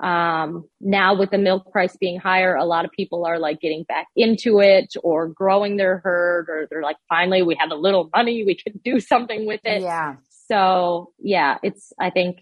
Um, 0.00 0.64
now 0.80 1.18
with 1.18 1.30
the 1.30 1.38
milk 1.38 1.72
price 1.72 1.96
being 1.96 2.20
higher 2.20 2.54
a 2.54 2.64
lot 2.64 2.84
of 2.84 2.92
people 2.92 3.26
are 3.26 3.38
like 3.38 3.60
getting 3.60 3.82
back 3.82 4.06
into 4.14 4.60
it 4.60 4.94
or 5.02 5.26
growing 5.26 5.76
their 5.76 5.98
herd 5.98 6.46
or 6.48 6.68
they're 6.70 6.82
like 6.82 6.98
finally 7.08 7.42
we 7.42 7.56
have 7.58 7.72
a 7.72 7.74
little 7.74 8.08
money 8.14 8.44
we 8.44 8.54
can 8.54 8.80
do 8.84 9.00
something 9.12 9.46
with 9.46 9.60
it. 9.64 9.82
Yeah. 9.82 10.16
So 10.48 11.12
yeah 11.18 11.58
it's 11.62 11.92
i 12.00 12.10
think 12.10 12.38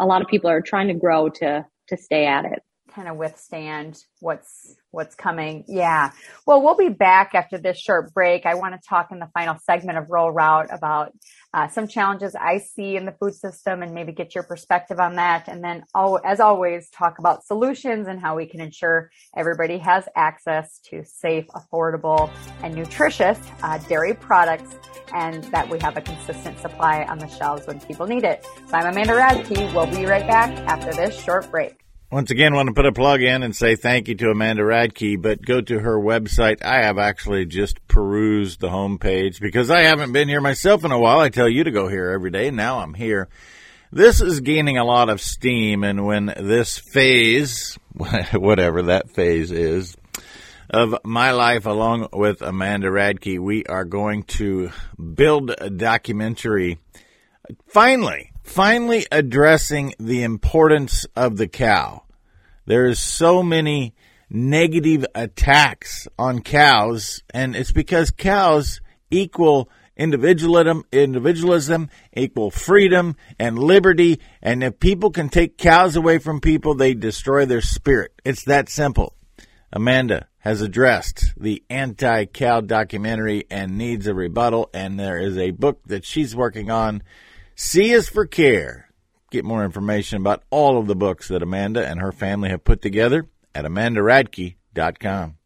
a 0.00 0.06
lot 0.06 0.22
of 0.22 0.28
people 0.28 0.50
are 0.50 0.60
trying 0.60 0.88
to 0.88 0.94
grow 0.94 1.28
to 1.28 1.64
to 1.88 1.96
stay 1.96 2.26
at 2.26 2.44
it. 2.44 2.60
Kind 2.90 3.08
of 3.08 3.16
withstand 3.16 4.02
what's 4.20 4.76
what's 4.90 5.14
coming. 5.14 5.64
Yeah. 5.68 6.10
Well, 6.46 6.62
we'll 6.62 6.76
be 6.76 6.88
back 6.88 7.34
after 7.34 7.58
this 7.58 7.78
short 7.78 8.12
break. 8.12 8.46
I 8.46 8.54
want 8.54 8.74
to 8.74 8.88
talk 8.88 9.10
in 9.12 9.18
the 9.18 9.28
final 9.32 9.56
segment 9.64 9.98
of 9.98 10.10
Rural 10.10 10.30
Route 10.30 10.68
about 10.70 11.12
uh, 11.52 11.68
some 11.68 11.88
challenges 11.88 12.34
I 12.34 12.58
see 12.58 12.96
in 12.96 13.06
the 13.06 13.12
food 13.12 13.34
system 13.34 13.82
and 13.82 13.92
maybe 13.92 14.12
get 14.12 14.34
your 14.34 14.44
perspective 14.44 15.00
on 15.00 15.16
that. 15.16 15.48
And 15.48 15.62
then, 15.62 15.84
as 16.24 16.40
always, 16.40 16.88
talk 16.90 17.18
about 17.18 17.44
solutions 17.44 18.06
and 18.06 18.20
how 18.20 18.36
we 18.36 18.46
can 18.46 18.60
ensure 18.60 19.10
everybody 19.36 19.78
has 19.78 20.04
access 20.14 20.78
to 20.90 21.04
safe, 21.04 21.46
affordable, 21.48 22.30
and 22.62 22.74
nutritious 22.74 23.38
uh, 23.62 23.78
dairy 23.88 24.14
products 24.14 24.76
and 25.12 25.42
that 25.44 25.68
we 25.68 25.78
have 25.80 25.96
a 25.96 26.00
consistent 26.00 26.58
supply 26.60 27.04
on 27.04 27.18
the 27.18 27.28
shelves 27.28 27.66
when 27.66 27.80
people 27.80 28.06
need 28.06 28.24
it. 28.24 28.46
So 28.66 28.76
I'm 28.76 28.86
Amanda 28.86 29.14
Radke. 29.14 29.74
We'll 29.74 29.86
be 29.86 30.06
right 30.06 30.26
back 30.26 30.50
after 30.68 30.92
this 30.92 31.20
short 31.20 31.50
break. 31.50 31.80
Once 32.10 32.32
again, 32.32 32.56
want 32.56 32.66
to 32.66 32.74
put 32.74 32.86
a 32.86 32.92
plug 32.92 33.22
in 33.22 33.44
and 33.44 33.54
say 33.54 33.76
thank 33.76 34.08
you 34.08 34.16
to 34.16 34.30
Amanda 34.30 34.64
Radke, 34.64 35.22
but 35.22 35.40
go 35.40 35.60
to 35.60 35.78
her 35.78 35.96
website. 35.96 36.60
I 36.60 36.82
have 36.82 36.98
actually 36.98 37.46
just 37.46 37.86
perused 37.86 38.58
the 38.58 38.68
homepage 38.68 39.40
because 39.40 39.70
I 39.70 39.82
haven't 39.82 40.10
been 40.10 40.28
here 40.28 40.40
myself 40.40 40.84
in 40.84 40.90
a 40.90 40.98
while. 40.98 41.20
I 41.20 41.28
tell 41.28 41.48
you 41.48 41.62
to 41.62 41.70
go 41.70 41.86
here 41.86 42.10
every 42.10 42.32
day. 42.32 42.50
Now 42.50 42.80
I'm 42.80 42.94
here. 42.94 43.28
This 43.92 44.20
is 44.20 44.40
gaining 44.40 44.76
a 44.76 44.84
lot 44.84 45.08
of 45.08 45.20
steam, 45.20 45.84
and 45.84 46.04
when 46.04 46.26
this 46.36 46.80
phase, 46.80 47.78
whatever 48.32 48.82
that 48.82 49.10
phase 49.10 49.52
is, 49.52 49.96
of 50.68 50.96
my 51.04 51.30
life 51.30 51.64
along 51.64 52.08
with 52.12 52.42
Amanda 52.42 52.88
Radke, 52.88 53.38
we 53.38 53.64
are 53.66 53.84
going 53.84 54.24
to 54.24 54.72
build 55.14 55.54
a 55.56 55.70
documentary. 55.70 56.78
Finally, 57.68 58.29
finally 58.50 59.06
addressing 59.12 59.94
the 60.00 60.24
importance 60.24 61.06
of 61.14 61.36
the 61.36 61.46
cow. 61.46 62.02
There 62.66 62.86
is 62.86 62.98
so 62.98 63.44
many 63.44 63.94
negative 64.28 65.06
attacks 65.14 66.08
on 66.18 66.42
cows, 66.42 67.22
and 67.32 67.54
it's 67.54 67.70
because 67.70 68.10
cows 68.10 68.80
equal 69.08 69.70
individualism, 69.96 70.82
individualism 70.90 71.90
equal 72.12 72.50
freedom 72.50 73.14
and 73.38 73.56
liberty. 73.56 74.20
And 74.42 74.64
if 74.64 74.80
people 74.80 75.10
can 75.10 75.28
take 75.28 75.56
cows 75.56 75.94
away 75.94 76.18
from 76.18 76.40
people, 76.40 76.74
they 76.74 76.94
destroy 76.94 77.46
their 77.46 77.60
spirit. 77.60 78.20
It's 78.24 78.44
that 78.46 78.68
simple. 78.68 79.14
Amanda 79.72 80.26
has 80.38 80.60
addressed 80.60 81.34
the 81.36 81.62
anti 81.70 82.24
cow 82.24 82.60
documentary 82.62 83.44
and 83.48 83.78
needs 83.78 84.08
a 84.08 84.14
rebuttal, 84.14 84.70
and 84.74 84.98
there 84.98 85.18
is 85.18 85.38
a 85.38 85.52
book 85.52 85.82
that 85.86 86.04
she's 86.04 86.34
working 86.34 86.68
on. 86.68 87.04
C 87.54 87.90
is 87.90 88.08
for 88.08 88.26
care. 88.26 88.88
Get 89.30 89.44
more 89.44 89.64
information 89.64 90.20
about 90.20 90.42
all 90.50 90.78
of 90.78 90.86
the 90.86 90.96
books 90.96 91.28
that 91.28 91.42
Amanda 91.42 91.86
and 91.86 92.00
her 92.00 92.12
family 92.12 92.48
have 92.48 92.64
put 92.64 92.82
together 92.82 93.26
at 93.54 93.64
amandaradke.com. 93.64 95.36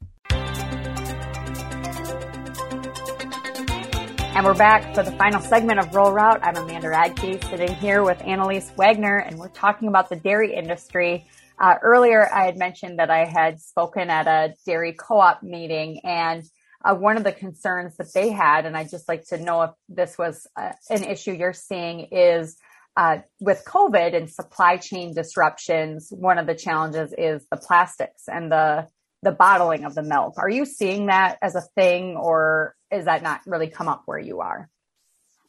And 4.37 4.45
we're 4.45 4.55
back 4.55 4.95
for 4.97 5.05
the 5.05 5.13
final 5.13 5.41
segment 5.41 5.79
of 5.79 5.95
Rural 5.95 6.13
Route. 6.13 6.41
I'm 6.43 6.57
Amanda 6.57 6.89
Radke 6.89 7.49
sitting 7.51 7.73
here 7.77 8.03
with 8.03 8.21
Annalise 8.23 8.73
Wagner, 8.77 9.19
and 9.19 9.39
we're 9.39 9.49
talking 9.49 9.87
about 9.87 10.09
the 10.09 10.17
dairy 10.17 10.55
industry. 10.55 11.25
Uh, 11.57 11.77
earlier, 11.83 12.29
I 12.33 12.47
had 12.47 12.59
mentioned 12.59 12.99
that 12.99 13.11
I 13.11 13.27
had 13.27 13.61
spoken 13.61 14.11
at 14.11 14.27
a 14.27 14.55
dairy 14.67 14.93
co-op 14.93 15.45
meeting, 15.45 16.01
and 16.03 16.43
uh, 16.85 16.95
one 16.95 17.17
of 17.17 17.25
the 17.25 17.33
concerns 17.33 17.97
that 17.97 18.13
they 18.13 18.31
had, 18.31 18.67
and 18.67 18.77
I'd 18.77 18.91
just 18.91 19.09
like 19.09 19.25
to 19.29 19.39
know 19.39 19.63
if 19.63 19.71
this 19.89 20.19
was 20.19 20.47
uh, 20.57 20.73
an 20.91 21.05
issue 21.05 21.33
you're 21.33 21.53
seeing, 21.53 22.09
is 22.13 22.57
uh, 22.97 23.19
with 23.41 23.65
COVID 23.67 24.15
and 24.15 24.31
supply 24.31 24.77
chain 24.77 25.15
disruptions. 25.15 26.09
One 26.11 26.39
of 26.39 26.47
the 26.47 26.55
challenges 26.55 27.15
is 27.17 27.45
the 27.51 27.57
plastics 27.57 28.25
and 28.29 28.53
the 28.53 28.87
the 29.23 29.33
bottling 29.33 29.87
of 29.87 29.95
the 29.95 30.03
milk. 30.03 30.35
Are 30.37 30.51
you 30.51 30.67
seeing 30.67 31.07
that 31.07 31.39
as 31.41 31.55
a 31.55 31.63
thing, 31.75 32.17
or 32.17 32.75
is 32.91 33.07
that 33.07 33.23
not 33.23 33.41
really 33.47 33.69
come 33.69 33.89
up 33.89 34.03
where 34.05 34.19
you 34.19 34.41
are? 34.41 34.69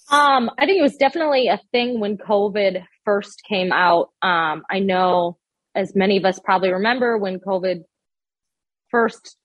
Um, 0.10 0.50
I 0.58 0.66
think 0.66 0.80
it 0.80 0.84
was 0.84 0.96
definitely 0.96 1.48
a 1.48 1.60
thing 1.74 2.00
when 2.00 2.18
COVID 2.18 2.84
first 3.04 3.42
came 3.48 3.74
out. 3.74 4.12
Um, 4.22 4.64
I 4.70 4.80
know 4.80 5.38
as 5.76 5.94
many 5.94 6.18
of 6.18 6.24
us 6.24 6.40
probably 6.40 6.72
remember 6.72 7.18
when 7.18 7.40
COVID 7.40 7.84
first 8.90 9.36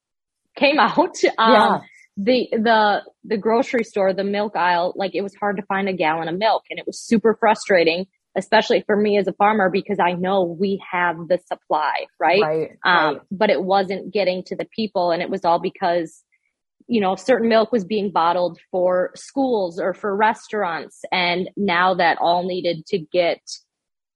came 0.61 0.79
out, 0.79 0.99
um, 1.39 1.53
yeah. 1.53 1.79
the, 2.17 2.49
the, 2.53 3.03
the 3.25 3.37
grocery 3.37 3.85
store, 3.85 4.13
the 4.13 4.25
milk 4.25 4.55
aisle, 4.57 4.93
like 4.97 5.15
it 5.15 5.23
was 5.23 5.35
hard 5.35 5.57
to 5.57 5.63
find 5.63 5.89
a 5.89 5.93
gallon 5.93 6.29
of 6.29 6.39
milk 6.39 6.65
and 6.71 6.79
it 6.79 6.87
was 6.87 7.01
super 7.01 7.37
frustrating, 7.41 8.07
especially 8.37 8.85
for 8.87 8.97
me 8.97 9.19
as 9.19 9.27
a 9.27 9.33
farmer, 9.33 9.71
because 9.71 9.99
I 9.99 10.13
know 10.13 10.45
we 10.45 10.81
have 10.93 11.17
the 11.29 11.39
supply, 11.47 12.07
right? 12.21 12.43
Right. 12.43 12.71
Um, 12.85 13.15
right. 13.15 13.23
but 13.33 13.51
it 13.51 13.63
wasn't 13.63 14.13
getting 14.13 14.45
to 14.45 14.57
the 14.57 14.67
people 14.77 15.11
and 15.11 15.23
it 15.23 15.31
was 15.31 15.45
all 15.45 15.61
because 15.61 16.23
you 16.91 17.01
know, 17.01 17.15
certain 17.15 17.49
milk 17.49 17.71
was 17.71 17.85
being 17.85 18.11
bottled 18.11 18.59
for 18.73 19.13
schools 19.15 19.79
or 19.79 19.95
for 19.95 20.15
restaurants. 20.17 21.03
And 21.13 21.49
now 21.57 21.95
that 21.95 22.19
all 22.21 22.45
needed 22.45 22.85
to 22.87 22.99
get 22.99 23.39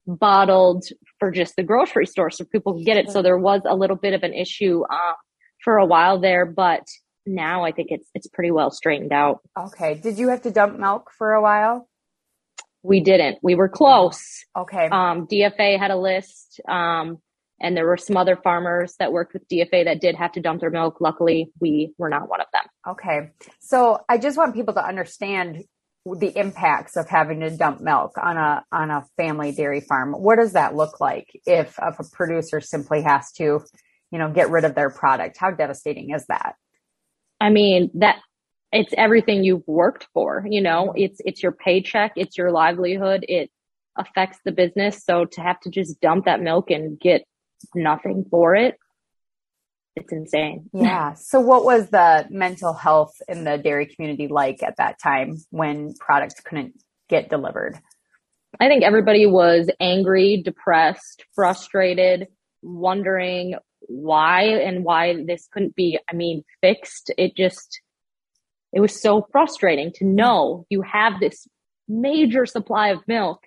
bottled 0.08 0.84
for 1.20 1.30
just 1.30 1.54
the 1.54 1.62
grocery 1.62 2.06
store 2.06 2.30
so 2.30 2.44
people 2.44 2.74
could 2.74 2.84
get 2.84 2.96
it. 2.96 3.10
So 3.10 3.22
there 3.22 3.38
was 3.38 3.62
a 3.64 3.76
little 3.76 3.96
bit 3.96 4.12
of 4.12 4.24
an 4.24 4.34
issue 4.34 4.82
uh, 4.90 5.12
for 5.64 5.78
a 5.78 5.86
while 5.86 6.20
there, 6.20 6.46
but 6.46 6.86
now 7.26 7.64
I 7.64 7.72
think 7.72 7.88
it's 7.90 8.08
it's 8.14 8.28
pretty 8.28 8.50
well 8.50 8.70
straightened 8.70 9.12
out. 9.12 9.40
Okay. 9.58 9.94
Did 9.94 10.18
you 10.18 10.28
have 10.28 10.42
to 10.42 10.50
dump 10.50 10.78
milk 10.78 11.10
for 11.16 11.32
a 11.32 11.42
while? 11.42 11.88
We 12.82 13.00
didn't. 13.00 13.38
We 13.42 13.54
were 13.54 13.68
close. 13.68 14.44
Okay. 14.56 14.88
Um, 14.88 15.26
DFA 15.26 15.78
had 15.78 15.90
a 15.90 15.96
list, 15.96 16.60
um, 16.68 17.18
and 17.58 17.74
there 17.74 17.86
were 17.86 17.96
some 17.96 18.18
other 18.18 18.36
farmers 18.36 18.94
that 18.98 19.10
worked 19.10 19.32
with 19.32 19.48
DFA 19.48 19.86
that 19.86 20.02
did 20.02 20.16
have 20.16 20.32
to 20.32 20.40
dump 20.40 20.60
their 20.60 20.70
milk. 20.70 21.00
Luckily, 21.00 21.50
we 21.60 21.94
were 21.96 22.10
not 22.10 22.28
one 22.28 22.42
of 22.42 22.46
them. 22.52 22.64
Okay. 22.86 23.30
So 23.60 24.00
I 24.06 24.18
just 24.18 24.36
want 24.36 24.54
people 24.54 24.74
to 24.74 24.86
understand 24.86 25.64
the 26.04 26.38
impacts 26.38 26.96
of 26.96 27.08
having 27.08 27.40
to 27.40 27.56
dump 27.56 27.80
milk 27.80 28.18
on 28.22 28.36
a 28.36 28.62
on 28.70 28.90
a 28.90 29.06
family 29.16 29.52
dairy 29.52 29.80
farm. 29.80 30.12
What 30.12 30.36
does 30.36 30.52
that 30.52 30.76
look 30.76 31.00
like 31.00 31.28
if, 31.46 31.78
if 31.80 31.98
a 31.98 32.04
producer 32.12 32.60
simply 32.60 33.02
has 33.02 33.32
to, 33.38 33.60
you 34.14 34.20
know, 34.20 34.30
get 34.30 34.48
rid 34.48 34.64
of 34.64 34.76
their 34.76 34.90
product? 34.90 35.36
How 35.36 35.50
devastating 35.50 36.14
is 36.14 36.24
that? 36.26 36.54
I 37.40 37.50
mean, 37.50 37.90
that 37.94 38.20
it's 38.70 38.94
everything 38.96 39.42
you've 39.42 39.66
worked 39.66 40.06
for, 40.14 40.46
you 40.48 40.60
know, 40.60 40.90
mm-hmm. 40.90 40.98
it's 40.98 41.20
it's 41.24 41.42
your 41.42 41.50
paycheck, 41.50 42.12
it's 42.14 42.38
your 42.38 42.52
livelihood, 42.52 43.26
it 43.28 43.50
affects 43.98 44.38
the 44.44 44.52
business. 44.52 45.04
So 45.04 45.24
to 45.24 45.40
have 45.40 45.58
to 45.62 45.70
just 45.70 46.00
dump 46.00 46.26
that 46.26 46.40
milk 46.40 46.70
and 46.70 46.98
get 46.98 47.24
nothing 47.74 48.24
for 48.30 48.54
it, 48.54 48.78
it's 49.96 50.12
insane. 50.12 50.70
Yeah. 50.72 51.14
So 51.14 51.40
what 51.40 51.64
was 51.64 51.90
the 51.90 52.28
mental 52.30 52.72
health 52.72 53.14
in 53.28 53.42
the 53.42 53.58
dairy 53.58 53.86
community 53.86 54.28
like 54.28 54.62
at 54.62 54.76
that 54.76 55.00
time 55.02 55.38
when 55.50 55.92
products 55.94 56.40
couldn't 56.40 56.74
get 57.08 57.30
delivered? 57.30 57.80
I 58.60 58.68
think 58.68 58.84
everybody 58.84 59.26
was 59.26 59.68
angry, 59.80 60.40
depressed, 60.40 61.24
frustrated, 61.34 62.28
wondering 62.64 63.56
why 63.88 64.42
and 64.44 64.84
why 64.84 65.24
this 65.24 65.48
couldn't 65.52 65.74
be, 65.74 65.98
I 66.10 66.14
mean, 66.14 66.44
fixed. 66.60 67.10
It 67.16 67.36
just, 67.36 67.80
it 68.72 68.80
was 68.80 69.00
so 69.00 69.26
frustrating 69.32 69.92
to 69.96 70.04
know 70.04 70.66
you 70.68 70.82
have 70.82 71.20
this 71.20 71.46
major 71.88 72.46
supply 72.46 72.88
of 72.88 73.06
milk 73.06 73.40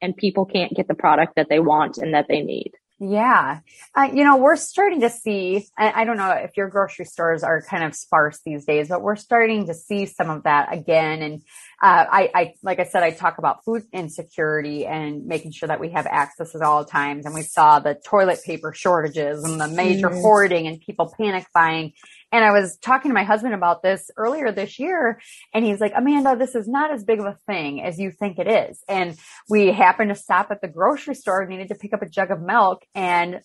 and 0.00 0.16
people 0.16 0.44
can't 0.44 0.74
get 0.74 0.88
the 0.88 0.94
product 0.94 1.34
that 1.36 1.48
they 1.48 1.60
want 1.60 1.98
and 1.98 2.14
that 2.14 2.26
they 2.28 2.40
need. 2.40 2.72
Yeah. 3.02 3.60
Uh, 3.94 4.10
you 4.12 4.24
know, 4.24 4.36
we're 4.36 4.56
starting 4.56 5.00
to 5.00 5.08
see, 5.08 5.66
I, 5.76 6.02
I, 6.02 6.04
don't 6.04 6.18
know 6.18 6.32
if 6.32 6.58
your 6.58 6.68
grocery 6.68 7.06
stores 7.06 7.42
are 7.42 7.62
kind 7.62 7.82
of 7.82 7.94
sparse 7.94 8.40
these 8.44 8.66
days, 8.66 8.88
but 8.90 9.00
we're 9.00 9.16
starting 9.16 9.68
to 9.68 9.74
see 9.74 10.04
some 10.04 10.28
of 10.28 10.42
that 10.42 10.70
again. 10.70 11.22
And, 11.22 11.40
uh, 11.82 12.04
I, 12.10 12.30
I, 12.34 12.54
like 12.62 12.78
I 12.78 12.84
said, 12.84 13.02
I 13.02 13.12
talk 13.12 13.38
about 13.38 13.64
food 13.64 13.84
insecurity 13.90 14.84
and 14.84 15.24
making 15.24 15.52
sure 15.52 15.68
that 15.68 15.80
we 15.80 15.88
have 15.92 16.06
access 16.06 16.54
at 16.54 16.60
all 16.60 16.84
times. 16.84 17.24
And 17.24 17.34
we 17.34 17.40
saw 17.40 17.78
the 17.78 17.94
toilet 17.94 18.40
paper 18.44 18.74
shortages 18.74 19.44
and 19.44 19.58
the 19.58 19.68
major 19.68 20.10
mm. 20.10 20.20
hoarding 20.20 20.66
and 20.66 20.78
people 20.78 21.10
panic 21.18 21.46
buying. 21.54 21.94
And 22.32 22.44
I 22.44 22.52
was 22.52 22.78
talking 22.78 23.10
to 23.10 23.14
my 23.14 23.24
husband 23.24 23.54
about 23.54 23.82
this 23.82 24.10
earlier 24.16 24.52
this 24.52 24.78
year 24.78 25.20
and 25.52 25.64
he's 25.64 25.80
like, 25.80 25.92
Amanda, 25.96 26.36
this 26.36 26.54
is 26.54 26.68
not 26.68 26.92
as 26.92 27.04
big 27.04 27.18
of 27.18 27.26
a 27.26 27.36
thing 27.46 27.82
as 27.82 27.98
you 27.98 28.10
think 28.10 28.38
it 28.38 28.46
is. 28.46 28.82
And 28.88 29.16
we 29.48 29.72
happened 29.72 30.10
to 30.10 30.14
stop 30.14 30.50
at 30.50 30.60
the 30.60 30.68
grocery 30.68 31.14
store, 31.14 31.44
needed 31.46 31.68
to 31.68 31.74
pick 31.74 31.92
up 31.92 32.02
a 32.02 32.08
jug 32.08 32.30
of 32.30 32.40
milk 32.40 32.84
and 32.94 33.40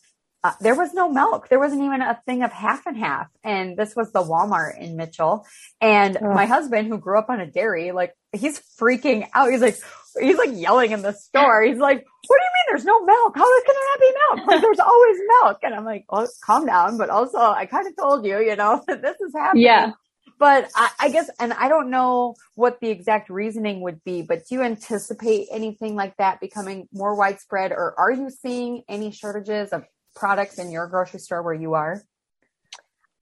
uh, 0.45 0.51
there 0.61 0.75
was 0.75 0.93
no 0.93 1.09
milk. 1.09 1.49
There 1.49 1.57
wasn't 1.57 1.81
even 1.81 2.03
a 2.03 2.21
thing 2.27 2.43
of 2.43 2.51
half 2.51 2.85
and 2.85 2.95
half. 2.95 3.27
And 3.43 3.75
this 3.75 3.95
was 3.95 4.11
the 4.11 4.21
Walmart 4.21 4.79
in 4.79 4.95
Mitchell. 4.95 5.43
And 5.81 6.19
oh. 6.21 6.33
my 6.35 6.45
husband, 6.45 6.87
who 6.87 6.99
grew 6.99 7.17
up 7.17 7.29
on 7.29 7.39
a 7.39 7.47
dairy, 7.47 7.91
like 7.91 8.13
he's 8.31 8.61
freaking 8.79 9.27
out. 9.33 9.49
He's 9.49 9.61
like, 9.61 9.77
he's 10.19 10.37
like 10.37 10.51
yelling 10.53 10.91
in 10.91 11.01
the 11.01 11.13
store. 11.13 11.63
He's 11.63 11.79
like, 11.79 11.97
what 12.27 12.37
do 12.37 12.43
you 12.43 12.51
mean 12.53 12.65
there's 12.69 12.85
no 12.85 13.03
milk? 13.03 13.33
How 13.35 13.63
can 13.63 13.73
there 13.73 13.89
not 13.89 13.99
be 13.99 14.13
milk? 14.13 14.47
Like 14.47 14.61
there's 14.61 14.79
always 14.79 15.17
milk. 15.41 15.57
And 15.63 15.73
I'm 15.73 15.85
like, 15.85 16.05
oh, 16.09 16.27
calm 16.43 16.67
down. 16.67 16.99
But 16.99 17.09
also 17.09 17.39
I 17.39 17.65
kind 17.65 17.87
of 17.87 17.95
told 17.99 18.23
you, 18.23 18.39
you 18.39 18.55
know, 18.55 18.83
that 18.87 19.01
this 19.01 19.19
is 19.19 19.33
happening. 19.35 19.63
Yeah. 19.63 19.93
But 20.37 20.69
I, 20.75 20.91
I 20.99 21.09
guess, 21.09 21.29
and 21.39 21.53
I 21.53 21.69
don't 21.69 21.89
know 21.89 22.35
what 22.53 22.79
the 22.81 22.89
exact 22.89 23.31
reasoning 23.31 23.81
would 23.81 24.03
be, 24.03 24.21
but 24.21 24.45
do 24.47 24.55
you 24.55 24.61
anticipate 24.61 25.47
anything 25.49 25.95
like 25.95 26.17
that 26.17 26.39
becoming 26.39 26.87
more 26.93 27.15
widespread 27.15 27.71
or 27.71 27.97
are 27.97 28.11
you 28.11 28.29
seeing 28.29 28.83
any 28.89 29.11
shortages 29.11 29.69
of 29.69 29.85
products 30.15 30.57
in 30.57 30.71
your 30.71 30.87
grocery 30.87 31.19
store 31.19 31.43
where 31.43 31.53
you 31.53 31.73
are? 31.73 32.01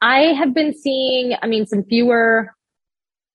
I 0.02 0.34
have 0.34 0.54
been 0.54 0.74
seeing, 0.78 1.36
I 1.42 1.48
mean, 1.48 1.66
some 1.66 1.84
fewer 1.84 2.54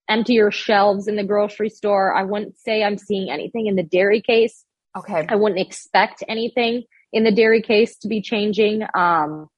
emptier 0.09 0.51
shelves 0.51 1.09
in 1.09 1.17
the 1.17 1.25
grocery 1.25 1.71
store. 1.71 2.15
I 2.15 2.23
wouldn't 2.25 2.59
say 2.59 2.83
I'm 2.83 2.99
seeing 2.99 3.31
anything 3.31 3.67
in 3.67 3.77
the 3.77 3.83
dairy 3.83 4.23
case. 4.23 4.65
Okay. 4.97 5.27
I 5.29 5.37
wouldn't 5.37 5.61
expect 5.61 6.25
anything 6.29 6.85
in 7.13 7.25
the 7.25 7.33
dairy 7.33 7.63
case 7.63 7.97
to 7.99 8.09
be 8.09 8.21
changing. 8.21 8.83
Um, 8.95 9.49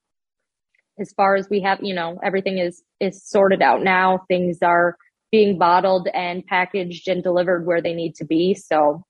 as 0.99 1.11
far 1.13 1.35
as 1.35 1.49
we 1.49 1.61
have, 1.61 1.79
you 1.81 1.93
know, 1.93 2.19
everything 2.23 2.57
is, 2.57 2.83
is 2.99 3.23
sorted 3.25 3.61
out 3.61 3.83
now. 3.83 4.25
Things 4.27 4.59
are 4.61 4.97
being 5.31 5.57
bottled 5.57 6.07
and 6.13 6.45
packaged 6.45 7.07
and 7.07 7.23
delivered 7.23 7.65
where 7.65 7.81
they 7.81 7.93
need 7.93 8.15
to 8.15 8.25
be. 8.25 8.53
So, 8.53 9.03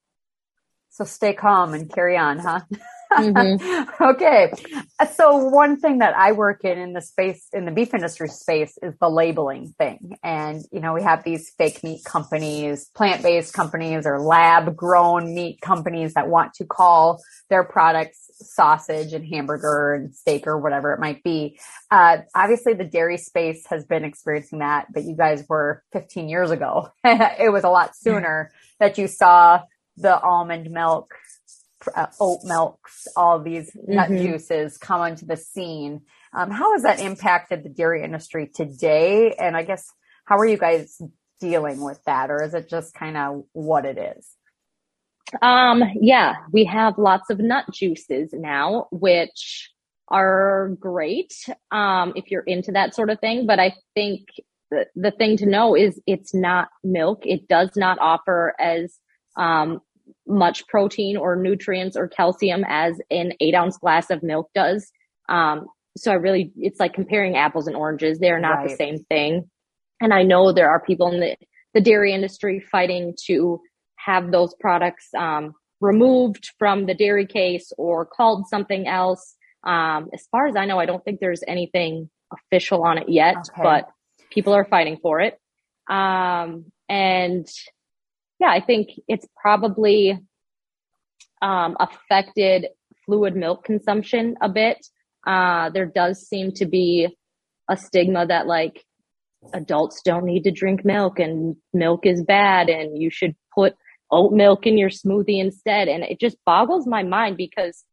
so 0.89 1.03
stay 1.03 1.33
calm 1.33 1.73
and 1.73 1.91
carry 1.91 2.17
on, 2.17 2.39
huh? 2.39 2.61
mm-hmm. 3.12 4.03
okay. 4.03 4.51
So 5.16 5.38
one 5.38 5.80
thing 5.80 5.99
that 5.99 6.16
I 6.16 6.32
work 6.32 6.64
in 6.64 6.78
in 6.78 6.93
the 6.93 7.01
space, 7.01 7.47
in 7.53 7.66
the 7.66 7.72
beef 7.72 7.93
industry 7.93 8.30
space 8.30 8.78
is 8.82 8.93
the 8.99 9.09
labeling 9.09 9.74
thing. 9.78 10.18
And, 10.24 10.62
you 10.72 10.80
know, 10.80 10.93
we 10.93 11.03
have 11.03 11.24
these 11.24 11.51
fake 11.57 11.84
meat 11.84 12.03
companies, 12.03 12.89
plant-based 12.95 13.53
companies 13.53 14.05
or 14.05 14.20
lab 14.20 14.76
grown 14.76 15.34
meat 15.34 15.62
companies 15.62 16.14
that 16.14 16.28
want 16.28 16.53
to 16.55 16.66
call 16.66 17.22
their 17.49 17.64
products 17.64 18.30
sausage 18.34 19.14
and 19.14 19.26
hamburger 19.26 19.93
and 19.93 20.16
steak 20.16 20.47
or 20.47 20.59
whatever 20.59 20.93
it 20.93 20.99
might 20.99 21.24
be. 21.24 21.59
Uh, 21.89 22.18
obviously 22.36 22.74
the 22.74 22.84
dairy 22.84 23.18
space 23.18 23.66
has 23.70 23.86
been 23.86 24.03
experiencing 24.03 24.59
that, 24.59 24.88
but 24.93 25.03
you 25.03 25.16
guys 25.16 25.45
were 25.47 25.84
15 25.93 26.30
years 26.30 26.51
ago. 26.51 26.89
it 27.03 27.51
was 27.51 27.64
a 27.64 27.70
lot 27.70 27.95
sooner 27.95 28.51
that 28.80 28.97
you 28.97 29.07
saw 29.07 29.62
the 29.97 30.20
almond 30.20 30.72
milk 30.72 31.14
uh, 31.95 32.07
oat 32.19 32.39
milks, 32.43 33.07
all 33.15 33.39
these 33.39 33.71
nut 33.88 34.09
mm-hmm. 34.09 34.23
juices 34.23 34.77
come 34.77 35.01
onto 35.01 35.25
the 35.25 35.38
scene. 35.38 36.01
Um, 36.34 36.51
how 36.51 36.73
has 36.73 36.84
that 36.84 36.99
impacted 36.99 37.63
the 37.63 37.69
dairy 37.69 38.03
industry 38.03 38.47
today? 38.47 39.34
And 39.34 39.57
I 39.57 39.63
guess 39.63 39.86
how 40.25 40.38
are 40.38 40.45
you 40.45 40.57
guys 40.57 41.01
dealing 41.39 41.82
with 41.82 42.01
that, 42.05 42.29
or 42.29 42.43
is 42.43 42.53
it 42.53 42.69
just 42.69 42.93
kind 42.93 43.17
of 43.17 43.43
what 43.51 43.86
it 43.86 43.97
is? 43.97 44.27
Um, 45.41 45.84
yeah, 45.99 46.36
we 46.51 46.65
have 46.65 46.97
lots 46.97 47.29
of 47.29 47.39
nut 47.39 47.65
juices 47.71 48.29
now, 48.34 48.88
which 48.91 49.71
are 50.07 50.75
great 50.79 51.34
um, 51.71 52.13
if 52.15 52.29
you're 52.29 52.43
into 52.43 52.73
that 52.73 52.93
sort 52.93 53.09
of 53.09 53.19
thing. 53.19 53.47
But 53.47 53.59
I 53.59 53.73
think 53.95 54.27
the, 54.69 54.88
the 54.95 55.11
thing 55.11 55.38
to 55.38 55.45
know 55.45 55.75
is 55.75 55.99
it's 56.05 56.34
not 56.34 56.69
milk. 56.84 57.25
It 57.25 57.47
does 57.47 57.75
not 57.75 57.97
offer 57.99 58.53
as 58.59 58.97
um, 59.38 59.82
much 60.28 60.67
protein 60.67 61.17
or 61.17 61.36
nutrients 61.36 61.97
or 61.97 62.07
calcium 62.07 62.63
as 62.67 62.99
an 63.09 63.34
eight 63.39 63.55
ounce 63.55 63.78
glass 63.78 64.09
of 64.09 64.24
milk 64.24 64.49
does. 64.53 64.91
Um, 65.30 65.65
so 65.97 66.11
I 66.11 66.15
really, 66.15 66.51
it's 66.57 66.80
like 66.80 66.93
comparing 66.93 67.36
apples 67.36 67.67
and 67.67 67.76
oranges. 67.76 68.19
They 68.19 68.30
are 68.30 68.39
not 68.39 68.57
right. 68.57 68.69
the 68.69 68.76
same 68.76 69.03
thing. 69.09 69.49
And 69.99 70.13
I 70.13 70.24
know 70.24 70.51
there 70.51 70.69
are 70.69 70.82
people 70.82 71.11
in 71.11 71.19
the, 71.19 71.36
the 71.74 71.82
dairy 71.82 72.13
industry 72.13 72.59
fighting 72.72 73.15
to 73.28 73.59
have 73.97 74.32
those 74.32 74.53
products, 74.59 75.07
um, 75.17 75.53
removed 75.80 76.51
from 76.59 76.86
the 76.86 76.93
dairy 76.93 77.26
case 77.26 77.72
or 77.78 78.05
called 78.05 78.47
something 78.47 78.88
else. 78.88 79.36
Um, 79.65 80.09
as 80.13 80.28
far 80.32 80.47
as 80.47 80.55
I 80.55 80.65
know, 80.65 80.80
I 80.80 80.86
don't 80.86 81.03
think 81.03 81.19
there's 81.19 81.43
anything 81.47 82.09
official 82.32 82.84
on 82.84 82.97
it 82.97 83.09
yet, 83.09 83.36
okay. 83.36 83.61
but 83.61 83.89
people 84.32 84.53
are 84.53 84.65
fighting 84.65 84.97
for 85.01 85.19
it. 85.19 85.38
Um, 85.89 86.65
and 86.88 87.47
yeah, 88.41 88.49
I 88.49 88.59
think 88.59 88.89
it's 89.07 89.27
probably 89.39 90.19
um, 91.43 91.77
affected 91.79 92.67
fluid 93.05 93.35
milk 93.35 93.63
consumption 93.63 94.35
a 94.41 94.49
bit. 94.49 94.83
Uh, 95.25 95.69
there 95.69 95.85
does 95.85 96.27
seem 96.27 96.51
to 96.53 96.65
be 96.65 97.07
a 97.69 97.77
stigma 97.77 98.25
that 98.25 98.47
like 98.47 98.83
adults 99.53 100.01
don't 100.03 100.25
need 100.25 100.43
to 100.43 100.51
drink 100.51 100.83
milk 100.83 101.19
and 101.19 101.55
milk 101.71 102.07
is 102.07 102.23
bad 102.23 102.69
and 102.69 102.99
you 102.99 103.11
should 103.11 103.35
put 103.53 103.75
oat 104.09 104.33
milk 104.33 104.65
in 104.65 104.75
your 104.75 104.89
smoothie 104.89 105.39
instead. 105.39 105.87
And 105.87 106.03
it 106.03 106.19
just 106.19 106.37
boggles 106.43 106.87
my 106.87 107.03
mind 107.03 107.37
because 107.37 107.83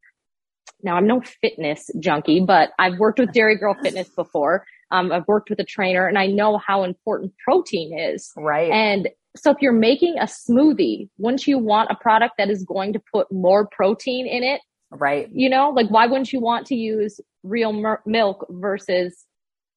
now 0.81 0.95
I'm 0.95 1.05
no 1.05 1.21
fitness 1.41 1.91
junkie, 1.99 2.39
but 2.39 2.71
I've 2.79 2.97
worked 2.97 3.19
with 3.19 3.33
Dairy 3.33 3.57
Girl 3.57 3.75
Fitness 3.83 4.09
before. 4.09 4.65
Um, 4.89 5.11
I've 5.11 5.27
worked 5.27 5.51
with 5.51 5.59
a 5.59 5.63
trainer 5.63 6.07
and 6.07 6.17
I 6.17 6.25
know 6.25 6.57
how 6.57 6.83
important 6.83 7.33
protein 7.43 7.97
is. 7.97 8.31
Right. 8.35 8.71
And 8.71 9.09
so 9.35 9.51
if 9.51 9.57
you're 9.61 9.71
making 9.71 10.17
a 10.19 10.25
smoothie, 10.25 11.09
wouldn't 11.17 11.47
you 11.47 11.57
want 11.57 11.91
a 11.91 11.95
product 11.95 12.35
that 12.37 12.49
is 12.49 12.63
going 12.63 12.93
to 12.93 13.01
put 13.13 13.31
more 13.31 13.67
protein 13.71 14.27
in 14.27 14.43
it? 14.43 14.61
Right. 14.91 15.29
You 15.31 15.49
know, 15.49 15.69
like 15.69 15.89
why 15.89 16.07
wouldn't 16.07 16.33
you 16.33 16.41
want 16.41 16.67
to 16.67 16.75
use 16.75 17.19
real 17.43 17.73
mer- 17.73 18.01
milk 18.05 18.45
versus 18.49 19.25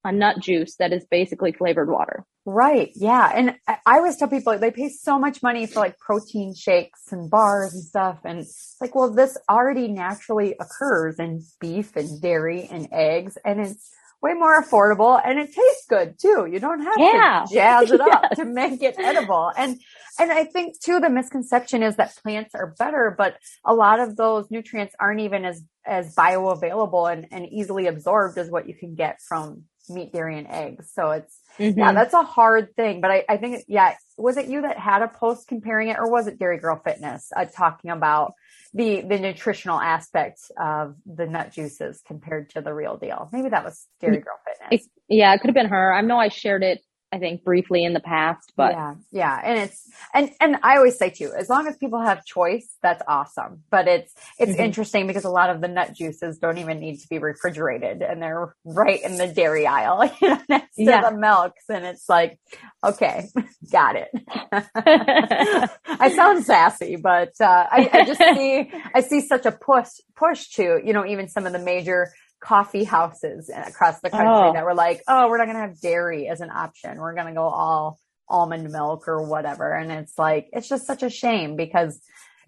a 0.05 0.13
nut 0.13 0.41
juice 0.41 0.77
that 0.79 0.93
is 0.93 1.07
basically 1.11 1.53
flavored 1.53 1.91
water? 1.91 2.25
Right. 2.45 2.91
Yeah. 2.97 3.31
And 3.33 3.55
I 3.69 3.99
always 3.99 4.17
tell 4.17 4.27
people 4.27 4.59
they 4.59 4.73
pay 4.73 4.89
so 4.89 5.19
much 5.19 5.43
money 5.43 5.67
for 5.67 5.81
like 5.81 5.97
protein 5.99 6.55
shakes 6.55 7.13
and 7.13 7.31
bars 7.31 7.73
and 7.73 7.85
stuff. 7.85 8.19
And 8.25 8.41
it's 8.41 8.77
like, 8.81 8.95
well, 8.95 9.13
this 9.13 9.37
already 9.49 9.87
naturally 9.87 10.57
occurs 10.59 11.21
in 11.21 11.43
beef 11.61 11.95
and 11.95 12.21
dairy 12.21 12.69
and 12.71 12.89
eggs. 12.91 13.39
And 13.45 13.61
it's, 13.61 13.93
way 14.23 14.35
more 14.35 14.63
affordable 14.63 15.21
and 15.23 15.39
it 15.39 15.53
tastes 15.53 15.87
good 15.89 16.19
too. 16.19 16.49
You 16.51 16.61
don't 16.61 16.81
have 16.81 16.95
yeah. 16.97 17.45
to 17.47 17.55
jazz 17.55 17.91
it 17.91 18.01
up 18.01 18.31
to 18.37 18.45
make 18.45 18.83
it 18.83 18.95
edible. 18.99 19.51
And, 19.57 19.81
and 20.19 20.31
I 20.31 20.45
think 20.45 20.81
too, 20.81 21.01
the 21.01 21.11
misconception 21.11 21.83
is 21.83 21.97
that 21.97 22.17
plants 22.23 22.55
are 22.55 22.75
better, 22.79 23.15
but 23.17 23.37
a 23.65 23.75
lot 23.75 23.99
of 23.99 24.17
those 24.17 24.51
nutrients 24.51 24.95
aren't 25.01 25.21
even 25.21 25.45
as, 25.45 25.63
as 25.85 26.15
bioavailable 26.15 27.13
and, 27.13 27.27
and 27.33 27.47
easily 27.53 27.89
absorbed 27.89 28.39
as 28.39 28.49
what 28.49 28.69
you 28.69 28.75
can 28.75 28.95
get 28.95 29.21
from 29.21 29.65
meat, 29.89 30.13
dairy, 30.13 30.39
and 30.39 30.47
eggs. 30.47 30.93
So 30.95 31.11
it's, 31.11 31.41
mm-hmm. 31.59 31.79
yeah, 31.79 31.93
that's 31.93 32.15
a 32.15 32.23
hard 32.23 32.77
thing. 32.77 33.01
But 33.01 33.11
I, 33.11 33.25
I 33.29 33.37
think, 33.39 33.65
yeah, 33.67 33.97
was 34.17 34.37
it 34.37 34.47
you 34.47 34.63
that 34.63 34.79
had 34.79 35.03
a 35.03 35.09
post 35.09 35.49
comparing 35.49 35.89
it 35.89 35.99
or 35.99 36.09
was 36.09 36.29
it 36.29 36.39
Dairy 36.39 36.59
Girl 36.59 36.81
Fitness 36.85 37.33
uh, 37.37 37.47
talking 37.47 37.91
about 37.91 38.35
the 38.75 39.03
the 39.03 39.19
nutritional 39.19 39.79
aspects 39.79 40.51
of 40.61 40.97
the 41.07 41.27
nut 41.27 41.53
juices 41.53 42.03
compared 42.07 42.51
to 42.51 42.61
the 42.61 42.73
real 42.73 42.97
deal. 42.97 43.29
Maybe 43.33 43.51
that 43.51 43.65
was 43.65 43.87
Dairy 44.01 44.19
mm. 44.19 44.25
Girl 44.25 44.37
Fitness. 44.47 44.87
It, 44.87 44.91
yeah, 45.09 45.35
it 45.35 45.41
could 45.41 45.49
have 45.49 45.55
been 45.55 45.69
her. 45.69 45.93
I 45.93 46.01
know 46.01 46.19
I 46.19 46.29
shared 46.29 46.63
it 46.63 46.81
I 47.13 47.19
think 47.19 47.45
briefly 47.45 47.85
in 47.85 47.93
the 47.93 48.01
past, 48.01 48.55
but 48.57 48.73
yeah, 48.73 48.95
yeah. 49.11 49.41
And 49.45 49.59
it's, 49.59 49.87
and, 50.15 50.31
and 50.41 50.57
I 50.63 50.79
always 50.79 50.97
say 50.97 51.11
too, 51.11 51.31
as 51.37 51.51
long 51.51 51.67
as 51.67 51.77
people 51.77 52.01
have 52.01 52.25
choice, 52.25 52.67
that's 52.83 53.03
awesome. 53.07 53.65
But 53.71 53.87
it's, 53.87 54.15
it's 54.39 54.53
mm-hmm. 54.53 54.63
interesting 54.63 55.07
because 55.07 55.25
a 55.25 55.31
lot 55.31 55.51
of 55.51 55.61
the 55.61 55.69
nut 55.69 55.93
juices 55.93 56.39
don't 56.39 56.57
even 56.57 56.81
need 56.81 57.01
to 57.01 57.09
be 57.09 57.19
refrigerated 57.19 58.01
and 58.01 58.23
they're 58.23 58.55
right 58.65 59.03
in 59.03 59.19
the 59.19 59.29
dairy 59.29 59.67
aisle, 59.67 60.11
you 60.23 60.29
know, 60.29 60.41
next 60.49 60.77
to 60.77 60.85
the 60.85 61.15
milks. 61.15 61.65
And 61.69 61.85
it's 61.85 62.09
like, 62.09 62.41
okay, 62.83 63.29
got 63.71 63.97
it. 63.97 64.09
I 65.87 66.15
sound 66.17 66.47
sassy, 66.47 66.97
but, 66.97 67.35
uh, 67.41 67.67
I, 67.71 67.91
I 67.93 68.05
just 68.07 68.21
see, 68.21 68.73
I 68.95 69.03
see 69.03 69.21
such 69.21 69.45
a 69.45 69.53
push, 69.53 69.89
push 70.17 70.49
to, 70.55 70.81
you 70.83 70.95
know, 70.95 71.05
even 71.05 71.29
some 71.29 71.45
of 71.45 71.53
the 71.53 71.59
major 71.59 72.11
coffee 72.43 72.85
houses 72.85 73.51
across 73.55 74.01
the 74.01 74.11
country 74.11 74.29
oh. 74.29 74.53
that 74.53 74.65
were 74.65 74.75
like, 74.75 75.03
oh, 75.07 75.29
we're 75.29 75.39
not 75.39 75.45
going 75.45 75.57
to 75.57 75.63
have 75.63 75.81
dairy 75.81 76.29
as 76.29 76.41
an 76.41 76.51
option. 76.51 76.99
We're 76.99 77.15
going 77.15 77.29
to 77.29 77.35
go 77.35 77.45
all 77.45 77.99
almond 78.29 78.71
milk 78.71 79.07
or 79.09 79.23
whatever. 79.23 79.73
And 79.73 79.93
it's 79.93 80.19
like, 80.19 80.49
it's 80.53 80.69
just 80.69 80.87
such 80.87 81.03
a 81.03 81.11
shame 81.11 81.55
because 81.57 82.01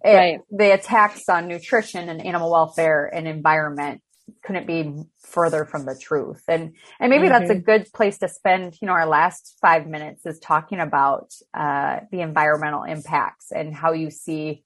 it, 0.02 0.14
right. 0.14 0.40
the 0.50 0.74
attacks 0.74 1.28
on 1.28 1.46
nutrition 1.46 2.08
and 2.08 2.24
animal 2.24 2.50
welfare 2.50 3.06
and 3.06 3.28
environment 3.28 4.00
couldn't 4.42 4.66
be 4.66 4.92
further 5.22 5.64
from 5.64 5.84
the 5.84 5.98
truth. 6.00 6.42
And, 6.48 6.74
and 6.98 7.10
maybe 7.10 7.28
mm-hmm. 7.28 7.32
that's 7.32 7.50
a 7.50 7.54
mm-hmm. 7.54 7.64
good 7.64 7.92
place 7.92 8.18
to 8.18 8.28
spend, 8.28 8.74
you 8.80 8.86
know, 8.86 8.94
our 8.94 9.06
last 9.06 9.56
five 9.60 9.86
minutes 9.86 10.26
is 10.26 10.38
talking 10.40 10.80
about, 10.80 11.30
uh, 11.52 12.00
the 12.10 12.20
environmental 12.20 12.82
impacts 12.82 13.52
and 13.52 13.74
how 13.74 13.92
you 13.92 14.10
see 14.10 14.64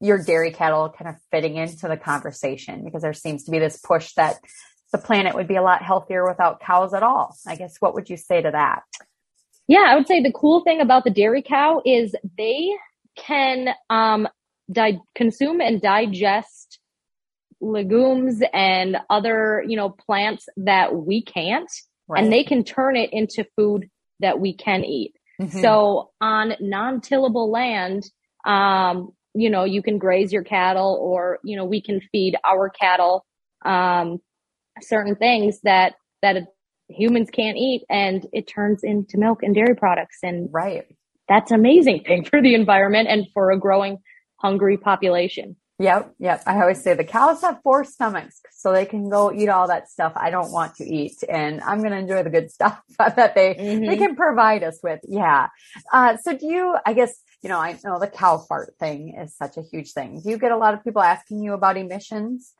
your 0.00 0.22
dairy 0.22 0.52
cattle 0.52 0.88
kind 0.88 1.08
of 1.08 1.16
fitting 1.30 1.56
into 1.56 1.88
the 1.88 1.96
conversation 1.96 2.84
because 2.84 3.02
there 3.02 3.12
seems 3.12 3.44
to 3.44 3.50
be 3.50 3.58
this 3.58 3.78
push 3.78 4.12
that 4.14 4.38
the 4.92 4.98
planet 4.98 5.34
would 5.34 5.48
be 5.48 5.56
a 5.56 5.62
lot 5.62 5.82
healthier 5.82 6.26
without 6.26 6.60
cows 6.60 6.94
at 6.94 7.02
all. 7.02 7.36
I 7.46 7.56
guess 7.56 7.76
what 7.80 7.94
would 7.94 8.08
you 8.08 8.16
say 8.16 8.40
to 8.40 8.50
that? 8.50 8.82
Yeah, 9.66 9.84
I 9.86 9.96
would 9.96 10.06
say 10.06 10.22
the 10.22 10.32
cool 10.32 10.62
thing 10.62 10.80
about 10.80 11.04
the 11.04 11.10
dairy 11.10 11.42
cow 11.42 11.82
is 11.84 12.14
they 12.38 12.70
can 13.16 13.68
um, 13.90 14.28
di- 14.70 15.00
consume 15.14 15.60
and 15.60 15.80
digest 15.80 16.78
legumes 17.60 18.40
and 18.52 18.96
other, 19.10 19.62
you 19.66 19.76
know, 19.76 19.90
plants 19.90 20.48
that 20.56 20.94
we 20.94 21.22
can't, 21.22 21.70
right. 22.06 22.22
and 22.22 22.32
they 22.32 22.44
can 22.44 22.64
turn 22.64 22.96
it 22.96 23.12
into 23.12 23.46
food 23.56 23.90
that 24.20 24.40
we 24.40 24.54
can 24.54 24.84
eat. 24.84 25.14
Mm-hmm. 25.40 25.60
So 25.60 26.10
on 26.20 26.54
non-tillable 26.60 27.50
land, 27.50 28.08
um, 28.44 29.12
you 29.34 29.50
know, 29.50 29.64
you 29.64 29.82
can 29.82 29.98
graze 29.98 30.32
your 30.32 30.44
cattle 30.44 30.98
or, 31.00 31.38
you 31.44 31.56
know, 31.56 31.64
we 31.64 31.80
can 31.80 32.00
feed 32.12 32.36
our 32.48 32.70
cattle, 32.70 33.24
um, 33.64 34.18
certain 34.80 35.16
things 35.16 35.60
that, 35.62 35.94
that 36.22 36.36
humans 36.88 37.28
can't 37.30 37.56
eat 37.56 37.84
and 37.90 38.26
it 38.32 38.48
turns 38.48 38.80
into 38.82 39.18
milk 39.18 39.42
and 39.42 39.54
dairy 39.54 39.76
products. 39.76 40.18
And 40.22 40.48
right. 40.52 40.84
That's 41.28 41.52
amazing 41.52 42.04
thing 42.04 42.24
for 42.24 42.40
the 42.40 42.54
environment 42.54 43.08
and 43.08 43.26
for 43.34 43.50
a 43.50 43.58
growing 43.58 43.98
hungry 44.36 44.78
population. 44.78 45.56
Yep, 45.80 46.14
yep. 46.18 46.42
I 46.44 46.60
always 46.60 46.82
say 46.82 46.94
the 46.94 47.04
cows 47.04 47.40
have 47.42 47.60
four 47.62 47.84
stomachs, 47.84 48.40
so 48.50 48.72
they 48.72 48.84
can 48.84 49.08
go 49.08 49.32
eat 49.32 49.48
all 49.48 49.68
that 49.68 49.88
stuff 49.88 50.12
I 50.16 50.30
don't 50.30 50.50
want 50.50 50.74
to 50.76 50.84
eat, 50.84 51.22
and 51.28 51.60
I'm 51.60 51.78
going 51.78 51.92
to 51.92 51.98
enjoy 51.98 52.24
the 52.24 52.30
good 52.30 52.50
stuff 52.56 52.80
that 52.98 53.34
they 53.34 53.54
mm-hmm. 53.54 53.86
they 53.86 53.96
can 53.96 54.16
provide 54.16 54.64
us 54.64 54.80
with. 54.82 55.00
Yeah. 55.04 55.48
Uh, 55.92 56.16
so 56.16 56.36
do 56.36 56.46
you? 56.46 56.76
I 56.84 56.94
guess 56.94 57.14
you 57.42 57.48
know, 57.48 57.58
I 57.58 57.78
know 57.84 57.98
the 58.00 58.08
cow 58.08 58.38
fart 58.38 58.74
thing 58.80 59.14
is 59.14 59.36
such 59.36 59.56
a 59.56 59.62
huge 59.62 59.92
thing. 59.92 60.20
Do 60.20 60.30
you 60.30 60.38
get 60.38 60.52
a 60.52 60.56
lot 60.56 60.74
of 60.74 60.82
people 60.82 61.02
asking 61.02 61.42
you 61.42 61.52
about 61.52 61.76
emissions? 61.76 62.52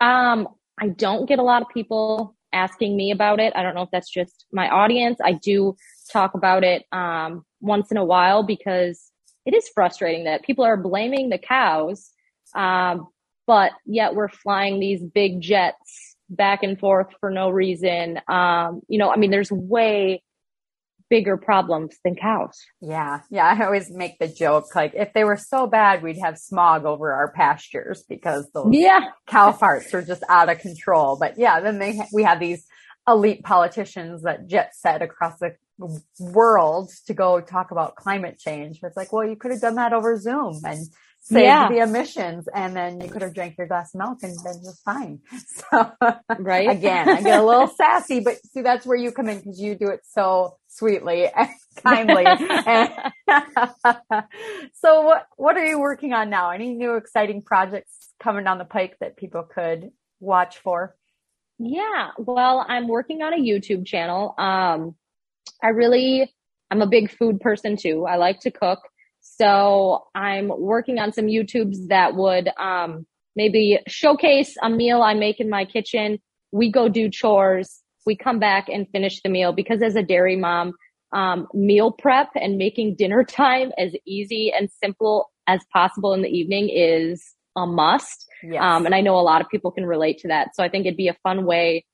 Um, 0.00 0.48
I 0.78 0.88
don't 0.88 1.26
get 1.26 1.38
a 1.38 1.42
lot 1.42 1.62
of 1.62 1.68
people 1.68 2.36
asking 2.52 2.96
me 2.96 3.10
about 3.10 3.40
it. 3.40 3.52
I 3.56 3.62
don't 3.62 3.74
know 3.74 3.82
if 3.82 3.90
that's 3.90 4.10
just 4.10 4.46
my 4.52 4.68
audience. 4.68 5.18
I 5.24 5.32
do 5.32 5.76
talk 6.12 6.34
about 6.34 6.64
it 6.64 6.84
um, 6.92 7.44
once 7.60 7.90
in 7.90 7.96
a 7.96 8.04
while 8.04 8.42
because 8.42 9.09
it 9.50 9.56
is 9.56 9.68
frustrating 9.74 10.24
that 10.24 10.42
people 10.42 10.64
are 10.64 10.76
blaming 10.76 11.28
the 11.28 11.38
cows. 11.38 12.10
Um, 12.54 13.08
but 13.46 13.72
yet 13.84 14.14
we're 14.14 14.28
flying 14.28 14.78
these 14.78 15.02
big 15.02 15.40
jets 15.40 16.16
back 16.28 16.62
and 16.62 16.78
forth 16.78 17.08
for 17.18 17.30
no 17.30 17.50
reason. 17.50 18.20
Um, 18.28 18.82
you 18.86 18.98
know, 18.98 19.10
I 19.10 19.16
mean, 19.16 19.32
there's 19.32 19.50
way 19.50 20.22
bigger 21.08 21.36
problems 21.36 21.96
than 22.04 22.14
cows. 22.14 22.64
Yeah. 22.80 23.22
Yeah. 23.28 23.44
I 23.44 23.64
always 23.64 23.90
make 23.90 24.20
the 24.20 24.28
joke 24.28 24.76
like 24.76 24.92
if 24.94 25.12
they 25.12 25.24
were 25.24 25.36
so 25.36 25.66
bad, 25.66 26.04
we'd 26.04 26.18
have 26.18 26.38
smog 26.38 26.84
over 26.84 27.12
our 27.12 27.32
pastures 27.32 28.04
because 28.08 28.48
those 28.54 28.72
yeah. 28.72 29.08
cow 29.26 29.50
farts 29.50 29.92
are 29.92 30.02
just 30.02 30.22
out 30.28 30.48
of 30.48 30.60
control. 30.60 31.16
But 31.18 31.36
yeah, 31.36 31.58
then 31.58 31.80
they, 31.80 32.00
we 32.12 32.22
have 32.22 32.38
these 32.38 32.64
elite 33.08 33.42
politicians 33.42 34.22
that 34.22 34.46
jet 34.46 34.76
set 34.76 35.02
across 35.02 35.40
the 35.40 35.56
world 36.18 36.90
to 37.06 37.14
go 37.14 37.40
talk 37.40 37.70
about 37.70 37.96
climate 37.96 38.38
change. 38.38 38.80
It's 38.82 38.96
like, 38.96 39.12
well, 39.12 39.26
you 39.26 39.36
could 39.36 39.50
have 39.50 39.60
done 39.60 39.76
that 39.76 39.92
over 39.92 40.18
Zoom 40.18 40.60
and 40.64 40.86
saved 41.22 41.44
yeah. 41.44 41.68
the 41.68 41.78
emissions 41.78 42.48
and 42.54 42.74
then 42.74 43.00
you 43.00 43.08
could 43.08 43.22
have 43.22 43.34
drank 43.34 43.56
your 43.58 43.66
glass 43.66 43.94
of 43.94 43.98
milk 43.98 44.18
and 44.22 44.34
been 44.42 44.62
just 44.64 44.82
fine. 44.84 45.20
So 45.70 45.92
right. 46.38 46.68
again, 46.68 47.08
I 47.08 47.22
get 47.22 47.40
a 47.40 47.44
little 47.44 47.68
sassy, 47.76 48.20
but 48.20 48.38
see, 48.46 48.62
that's 48.62 48.86
where 48.86 48.96
you 48.96 49.12
come 49.12 49.28
in 49.28 49.38
because 49.38 49.60
you 49.60 49.74
do 49.74 49.88
it 49.88 50.00
so 50.08 50.56
sweetly 50.68 51.26
and 51.26 51.48
kindly. 51.84 52.24
so 54.74 55.02
what, 55.02 55.26
what 55.36 55.56
are 55.56 55.64
you 55.64 55.78
working 55.78 56.12
on 56.12 56.30
now? 56.30 56.50
Any 56.50 56.74
new 56.74 56.96
exciting 56.96 57.42
projects 57.42 58.10
coming 58.18 58.44
down 58.44 58.58
the 58.58 58.64
pike 58.64 58.96
that 59.00 59.16
people 59.16 59.42
could 59.42 59.90
watch 60.18 60.58
for? 60.58 60.96
Yeah. 61.58 62.10
Well, 62.16 62.64
I'm 62.66 62.88
working 62.88 63.22
on 63.22 63.34
a 63.34 63.36
YouTube 63.36 63.86
channel. 63.86 64.34
Um, 64.38 64.94
I 65.62 65.68
really, 65.68 66.32
I'm 66.70 66.82
a 66.82 66.86
big 66.86 67.10
food 67.10 67.40
person 67.40 67.76
too. 67.76 68.06
I 68.06 68.16
like 68.16 68.40
to 68.40 68.50
cook. 68.50 68.80
So 69.20 70.04
I'm 70.14 70.48
working 70.48 70.98
on 70.98 71.12
some 71.12 71.26
YouTubes 71.26 71.88
that 71.88 72.14
would 72.14 72.48
um, 72.58 73.06
maybe 73.36 73.78
showcase 73.86 74.56
a 74.62 74.70
meal 74.70 75.02
I 75.02 75.14
make 75.14 75.40
in 75.40 75.50
my 75.50 75.64
kitchen. 75.64 76.18
We 76.52 76.70
go 76.70 76.88
do 76.88 77.10
chores. 77.10 77.82
We 78.06 78.16
come 78.16 78.38
back 78.38 78.68
and 78.68 78.88
finish 78.90 79.20
the 79.22 79.28
meal 79.28 79.52
because 79.52 79.82
as 79.82 79.94
a 79.94 80.02
dairy 80.02 80.36
mom, 80.36 80.72
um, 81.12 81.48
meal 81.52 81.92
prep 81.92 82.30
and 82.34 82.56
making 82.56 82.96
dinner 82.96 83.24
time 83.28 83.72
as 83.78 83.94
easy 84.06 84.52
and 84.56 84.70
simple 84.82 85.30
as 85.46 85.60
possible 85.72 86.14
in 86.14 86.22
the 86.22 86.28
evening 86.28 86.70
is 86.72 87.34
a 87.56 87.66
must. 87.66 88.26
Yes. 88.42 88.62
Um, 88.62 88.86
and 88.86 88.94
I 88.94 89.00
know 89.00 89.16
a 89.16 89.20
lot 89.20 89.40
of 89.40 89.48
people 89.48 89.70
can 89.70 89.84
relate 89.84 90.18
to 90.18 90.28
that. 90.28 90.54
So 90.54 90.62
I 90.62 90.68
think 90.68 90.86
it'd 90.86 90.96
be 90.96 91.08
a 91.08 91.16
fun 91.22 91.44
way 91.44 91.84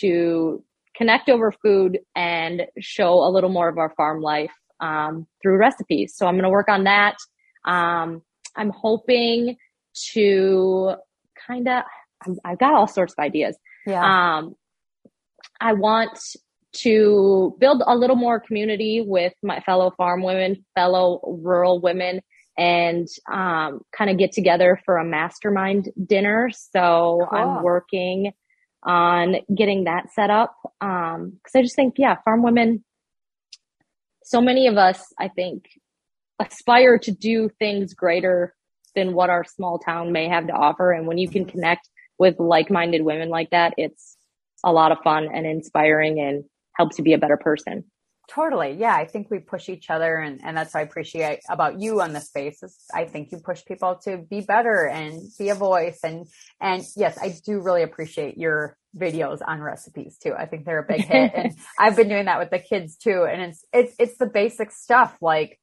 to 0.00 0.62
connect 0.96 1.28
over 1.28 1.52
food 1.52 1.98
and 2.14 2.62
show 2.78 3.14
a 3.24 3.30
little 3.30 3.50
more 3.50 3.68
of 3.68 3.78
our 3.78 3.92
farm 3.96 4.20
life 4.20 4.52
um, 4.80 5.26
through 5.42 5.56
recipes. 5.56 6.14
So 6.16 6.26
I'm 6.26 6.34
going 6.34 6.44
to 6.44 6.50
work 6.50 6.68
on 6.68 6.84
that. 6.84 7.16
Um, 7.64 8.22
I'm 8.56 8.70
hoping 8.70 9.56
to 10.12 10.94
kind 11.46 11.68
of, 11.68 11.82
I've 12.44 12.58
got 12.58 12.74
all 12.74 12.86
sorts 12.86 13.14
of 13.16 13.22
ideas. 13.22 13.56
Yeah. 13.86 14.02
Um, 14.02 14.54
I 15.60 15.72
want 15.72 16.18
to 16.78 17.56
build 17.58 17.82
a 17.86 17.96
little 17.96 18.16
more 18.16 18.40
community 18.40 19.02
with 19.06 19.32
my 19.42 19.60
fellow 19.60 19.92
farm 19.96 20.22
women, 20.22 20.64
fellow 20.74 21.20
rural 21.40 21.80
women, 21.80 22.20
and 22.56 23.08
um, 23.32 23.80
kind 23.96 24.10
of 24.10 24.18
get 24.18 24.32
together 24.32 24.80
for 24.84 24.98
a 24.98 25.04
mastermind 25.04 25.90
dinner. 26.06 26.50
So 26.52 27.26
cool. 27.28 27.38
I'm 27.38 27.62
working 27.62 28.32
on 28.84 29.36
getting 29.54 29.84
that 29.84 30.12
set 30.12 30.30
up 30.30 30.54
because 30.62 31.14
um, 31.16 31.38
I 31.54 31.62
just 31.62 31.76
think, 31.76 31.94
yeah, 31.98 32.16
farm 32.24 32.42
women 32.42 32.84
so 34.24 34.40
many 34.40 34.66
of 34.66 34.76
us, 34.76 35.12
I 35.18 35.28
think, 35.28 35.64
aspire 36.40 36.98
to 36.98 37.12
do 37.12 37.50
things 37.58 37.94
greater 37.94 38.54
than 38.94 39.12
what 39.12 39.30
our 39.30 39.44
small 39.44 39.78
town 39.78 40.12
may 40.12 40.28
have 40.28 40.46
to 40.46 40.52
offer. 40.52 40.92
And 40.92 41.06
when 41.06 41.18
you 41.18 41.28
can 41.28 41.44
connect 41.44 41.88
with 42.18 42.40
like 42.40 42.70
minded 42.70 43.02
women 43.02 43.28
like 43.28 43.50
that, 43.50 43.74
it's 43.76 44.16
a 44.64 44.72
lot 44.72 44.92
of 44.92 44.98
fun 45.04 45.28
and 45.32 45.46
inspiring 45.46 46.18
and 46.20 46.44
helps 46.74 46.98
you 46.98 47.04
be 47.04 47.12
a 47.12 47.18
better 47.18 47.36
person. 47.36 47.84
Totally. 48.28 48.72
Yeah. 48.78 48.94
I 48.94 49.06
think 49.06 49.30
we 49.30 49.38
push 49.38 49.68
each 49.68 49.90
other 49.90 50.16
and, 50.16 50.40
and 50.42 50.56
that's 50.56 50.72
what 50.72 50.80
I 50.80 50.82
appreciate 50.84 51.40
about 51.48 51.80
you 51.80 52.00
on 52.00 52.12
this 52.12 52.28
space 52.28 52.62
is 52.62 52.76
I 52.92 53.04
think 53.04 53.30
you 53.32 53.38
push 53.38 53.64
people 53.64 53.96
to 54.04 54.18
be 54.18 54.40
better 54.40 54.86
and 54.86 55.22
be 55.38 55.50
a 55.50 55.54
voice. 55.54 56.00
And, 56.02 56.26
and 56.60 56.82
yes, 56.96 57.18
I 57.20 57.34
do 57.44 57.60
really 57.60 57.82
appreciate 57.82 58.38
your 58.38 58.78
videos 58.96 59.40
on 59.46 59.60
recipes 59.60 60.16
too. 60.16 60.32
I 60.32 60.46
think 60.46 60.64
they're 60.64 60.78
a 60.78 60.86
big 60.86 61.04
hit 61.06 61.32
and 61.34 61.52
I've 61.78 61.96
been 61.96 62.08
doing 62.08 62.24
that 62.24 62.38
with 62.38 62.50
the 62.50 62.58
kids 62.58 62.96
too. 62.96 63.26
And 63.30 63.42
it's, 63.42 63.64
it's, 63.72 63.94
it's 63.98 64.16
the 64.16 64.26
basic 64.26 64.70
stuff 64.70 65.16
like, 65.20 65.60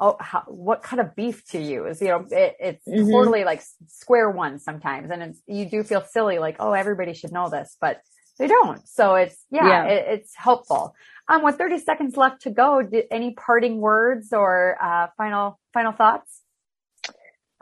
oh, 0.00 0.16
how, 0.18 0.42
what 0.48 0.82
kind 0.82 1.00
of 1.00 1.14
beef 1.14 1.44
to 1.50 1.60
use? 1.60 2.00
You 2.00 2.08
know, 2.08 2.26
it, 2.30 2.56
it's 2.58 2.88
mm-hmm. 2.88 3.10
totally 3.10 3.44
like 3.44 3.62
square 3.86 4.30
one 4.30 4.58
sometimes. 4.58 5.10
And 5.10 5.36
you 5.46 5.66
do 5.66 5.84
feel 5.84 6.02
silly, 6.02 6.38
like, 6.38 6.56
oh, 6.58 6.72
everybody 6.72 7.12
should 7.12 7.32
know 7.32 7.50
this, 7.50 7.76
but 7.80 8.00
they 8.38 8.48
don't. 8.48 8.86
So 8.88 9.14
it's, 9.14 9.36
yeah, 9.50 9.66
yeah. 9.68 9.84
It, 9.84 10.04
it's 10.08 10.34
helpful. 10.34 10.94
Um, 11.30 11.44
with 11.44 11.58
30 11.58 11.78
seconds 11.78 12.16
left 12.16 12.42
to 12.42 12.50
go, 12.50 12.82
did, 12.82 13.04
any 13.12 13.34
parting 13.34 13.80
words 13.80 14.32
or 14.32 14.76
uh, 14.82 15.06
final 15.16 15.60
final 15.72 15.92
thoughts? 15.92 16.40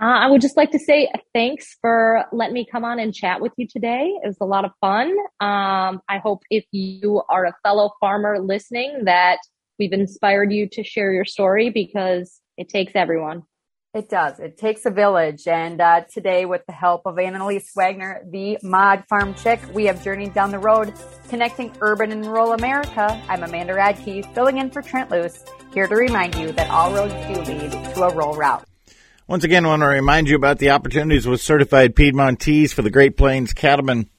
Uh, 0.01 0.07
I 0.07 0.31
would 0.31 0.41
just 0.41 0.57
like 0.57 0.71
to 0.71 0.79
say 0.79 1.11
thanks 1.35 1.77
for 1.83 2.25
letting 2.33 2.55
me 2.55 2.67
come 2.71 2.85
on 2.85 2.99
and 2.99 3.13
chat 3.13 3.43
with 3.43 3.53
you 3.59 3.67
today. 3.69 4.11
It 4.23 4.27
was 4.27 4.39
a 4.41 4.47
lot 4.47 4.65
of 4.65 4.71
fun. 4.81 5.11
Um, 5.41 6.01
I 6.09 6.19
hope 6.23 6.45
if 6.51 6.65
you 6.71 7.21
are 7.29 7.45
a 7.45 7.53
fellow 7.63 7.91
farmer 8.01 8.39
listening 8.41 9.05
that 9.05 9.39
we've 9.79 9.93
inspired 9.93 10.51
you 10.51 10.67
to 10.73 10.83
share 10.83 11.13
your 11.13 11.27
story 11.27 11.69
because 11.69 12.41
it 12.57 12.71
takes 12.71 12.93
everyone. 12.95 13.43
It 13.95 14.11
does. 14.11 14.39
It 14.39 14.59
takes 14.59 14.85
a 14.85 14.91
village. 14.91 15.49
And 15.49 15.81
uh, 15.81 16.03
today, 16.13 16.45
with 16.45 16.67
the 16.67 16.75
help 16.75 17.07
of 17.07 17.19
Annalise 17.19 17.71
Wagner, 17.75 18.21
the 18.31 18.59
Mod 18.63 19.05
Farm 19.09 19.35
Chick, 19.35 19.61
we 19.73 19.87
have 19.87 20.05
journeyed 20.05 20.35
down 20.35 20.51
the 20.51 20.59
road 20.59 20.93
connecting 21.31 21.73
urban 21.81 22.13
and 22.13 22.27
rural 22.27 22.53
America. 22.53 23.19
I'm 23.29 23.43
Amanda 23.43 23.73
Radke, 23.73 24.35
filling 24.35 24.59
in 24.59 24.71
for 24.71 24.83
Trent 24.83 25.11
Loos, 25.11 25.43
here 25.73 25.87
to 25.87 25.97
remind 25.97 26.35
you 26.35 26.53
that 26.53 26.69
all 26.69 26.93
roads 26.93 27.15
do 27.15 27.41
lead 27.51 27.71
to 27.71 28.03
a 28.03 28.15
rural 28.15 28.35
route. 28.35 28.63
Once 29.27 29.45
again, 29.45 29.65
I 29.65 29.69
want 29.69 29.81
to 29.81 29.87
remind 29.87 30.29
you 30.29 30.37
about 30.37 30.59
the 30.59 30.71
opportunities 30.71 31.27
with 31.27 31.41
certified 31.41 31.97
Piedmontese 31.97 32.75
for 32.75 32.83
the 32.83 32.91
Great 32.91 33.17
Plains 33.17 33.55
cattlemen. 33.55 34.11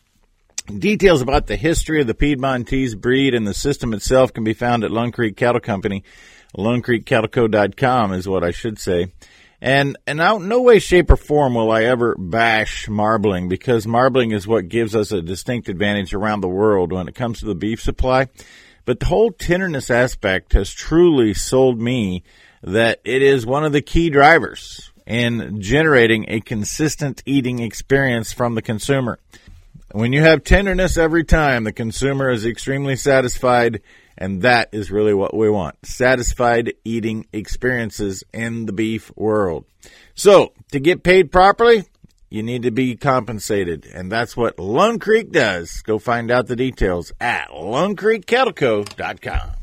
Details 0.65 1.21
about 1.21 1.45
the 1.45 1.55
history 1.55 2.01
of 2.01 2.07
the 2.07 2.15
Piedmontese 2.15 2.95
breed 2.95 3.35
and 3.35 3.45
the 3.45 3.53
system 3.53 3.93
itself 3.93 4.33
can 4.33 4.43
be 4.43 4.53
found 4.53 4.83
at 4.83 4.91
Lone 4.91 5.11
Creek 5.11 5.37
Cattle 5.37 5.61
Company. 5.61 6.03
LoneCreekCattleCo.com 6.57 8.13
is 8.13 8.27
what 8.27 8.43
I 8.43 8.49
should 8.49 8.79
say. 8.79 9.11
And 9.61 9.97
and 10.07 10.21
out 10.21 10.41
no 10.41 10.61
way, 10.61 10.79
shape, 10.79 11.11
or 11.11 11.17
form 11.17 11.53
will 11.53 11.71
I 11.71 11.83
ever 11.83 12.15
bash 12.17 12.87
marbling 12.87 13.49
because 13.49 13.85
marbling 13.85 14.31
is 14.31 14.47
what 14.47 14.69
gives 14.69 14.95
us 14.95 15.11
a 15.11 15.21
distinct 15.21 15.67
advantage 15.67 16.13
around 16.13 16.41
the 16.41 16.47
world 16.47 16.93
when 16.93 17.07
it 17.07 17.15
comes 17.15 17.39
to 17.39 17.45
the 17.45 17.55
beef 17.55 17.81
supply. 17.81 18.27
But 18.85 18.99
the 18.99 19.07
whole 19.07 19.31
tenderness 19.31 19.89
aspect 19.89 20.53
has 20.53 20.71
truly 20.71 21.33
sold 21.33 21.79
me 21.79 22.23
that 22.63 23.01
it 23.03 23.21
is 23.21 23.45
one 23.45 23.65
of 23.65 23.73
the 23.73 23.81
key 23.81 24.09
drivers 24.09 24.91
in 25.05 25.61
generating 25.61 26.25
a 26.29 26.39
consistent 26.39 27.21
eating 27.25 27.59
experience 27.59 28.31
from 28.31 28.55
the 28.55 28.61
consumer. 28.61 29.19
When 29.91 30.13
you 30.13 30.21
have 30.21 30.43
tenderness 30.43 30.97
every 30.97 31.23
time, 31.23 31.63
the 31.63 31.73
consumer 31.73 32.29
is 32.29 32.45
extremely 32.45 32.95
satisfied 32.95 33.81
and 34.19 34.43
that 34.43 34.69
is 34.73 34.91
really 34.91 35.15
what 35.15 35.33
we 35.33 35.49
want. 35.49 35.83
Satisfied 35.83 36.73
eating 36.83 37.25
experiences 37.33 38.23
in 38.31 38.67
the 38.67 38.73
beef 38.73 39.11
world. 39.15 39.65
So, 40.13 40.53
to 40.73 40.79
get 40.79 41.01
paid 41.01 41.31
properly, 41.31 41.85
you 42.29 42.43
need 42.43 42.61
to 42.63 42.71
be 42.71 42.97
compensated. 42.97 43.85
And 43.85 44.11
that's 44.11 44.35
what 44.37 44.59
Lone 44.59 44.99
Creek 44.99 45.31
does. 45.31 45.81
Go 45.81 45.97
find 45.97 46.29
out 46.29 46.47
the 46.47 46.57
details 46.57 47.13
at 47.19 47.49
lonecreekcattleco.com. 47.49 49.58